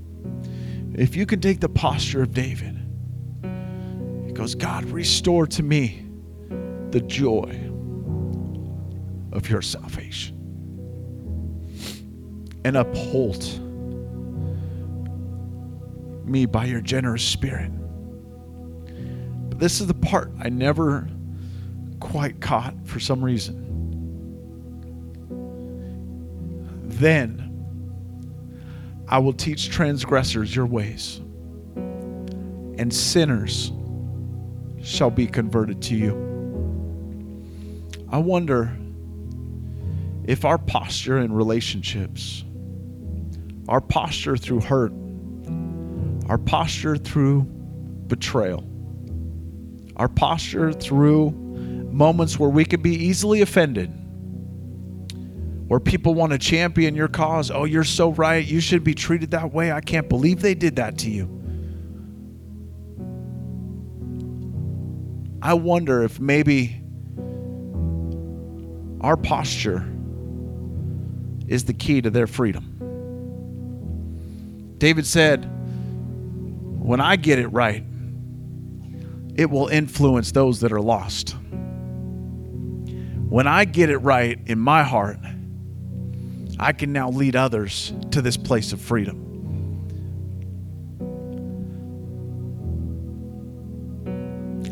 if 0.95 1.17
you 1.17 1.27
can 1.27 1.41
take 1.41 1.61
the 1.61 1.69
posture 1.69 2.23
of 2.23 2.33
David, 2.33 2.81
he 4.27 4.33
goes, 4.33 4.55
God, 4.55 4.85
restore 4.87 5.47
to 5.49 5.63
me 5.63 6.07
the 6.91 7.01
joy 7.01 7.71
of 9.35 9.51
your 9.51 9.61
salvation 9.63 10.35
and 12.65 12.77
uphold 12.77 13.45
me 16.27 16.47
by 16.47 16.65
your 16.65 16.81
generous 16.81 17.23
spirit. 17.23 17.71
But 19.51 19.59
this 19.59 19.81
is 19.81 19.87
the 19.87 19.95
part 19.95 20.33
I 20.41 20.49
never 20.49 21.09
quite 22.01 22.41
caught 22.41 22.75
for 22.85 22.99
some 23.01 23.23
reason. 23.23 23.61
Then 26.85 27.41
I 29.09 29.19
will 29.19 29.33
teach 29.35 29.69
transgressors 29.69 30.57
your 30.57 30.67
ways, 30.67 31.21
and 31.77 32.93
sinners 32.93 33.73
shall 34.83 35.11
be 35.11 35.27
converted 35.27 35.83
to 35.83 35.95
you. 35.95 36.15
I 38.11 38.19
wonder 38.19 38.77
if 40.25 40.45
our 40.45 40.59
posture 40.59 41.19
in 41.19 41.33
relationships, 41.33 42.45
our 43.69 43.81
posture 43.81 44.37
through 44.37 44.61
hurt, 44.61 44.93
our 46.29 46.39
posture 46.39 46.97
through 46.97 47.43
betrayal, 48.07 48.67
our 49.97 50.09
posture 50.09 50.73
through 50.73 51.31
moments 51.31 52.39
where 52.39 52.51
we 52.51 52.65
could 52.65 52.83
be 52.83 52.95
easily 52.95 53.43
offended, 53.43 53.89
where 55.69 55.81
people 55.81 56.15
want 56.15 56.33
to 56.33 56.39
champion 56.39 56.95
your 56.95 57.09
cause. 57.09 57.51
Oh, 57.51 57.65
you're 57.65 57.85
so 57.85 58.13
right. 58.13 58.45
You 58.45 58.61
should 58.61 58.83
be 58.83 58.95
treated 58.95 59.31
that 59.33 59.53
way. 59.53 59.73
I 59.73 59.81
can't 59.81 60.09
believe 60.09 60.41
they 60.41 60.55
did 60.55 60.77
that 60.77 60.99
to 60.99 61.11
you. 61.11 61.29
I 65.43 65.53
wonder 65.53 66.03
if 66.03 66.19
maybe 66.19 66.81
our 69.03 69.19
posture 69.19 69.87
is 71.47 71.65
the 71.65 71.75
key 71.75 72.01
to 72.03 72.11
their 72.11 72.27
freedom. 72.27 72.75
David 74.79 75.07
said, 75.07 75.45
When 76.81 77.01
I 77.01 77.17
get 77.17 77.39
it 77.39 77.49
right, 77.49 77.85
it 79.35 79.51
will 79.51 79.69
influence 79.69 80.33
those 80.33 80.61
that 80.61 80.73
are 80.73 80.81
lost. 80.81 81.37
When 83.29 83.47
I 83.47 83.65
get 83.65 83.91
it 83.91 83.99
right 83.99 84.39
in 84.47 84.59
my 84.59 84.83
heart, 84.83 85.19
I 86.59 86.73
can 86.73 86.93
now 86.93 87.11
lead 87.11 87.35
others 87.35 87.93
to 88.13 88.23
this 88.23 88.37
place 88.37 88.73
of 88.73 88.81
freedom. 88.81 89.23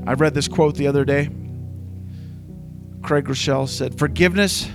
I 0.07 0.15
read 0.15 0.35
this 0.35 0.49
quote 0.49 0.77
the 0.77 0.87
other 0.87 1.05
day. 1.05 1.29
Craig 3.03 3.25
Groeschel 3.25 3.69
said, 3.69 3.99
Forgiveness 3.99 4.69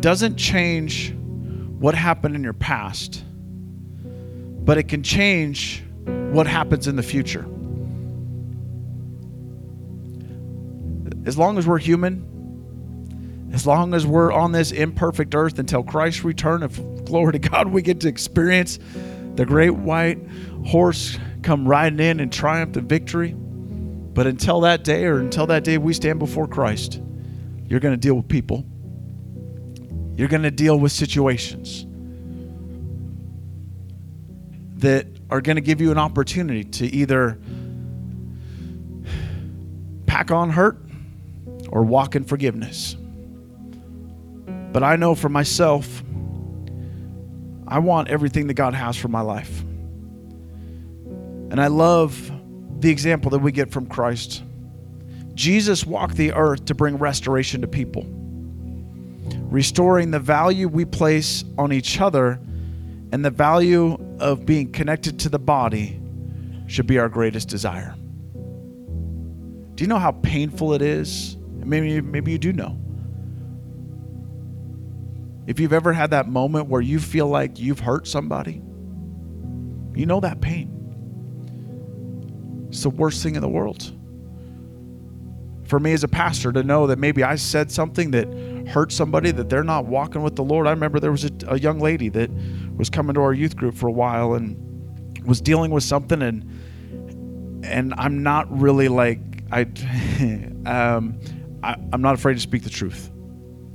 doesn't 0.00 0.36
change 0.36 1.12
what 1.78 1.94
happened 1.94 2.34
in 2.34 2.44
your 2.44 2.52
past, 2.52 3.24
but 4.04 4.78
it 4.78 4.84
can 4.84 5.02
change 5.02 5.82
what 6.04 6.46
happens 6.46 6.86
in 6.86 6.96
the 6.96 7.02
future. 7.02 7.46
As 11.26 11.38
long 11.38 11.58
as 11.58 11.66
we're 11.66 11.78
human, 11.78 12.28
as 13.52 13.66
long 13.66 13.94
as 13.94 14.06
we're 14.06 14.32
on 14.32 14.52
this 14.52 14.72
imperfect 14.72 15.34
earth 15.34 15.58
until 15.58 15.82
Christ's 15.82 16.24
return, 16.24 16.62
if 16.62 16.76
glory 17.04 17.32
to 17.32 17.38
God, 17.38 17.68
we 17.68 17.82
get 17.82 18.00
to 18.00 18.08
experience 18.08 18.78
the 19.34 19.44
great 19.44 19.70
white 19.70 20.18
horse 20.66 21.18
come 21.42 21.66
riding 21.66 22.00
in 22.00 22.20
in 22.20 22.30
triumph 22.30 22.76
and 22.76 22.88
victory. 22.88 23.34
But 23.34 24.26
until 24.26 24.60
that 24.60 24.84
day, 24.84 25.04
or 25.06 25.18
until 25.18 25.46
that 25.46 25.64
day 25.64 25.78
we 25.78 25.94
stand 25.94 26.18
before 26.18 26.46
Christ, 26.46 27.00
you're 27.66 27.80
going 27.80 27.94
to 27.94 28.00
deal 28.00 28.14
with 28.14 28.28
people. 28.28 28.64
You're 30.16 30.28
going 30.28 30.42
to 30.42 30.50
deal 30.50 30.78
with 30.78 30.92
situations 30.92 31.86
that 34.76 35.06
are 35.30 35.40
going 35.40 35.56
to 35.56 35.62
give 35.62 35.80
you 35.80 35.90
an 35.90 35.98
opportunity 35.98 36.64
to 36.64 36.86
either 36.86 37.38
pack 40.06 40.30
on 40.30 40.50
hurt 40.50 40.78
or 41.68 41.82
walk 41.82 42.16
in 42.16 42.24
forgiveness. 42.24 42.96
But 44.72 44.82
I 44.82 44.96
know 44.96 45.14
for 45.14 45.28
myself, 45.28 46.02
I 47.66 47.78
want 47.78 48.08
everything 48.08 48.48
that 48.48 48.54
God 48.54 48.74
has 48.74 48.96
for 48.96 49.08
my 49.08 49.20
life. 49.22 49.60
And 51.50 51.60
I 51.60 51.68
love 51.68 52.30
the 52.80 52.90
example 52.90 53.30
that 53.30 53.38
we 53.38 53.52
get 53.52 53.70
from 53.70 53.86
Christ. 53.86 54.42
Jesus 55.34 55.86
walked 55.86 56.16
the 56.16 56.32
earth 56.32 56.66
to 56.66 56.74
bring 56.74 56.98
restoration 56.98 57.60
to 57.62 57.68
people, 57.68 58.04
restoring 59.52 60.10
the 60.10 60.18
value 60.18 60.66
we 60.66 60.84
place 60.84 61.44
on 61.58 61.72
each 61.72 62.00
other 62.00 62.40
and 63.12 63.22
the 63.22 63.30
value 63.30 63.98
of 64.18 64.46
being 64.46 64.72
connected 64.72 65.20
to 65.20 65.28
the 65.28 65.38
body 65.38 66.00
should 66.66 66.86
be 66.86 66.98
our 66.98 67.08
greatest 67.08 67.48
desire. 67.48 67.94
Do 69.74 69.84
you 69.84 69.88
know 69.88 69.98
how 69.98 70.12
painful 70.12 70.72
it 70.72 70.80
is? 70.80 71.36
Maybe, 71.50 72.00
maybe 72.00 72.32
you 72.32 72.38
do 72.38 72.52
know. 72.54 72.78
If 75.46 75.60
you've 75.60 75.74
ever 75.74 75.92
had 75.92 76.10
that 76.10 76.28
moment 76.28 76.68
where 76.68 76.80
you 76.80 76.98
feel 76.98 77.26
like 77.26 77.58
you've 77.58 77.80
hurt 77.80 78.06
somebody, 78.06 78.62
you 79.94 80.06
know 80.06 80.20
that 80.20 80.40
pain. 80.40 80.70
It's 82.68 82.84
the 82.84 82.90
worst 82.90 83.22
thing 83.22 83.34
in 83.34 83.42
the 83.42 83.48
world. 83.48 83.92
For 85.64 85.78
me 85.78 85.92
as 85.92 86.04
a 86.04 86.08
pastor 86.08 86.52
to 86.52 86.62
know 86.62 86.86
that 86.86 86.98
maybe 86.98 87.22
I 87.22 87.34
said 87.34 87.70
something 87.70 88.12
that 88.12 88.28
hurt 88.68 88.92
somebody, 88.92 89.30
that 89.30 89.48
they're 89.48 89.64
not 89.64 89.86
walking 89.86 90.22
with 90.22 90.36
the 90.36 90.44
Lord. 90.44 90.66
I 90.66 90.70
remember 90.70 91.00
there 91.00 91.10
was 91.10 91.24
a, 91.24 91.30
a 91.48 91.58
young 91.58 91.78
lady 91.78 92.08
that 92.10 92.30
was 92.76 92.90
coming 92.90 93.14
to 93.14 93.20
our 93.20 93.32
youth 93.32 93.56
group 93.56 93.74
for 93.74 93.88
a 93.88 93.92
while 93.92 94.34
and 94.34 94.56
was 95.26 95.40
dealing 95.40 95.70
with 95.70 95.84
something 95.84 96.22
and 96.22 97.64
and 97.64 97.94
I'm 97.96 98.24
not 98.24 98.50
really 98.50 98.88
like 98.88 99.20
I 99.52 99.62
um 100.66 101.20
I, 101.62 101.76
I'm 101.92 102.02
not 102.02 102.14
afraid 102.14 102.34
to 102.34 102.40
speak 102.40 102.64
the 102.64 102.70
truth. 102.70 103.10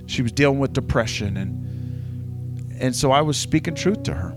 She 0.08 0.22
was 0.22 0.32
dealing 0.32 0.60
with 0.60 0.74
depression 0.74 1.38
and 1.38 1.68
and 2.80 2.96
so 2.96 3.12
I 3.12 3.22
was 3.22 3.38
speaking 3.38 3.76
truth 3.76 4.04
to 4.04 4.14
her. 4.14 4.36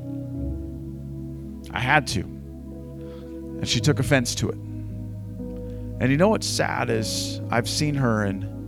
I 1.73 1.81
had 1.81 2.07
to. 2.09 2.21
And 2.21 3.69
she 3.69 3.81
took 3.81 3.99
offense 3.99 4.35
to 4.37 4.49
it. 4.49 4.55
And 6.01 6.11
you 6.11 6.17
know 6.17 6.31
what's 6.31 6.47
sad 6.47 6.89
is 6.89 7.41
I've 7.51 7.69
seen 7.69 7.95
her 7.97 8.25
and 8.25 8.60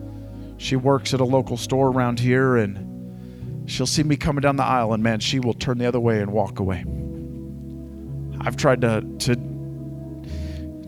she 0.63 0.77
works 0.77 1.13
at 1.13 1.21
a 1.21 1.25
local 1.25 1.57
store 1.57 1.89
around 1.89 2.21
here 2.21 2.57
and 2.57 3.69
she'll 3.69 3.85
see 3.85 4.05
me 4.05 4.17
coming 4.17 4.43
down 4.43 4.55
the 4.55 4.63
aisle 4.63 4.93
and 4.93 5.03
man, 5.03 5.19
she 5.19 5.41
will 5.41 5.55
turn 5.55 5.77
the 5.77 5.87
other 5.87 5.99
way 5.99 6.21
and 6.21 6.33
walk 6.33 6.61
away. 6.61 6.85
I've 8.41 8.57
tried 8.57 8.81
to 8.83 9.05
to 9.21 9.37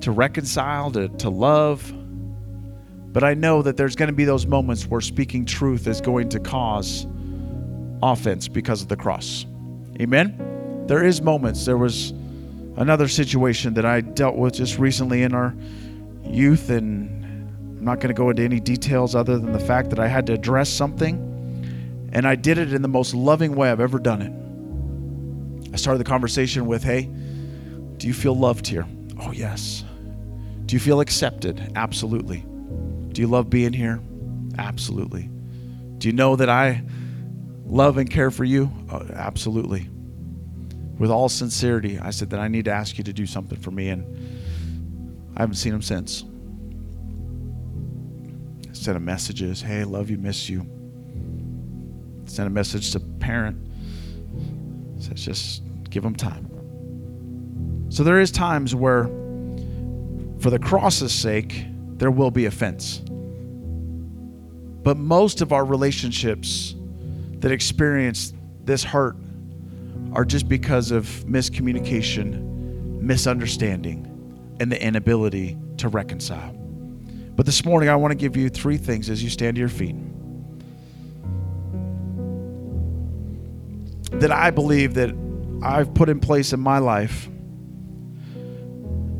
to 0.00 0.10
reconcile, 0.12 0.92
to, 0.92 1.08
to 1.08 1.30
love, 1.30 1.92
but 3.12 3.24
I 3.24 3.34
know 3.34 3.62
that 3.62 3.76
there's 3.76 3.96
going 3.96 4.08
to 4.08 4.14
be 4.14 4.24
those 4.24 4.46
moments 4.46 4.86
where 4.86 5.00
speaking 5.00 5.44
truth 5.44 5.86
is 5.88 6.00
going 6.00 6.28
to 6.28 6.40
cause 6.40 7.06
offense 8.02 8.46
because 8.46 8.82
of 8.82 8.88
the 8.88 8.96
cross. 8.96 9.46
Amen? 10.00 10.84
There 10.86 11.04
is 11.04 11.22
moments. 11.22 11.64
There 11.64 11.78
was 11.78 12.10
another 12.76 13.08
situation 13.08 13.74
that 13.74 13.86
I 13.86 14.02
dealt 14.02 14.36
with 14.36 14.54
just 14.54 14.78
recently 14.78 15.22
in 15.22 15.32
our 15.32 15.54
youth, 16.22 16.70
and 16.70 17.23
I'm 17.84 17.88
not 17.88 18.00
going 18.00 18.08
to 18.08 18.14
go 18.14 18.30
into 18.30 18.42
any 18.42 18.60
details 18.60 19.14
other 19.14 19.36
than 19.36 19.52
the 19.52 19.58
fact 19.58 19.90
that 19.90 19.98
I 19.98 20.08
had 20.08 20.26
to 20.28 20.32
address 20.32 20.70
something, 20.70 22.08
and 22.14 22.26
I 22.26 22.34
did 22.34 22.56
it 22.56 22.72
in 22.72 22.80
the 22.80 22.88
most 22.88 23.12
loving 23.12 23.54
way 23.56 23.70
I've 23.70 23.78
ever 23.78 23.98
done 23.98 24.22
it. 24.22 25.70
I 25.70 25.76
started 25.76 25.98
the 25.98 26.08
conversation 26.08 26.64
with, 26.64 26.82
Hey, 26.82 27.10
do 27.98 28.06
you 28.06 28.14
feel 28.14 28.34
loved 28.34 28.66
here? 28.66 28.86
Oh, 29.20 29.32
yes. 29.32 29.84
Do 30.64 30.74
you 30.74 30.80
feel 30.80 31.00
accepted? 31.00 31.72
Absolutely. 31.76 32.46
Do 33.12 33.20
you 33.20 33.26
love 33.26 33.50
being 33.50 33.74
here? 33.74 34.00
Absolutely. 34.56 35.28
Do 35.98 36.08
you 36.08 36.14
know 36.14 36.36
that 36.36 36.48
I 36.48 36.82
love 37.66 37.98
and 37.98 38.08
care 38.08 38.30
for 38.30 38.44
you? 38.44 38.72
Oh, 38.90 39.06
absolutely 39.12 39.90
with 40.98 41.10
all 41.10 41.28
sincerity, 41.28 41.98
I 41.98 42.10
said 42.10 42.30
that 42.30 42.40
I 42.40 42.48
need 42.48 42.64
to 42.66 42.70
ask 42.70 42.96
you 42.96 43.04
to 43.04 43.12
do 43.12 43.26
something 43.26 43.58
for 43.58 43.72
me, 43.72 43.88
and 43.88 44.06
I 45.36 45.40
haven't 45.40 45.56
seen 45.56 45.74
him 45.74 45.82
since. 45.82 46.24
Sent 48.84 48.98
him 48.98 49.04
messages, 49.06 49.62
hey, 49.62 49.82
love 49.82 50.10
you, 50.10 50.18
miss 50.18 50.50
you. 50.50 50.60
Send 52.26 52.46
a 52.46 52.50
message 52.50 52.92
to 52.92 53.00
parent. 53.00 53.56
Says 54.98 55.24
just 55.24 55.62
give 55.88 56.02
them 56.02 56.14
time. 56.14 56.50
So 57.88 58.04
there 58.04 58.20
is 58.20 58.30
times 58.30 58.74
where, 58.74 59.04
for 60.38 60.50
the 60.50 60.58
cross's 60.58 61.14
sake, 61.14 61.64
there 61.96 62.10
will 62.10 62.30
be 62.30 62.44
offense. 62.44 63.00
But 64.82 64.98
most 64.98 65.40
of 65.40 65.50
our 65.50 65.64
relationships 65.64 66.74
that 67.38 67.50
experience 67.50 68.34
this 68.64 68.84
hurt 68.84 69.16
are 70.12 70.26
just 70.26 70.46
because 70.46 70.90
of 70.90 71.06
miscommunication, 71.26 73.00
misunderstanding, 73.00 74.56
and 74.60 74.70
the 74.70 74.84
inability 74.84 75.56
to 75.78 75.88
reconcile. 75.88 76.54
But 77.36 77.46
this 77.46 77.64
morning, 77.64 77.88
I 77.88 77.96
want 77.96 78.12
to 78.12 78.16
give 78.16 78.36
you 78.36 78.48
three 78.48 78.76
things 78.76 79.10
as 79.10 79.22
you 79.22 79.30
stand 79.30 79.56
to 79.56 79.60
your 79.60 79.68
feet 79.68 79.96
that 84.20 84.30
I 84.30 84.50
believe 84.50 84.94
that 84.94 85.14
I've 85.62 85.92
put 85.94 86.08
in 86.08 86.20
place 86.20 86.52
in 86.52 86.60
my 86.60 86.78
life 86.78 87.28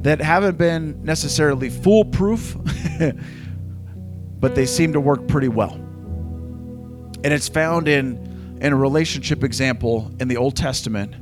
that 0.02 0.20
haven't 0.20 0.58
been 0.58 1.02
necessarily 1.02 1.70
foolproof, 1.70 2.56
but 4.40 4.54
they 4.54 4.66
seem 4.66 4.92
to 4.92 5.00
work 5.00 5.26
pretty 5.26 5.48
well. 5.48 5.72
And 5.72 7.26
it's 7.26 7.48
found 7.48 7.88
in 7.88 8.32
in 8.60 8.72
a 8.72 8.76
relationship 8.76 9.42
example 9.42 10.10
in 10.20 10.28
the 10.28 10.36
Old 10.36 10.56
Testament 10.56 11.14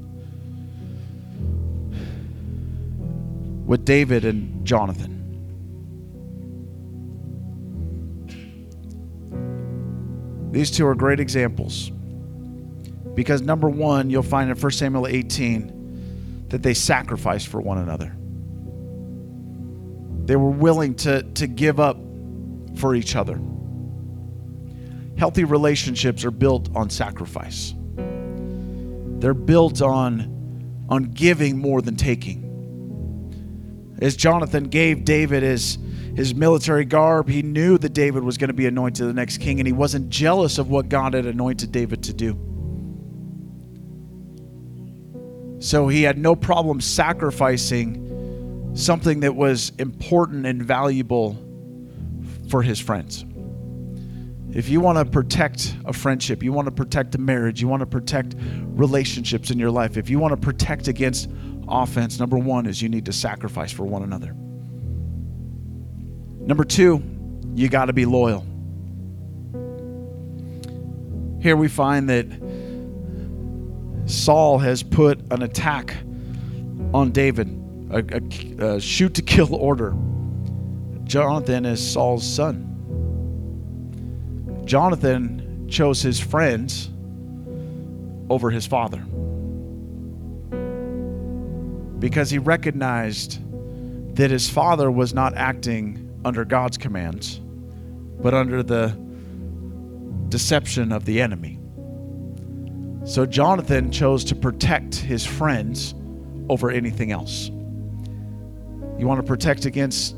with 3.67 3.85
David 3.85 4.25
and 4.25 4.65
Jonathan. 4.67 5.12
These 10.53 10.71
two 10.71 10.87
are 10.87 10.95
great 10.95 11.19
examples 11.19 11.91
because 13.15 13.43
number 13.43 13.69
one, 13.69 14.11
you'll 14.11 14.23
find 14.23 14.51
in 14.51 14.57
1 14.57 14.73
Samuel 14.73 15.07
18 15.07 16.47
that 16.49 16.63
they 16.63 16.75
sacrificed 16.75 17.49
for 17.49 17.61
one 17.61 17.79
another. 17.79 18.15
They 20.27 20.37
were 20.37 20.51
willing 20.51 20.95
to, 20.97 21.23
to 21.23 21.47
give 21.47 21.81
up 21.81 21.97
for 22.77 22.95
each 22.95 23.17
other. 23.17 23.41
Healthy 25.17 25.45
relationships 25.45 26.25
are 26.25 26.31
built 26.31 26.69
on 26.77 26.91
sacrifice. 26.91 27.75
They're 27.97 29.35
built 29.35 29.81
on, 29.81 30.85
on 30.89 31.05
giving 31.05 31.59
more 31.59 31.81
than 31.81 31.97
taking. 31.97 32.43
As 34.01 34.17
Jonathan 34.17 34.65
gave 34.65 35.05
David 35.05 35.43
his, 35.43 35.79
his 36.17 36.35
military 36.35 36.85
garb, 36.85 37.29
he 37.29 37.43
knew 37.43 37.79
that 37.79 37.95
David 37.95 38.23
was 38.23 38.37
going 38.37 38.49
to 38.49 38.55
be 38.55 38.67
anointed 38.67 39.07
the 39.07 39.15
next 39.15 39.39
king, 39.39 39.61
and 39.61 39.67
he 39.67 39.73
wasn't 39.73 40.11
jealous 40.11 40.59
of 40.59 40.69
what 40.69 40.89
God 40.89 41.15
had 41.15 41.27
anointed 41.27 41.73
David 41.73 42.03
to 42.05 42.13
do. 42.13 42.39
So 45.61 45.89
he 45.89 46.03
had 46.03 46.19
no 46.19 46.35
problem 46.35 46.81
sacrificing 46.81 48.73
something 48.75 49.21
that 49.21 49.35
was 49.35 49.71
important 49.79 50.45
and 50.45 50.63
valuable 50.63 51.39
for 52.49 52.63
his 52.63 52.81
friends. 52.81 53.25
If 54.55 54.69
you 54.69 54.81
want 54.81 54.99
to 54.99 55.05
protect 55.07 55.75
a 55.87 55.95
friendship, 55.95 56.43
you 56.43 56.53
want 56.53 56.67
to 56.67 56.73
protect 56.73 57.15
a 57.15 57.19
marriage, 57.19 57.63
you 57.63 57.69
want 57.69 57.81
to 57.81 57.87
protect 57.87 58.35
relationships 58.39 59.51
in 59.51 59.59
your 59.59 59.71
life, 59.71 59.97
if 59.97 60.11
you 60.11 60.19
want 60.19 60.33
to 60.33 60.37
protect 60.37 60.89
against 60.89 61.31
offense, 61.69 62.19
number 62.19 62.37
one 62.37 62.67
is 62.67 62.83
you 62.83 62.91
need 62.91 63.07
to 63.07 63.13
sacrifice 63.13 63.73
for 63.73 63.85
one 63.85 64.03
another. 64.03 64.37
Number 66.45 66.65
two, 66.65 67.03
you 67.55 67.69
got 67.69 67.85
to 67.87 67.93
be 67.93 68.05
loyal. 68.05 68.45
Here 71.41 71.57
we 71.57 71.69
find 71.69 72.09
that 72.09 72.27
Saul 74.07 74.59
has 74.59 74.83
put 74.83 75.21
an 75.33 75.43
attack 75.43 75.97
on 76.93 77.13
David, 77.13 77.49
a, 77.91 77.99
a, 77.99 78.75
a 78.75 78.81
shoot 78.81 79.15
to 79.15 79.23
kill 79.23 79.55
order. 79.55 79.95
Jonathan 81.05 81.65
is 81.65 81.93
Saul's 81.93 82.27
son. 82.27 82.69
Jonathan 84.65 85.69
chose 85.69 86.03
his 86.03 86.19
friends 86.19 86.91
over 88.31 88.51
his 88.51 88.67
father 88.67 89.05
because 91.99 92.31
he 92.31 92.39
recognized 92.39 93.39
that 94.17 94.31
his 94.31 94.51
father 94.51 94.91
was 94.91 95.15
not 95.15 95.35
acting 95.35 96.12
under 96.25 96.45
God's 96.45 96.79
commands, 96.79 97.41
but 98.21 98.35
under 98.35 98.63
the 98.63 98.97
deception 100.29 100.93
of 100.93 101.05
the 101.05 101.21
enemy. 101.21 101.59
So 103.05 103.27
Jonathan 103.27 103.91
chose 103.91 104.25
to 104.25 104.35
protect 104.37 104.95
his 104.95 105.27
friends 105.27 105.95
over 106.49 106.71
anything 106.71 107.11
else. 107.11 107.49
You 108.99 109.07
want 109.09 109.21
to 109.21 109.27
protect 109.27 109.65
against 109.65 110.15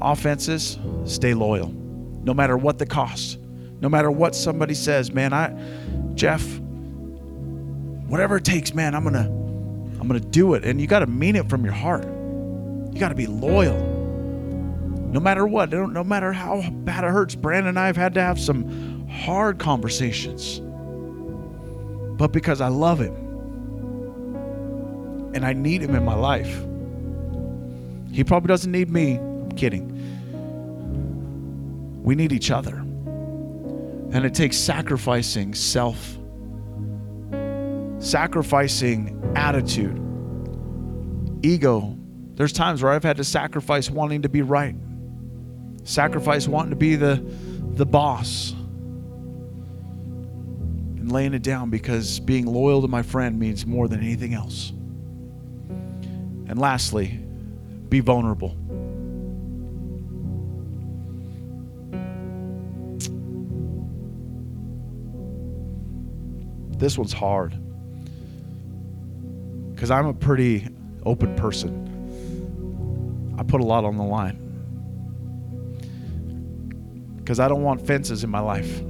offenses? 0.00 0.78
Stay 1.04 1.34
loyal, 1.34 1.68
no 1.68 2.34
matter 2.34 2.56
what 2.56 2.78
the 2.78 2.86
cost. 2.86 3.38
No 3.80 3.88
matter 3.88 4.10
what 4.10 4.36
somebody 4.36 4.74
says, 4.74 5.12
man, 5.12 5.32
I, 5.32 5.52
Jeff, 6.14 6.42
whatever 8.06 8.36
it 8.36 8.44
takes, 8.44 8.74
man, 8.74 8.94
I'm 8.94 9.02
gonna, 9.02 9.26
I'm 10.00 10.06
gonna 10.06 10.20
do 10.20 10.54
it. 10.54 10.64
And 10.64 10.80
you 10.80 10.86
got 10.86 11.00
to 11.00 11.06
mean 11.06 11.34
it 11.34 11.48
from 11.48 11.64
your 11.64 11.74
heart. 11.74 12.04
You 12.04 13.00
got 13.00 13.08
to 13.08 13.16
be 13.16 13.26
loyal, 13.26 13.76
no 15.12 15.20
matter 15.20 15.46
what. 15.46 15.70
No 15.70 16.02
matter 16.02 16.32
how 16.32 16.68
bad 16.70 17.04
it 17.04 17.10
hurts. 17.10 17.34
Brandon 17.34 17.68
and 17.68 17.78
I 17.78 17.86
have 17.86 17.96
had 17.96 18.14
to 18.14 18.20
have 18.20 18.40
some 18.40 19.08
hard 19.08 19.58
conversations 19.58 20.60
but 22.22 22.30
because 22.30 22.60
I 22.60 22.68
love 22.68 23.00
Him 23.00 23.16
and 25.34 25.44
I 25.44 25.52
need 25.54 25.82
Him 25.82 25.96
in 25.96 26.04
my 26.04 26.14
life. 26.14 26.64
He 28.12 28.22
probably 28.22 28.46
doesn't 28.46 28.70
need 28.70 28.90
me. 28.90 29.16
I'm 29.16 29.50
kidding. 29.52 29.88
We 32.04 32.14
need 32.14 32.30
each 32.30 32.52
other. 32.52 32.76
And 32.76 34.24
it 34.24 34.34
takes 34.34 34.56
sacrificing 34.56 35.52
self, 35.54 36.16
sacrificing 37.98 39.32
attitude, 39.34 39.98
ego. 41.42 41.98
There's 42.34 42.52
times 42.52 42.84
where 42.84 42.92
I've 42.92 43.02
had 43.02 43.16
to 43.16 43.24
sacrifice 43.24 43.90
wanting 43.90 44.22
to 44.22 44.28
be 44.28 44.42
right, 44.42 44.76
sacrifice 45.84 46.46
wanting 46.48 46.70
to 46.70 46.76
be 46.76 46.96
the, 46.96 47.22
the 47.74 47.86
boss 47.86 48.52
and 50.98 51.10
laying 51.10 51.34
it 51.34 51.42
down 51.42 51.70
because 51.70 52.20
being 52.20 52.46
loyal 52.46 52.82
to 52.82 52.88
my 52.88 53.02
friend 53.02 53.38
means 53.38 53.66
more 53.66 53.88
than 53.88 54.00
anything 54.00 54.34
else. 54.34 54.70
And 56.48 56.58
lastly, 56.58 57.18
be 57.88 58.00
vulnerable. 58.00 58.56
This 66.78 66.98
one's 66.98 67.12
hard 67.12 67.54
because 69.72 69.90
I'm 69.90 70.06
a 70.06 70.14
pretty 70.14 70.68
open 71.04 71.34
person. 71.36 71.78
I 73.38 73.44
put 73.44 73.60
a 73.60 73.64
lot 73.64 73.84
on 73.84 73.96
the 73.96 74.02
line 74.02 74.41
because 77.22 77.38
I 77.38 77.46
don't 77.46 77.62
want 77.62 77.86
fences 77.86 78.24
in 78.24 78.30
my 78.30 78.40
life. 78.40 78.80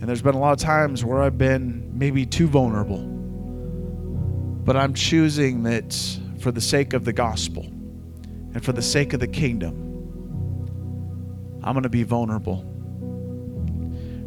And 0.00 0.08
there's 0.08 0.22
been 0.22 0.34
a 0.34 0.38
lot 0.38 0.52
of 0.52 0.58
times 0.58 1.04
where 1.04 1.22
I've 1.22 1.38
been 1.38 1.90
maybe 1.98 2.24
too 2.24 2.46
vulnerable. 2.46 3.02
But 4.64 4.76
I'm 4.76 4.94
choosing 4.94 5.64
that 5.64 5.92
for 6.38 6.52
the 6.52 6.60
sake 6.60 6.92
of 6.92 7.04
the 7.04 7.12
gospel 7.12 7.64
and 7.64 8.64
for 8.64 8.72
the 8.72 8.82
sake 8.82 9.12
of 9.12 9.20
the 9.20 9.26
kingdom, 9.26 9.74
I'm 11.64 11.72
going 11.72 11.82
to 11.82 11.88
be 11.88 12.02
vulnerable. 12.02 12.64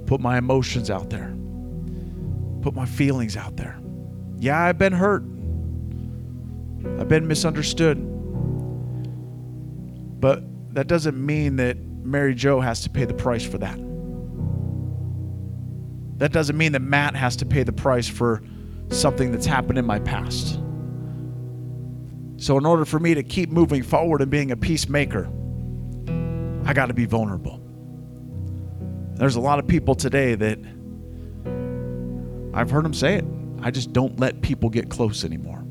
Put 0.08 0.20
my 0.20 0.38
emotions 0.38 0.90
out 0.90 1.10
there, 1.10 1.36
put 2.62 2.74
my 2.74 2.86
feelings 2.86 3.38
out 3.38 3.56
there. 3.56 3.80
Yeah, 4.40 4.60
I've 4.60 4.78
been 4.78 4.94
hurt, 4.94 5.24
I've 7.00 7.08
been 7.08 7.28
misunderstood. 7.28 7.98
But 10.20 10.44
that 10.72 10.88
doesn't 10.88 11.24
mean 11.24 11.56
that 11.58 11.78
Mary 11.78 12.36
Jo 12.36 12.60
has 12.60 12.82
to 12.82 12.90
pay 12.90 13.06
the 13.06 13.14
price 13.14 13.44
for 13.44 13.58
that. 13.58 13.78
That 16.18 16.32
doesn't 16.32 16.58
mean 16.58 16.72
that 16.72 16.82
Matt 16.82 17.16
has 17.16 17.36
to 17.38 17.46
pay 17.46 17.64
the 17.64 17.74
price 17.74 18.08
for 18.08 18.42
something 18.90 19.32
that's 19.32 19.46
happened 19.46 19.78
in 19.78 19.86
my 19.86 20.00
past. 20.00 20.60
So, 22.38 22.58
in 22.58 22.66
order 22.66 22.86
for 22.86 23.00
me 23.00 23.14
to 23.16 23.24
keep 23.24 23.50
moving 23.50 23.84
forward 23.84 24.22
and 24.22 24.30
being 24.30 24.52
a 24.52 24.58
peacemaker, 24.58 25.30
I 26.66 26.74
got 26.74 26.88
to 26.88 26.94
be 26.94 27.06
vulnerable. 27.06 27.62
There's 29.16 29.36
a 29.36 29.42
lot 29.42 29.58
of 29.58 29.68
people 29.68 29.96
today 29.96 30.36
that 30.36 30.60
I've 32.54 32.70
heard 32.70 32.86
them 32.86 32.94
say 32.94 33.16
it. 33.16 33.26
I 33.62 33.72
just 33.72 33.94
don't 33.94 34.20
let 34.20 34.42
people 34.42 34.70
get 34.70 34.90
close 34.90 35.24
anymore. 35.24 35.67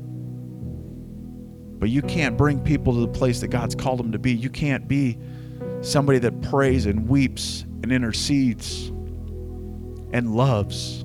But 1.79 1.89
you 1.89 2.01
can't 2.01 2.37
bring 2.37 2.59
people 2.59 2.93
to 2.93 3.01
the 3.01 3.07
place 3.07 3.41
that 3.41 3.49
God's 3.49 3.75
called 3.75 3.99
them 3.99 4.11
to 4.11 4.19
be. 4.19 4.33
You 4.33 4.49
can't 4.49 4.87
be 4.87 5.19
somebody 5.81 6.19
that 6.19 6.41
prays 6.41 6.85
and 6.85 7.07
weeps 7.07 7.63
and 7.83 7.91
intercedes 7.91 8.87
and 10.11 10.35
loves 10.35 11.01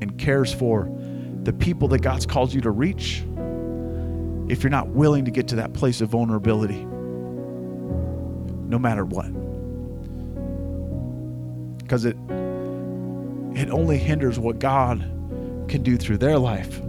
and 0.00 0.16
cares 0.18 0.52
for 0.52 0.90
the 1.42 1.52
people 1.52 1.88
that 1.88 2.00
God's 2.00 2.24
called 2.24 2.52
you 2.52 2.60
to 2.62 2.70
reach 2.70 3.24
if 4.48 4.62
you're 4.62 4.70
not 4.70 4.88
willing 4.88 5.24
to 5.26 5.30
get 5.30 5.48
to 5.48 5.56
that 5.56 5.72
place 5.74 6.00
of 6.00 6.08
vulnerability, 6.10 6.84
no 6.84 8.78
matter 8.78 9.04
what. 9.04 9.32
Because 11.78 12.04
it, 12.06 12.16
it 13.58 13.70
only 13.70 13.98
hinders 13.98 14.38
what 14.38 14.58
God 14.58 15.00
can 15.68 15.82
do 15.82 15.96
through 15.96 16.18
their 16.18 16.38
life 16.38 16.80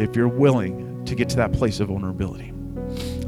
if 0.00 0.14
you're 0.14 0.28
willing 0.28 0.87
to 1.08 1.14
get 1.14 1.28
to 1.30 1.36
that 1.36 1.52
place 1.52 1.80
of 1.80 1.88
vulnerability. 1.88 2.52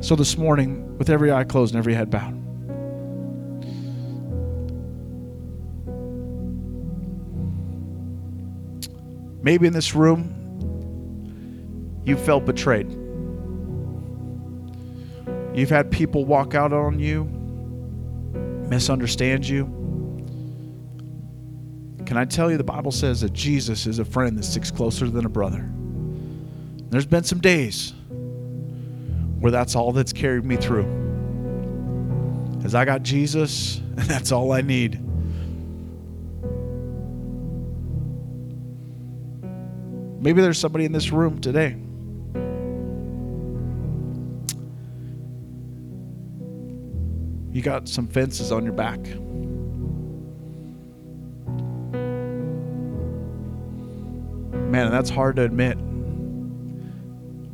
So, 0.00 0.16
this 0.16 0.38
morning, 0.38 0.96
with 0.98 1.10
every 1.10 1.32
eye 1.32 1.44
closed 1.44 1.74
and 1.74 1.78
every 1.78 1.94
head 1.94 2.10
bowed, 2.10 2.40
Maybe 9.42 9.66
in 9.66 9.72
this 9.72 9.94
room, 9.94 10.36
you 12.04 12.16
felt 12.16 12.44
betrayed. 12.44 12.90
You've 15.54 15.70
had 15.70 15.90
people 15.90 16.24
walk 16.24 16.54
out 16.54 16.72
on 16.72 16.98
you, 16.98 17.24
misunderstand 18.68 19.48
you. 19.48 19.64
Can 22.04 22.16
I 22.16 22.24
tell 22.24 22.50
you, 22.50 22.58
the 22.58 22.64
Bible 22.64 22.92
says 22.92 23.20
that 23.22 23.32
Jesus 23.32 23.86
is 23.86 23.98
a 23.98 24.04
friend 24.04 24.36
that 24.36 24.44
sticks 24.44 24.70
closer 24.70 25.08
than 25.08 25.24
a 25.24 25.28
brother. 25.28 25.70
There's 26.90 27.06
been 27.06 27.22
some 27.22 27.40
days 27.40 27.94
where 29.38 29.52
that's 29.52 29.76
all 29.76 29.92
that's 29.92 30.12
carried 30.12 30.44
me 30.44 30.56
through. 30.56 30.84
Because 32.56 32.74
I 32.74 32.84
got 32.84 33.02
Jesus, 33.04 33.78
and 33.78 33.98
that's 34.00 34.32
all 34.32 34.52
I 34.52 34.60
need. 34.60 35.00
Maybe 40.20 40.42
there's 40.42 40.58
somebody 40.58 40.84
in 40.84 40.92
this 40.92 41.12
room 41.12 41.40
today. 41.40 41.76
You 47.52 47.62
got 47.62 47.88
some 47.88 48.08
fences 48.08 48.52
on 48.52 48.64
your 48.64 48.74
back. 48.74 49.00
Man, 54.70 54.90
that's 54.90 55.10
hard 55.10 55.36
to 55.36 55.42
admit. 55.42 55.78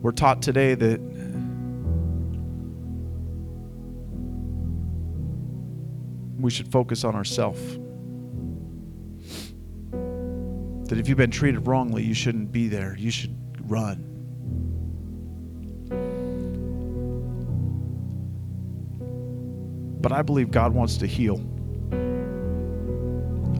We're 0.06 0.12
taught 0.12 0.40
today 0.40 0.76
that 0.76 1.00
we 6.38 6.48
should 6.48 6.70
focus 6.70 7.02
on 7.02 7.16
ourselves. 7.16 7.60
That 10.88 11.00
if 11.00 11.08
you've 11.08 11.18
been 11.18 11.32
treated 11.32 11.66
wrongly, 11.66 12.04
you 12.04 12.14
shouldn't 12.14 12.52
be 12.52 12.68
there. 12.68 12.94
You 12.96 13.10
should 13.10 13.36
run. 13.68 14.04
But 20.00 20.12
I 20.12 20.22
believe 20.22 20.52
God 20.52 20.72
wants 20.72 20.98
to 20.98 21.08
heal. 21.08 21.40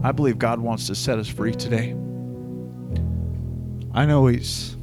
I 0.01 0.13
believe 0.13 0.39
God 0.39 0.61
wants 0.61 0.87
to 0.87 0.95
set 0.95 1.19
us 1.19 1.27
free 1.27 1.53
today. 1.53 1.91
I 3.93 4.05
know 4.05 4.27
He's 4.27 4.76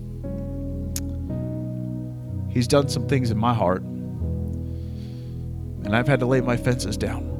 He's 2.55 2.68
done 2.68 2.88
some 2.88 3.07
things 3.09 3.32
in 3.32 3.36
my 3.36 3.52
heart. 3.52 3.82
And 5.82 5.94
I've 5.94 6.07
had 6.07 6.20
to 6.20 6.26
lay 6.26 6.40
my 6.40 6.57
fences 6.57 6.96
down 6.96 7.32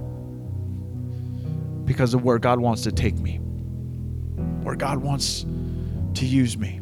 because 1.87 2.15
of 2.15 2.25
where 2.25 2.41
God 2.41 2.59
wants 2.59 2.83
to 2.83 2.91
take 2.91 3.17
me, 3.17 3.37
where 3.37 4.75
God 4.75 4.99
wants 4.99 5.47
to 6.15 6.27
use 6.27 6.59
me. 6.59 6.81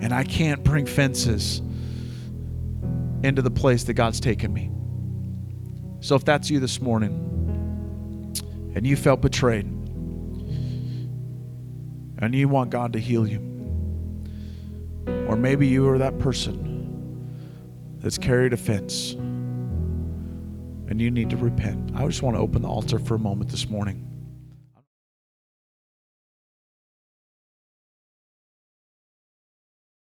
And 0.00 0.14
I 0.14 0.24
can't 0.24 0.64
bring 0.64 0.86
fences 0.86 1.60
into 3.22 3.42
the 3.42 3.50
place 3.50 3.84
that 3.84 3.94
God's 3.94 4.18
taken 4.18 4.50
me. 4.52 4.70
So 6.00 6.16
if 6.16 6.24
that's 6.24 6.48
you 6.48 6.58
this 6.58 6.80
morning 6.80 7.12
and 8.74 8.86
you 8.86 8.96
felt 8.96 9.20
betrayed 9.20 9.66
and 12.18 12.34
you 12.34 12.48
want 12.48 12.70
God 12.70 12.94
to 12.94 12.98
heal 12.98 13.26
you, 13.26 13.40
or 15.28 15.36
maybe 15.36 15.66
you 15.66 15.86
are 15.88 15.98
that 15.98 16.18
person 16.18 16.65
that's 18.06 18.18
carried 18.18 18.52
offense 18.52 19.14
and 20.88 21.00
you 21.00 21.10
need 21.10 21.28
to 21.28 21.36
repent, 21.36 21.90
I 21.96 22.06
just 22.06 22.22
want 22.22 22.36
to 22.36 22.40
open 22.40 22.62
the 22.62 22.68
altar 22.68 23.00
for 23.00 23.16
a 23.16 23.18
moment 23.18 23.50
this 23.50 23.68
morning. 23.68 24.05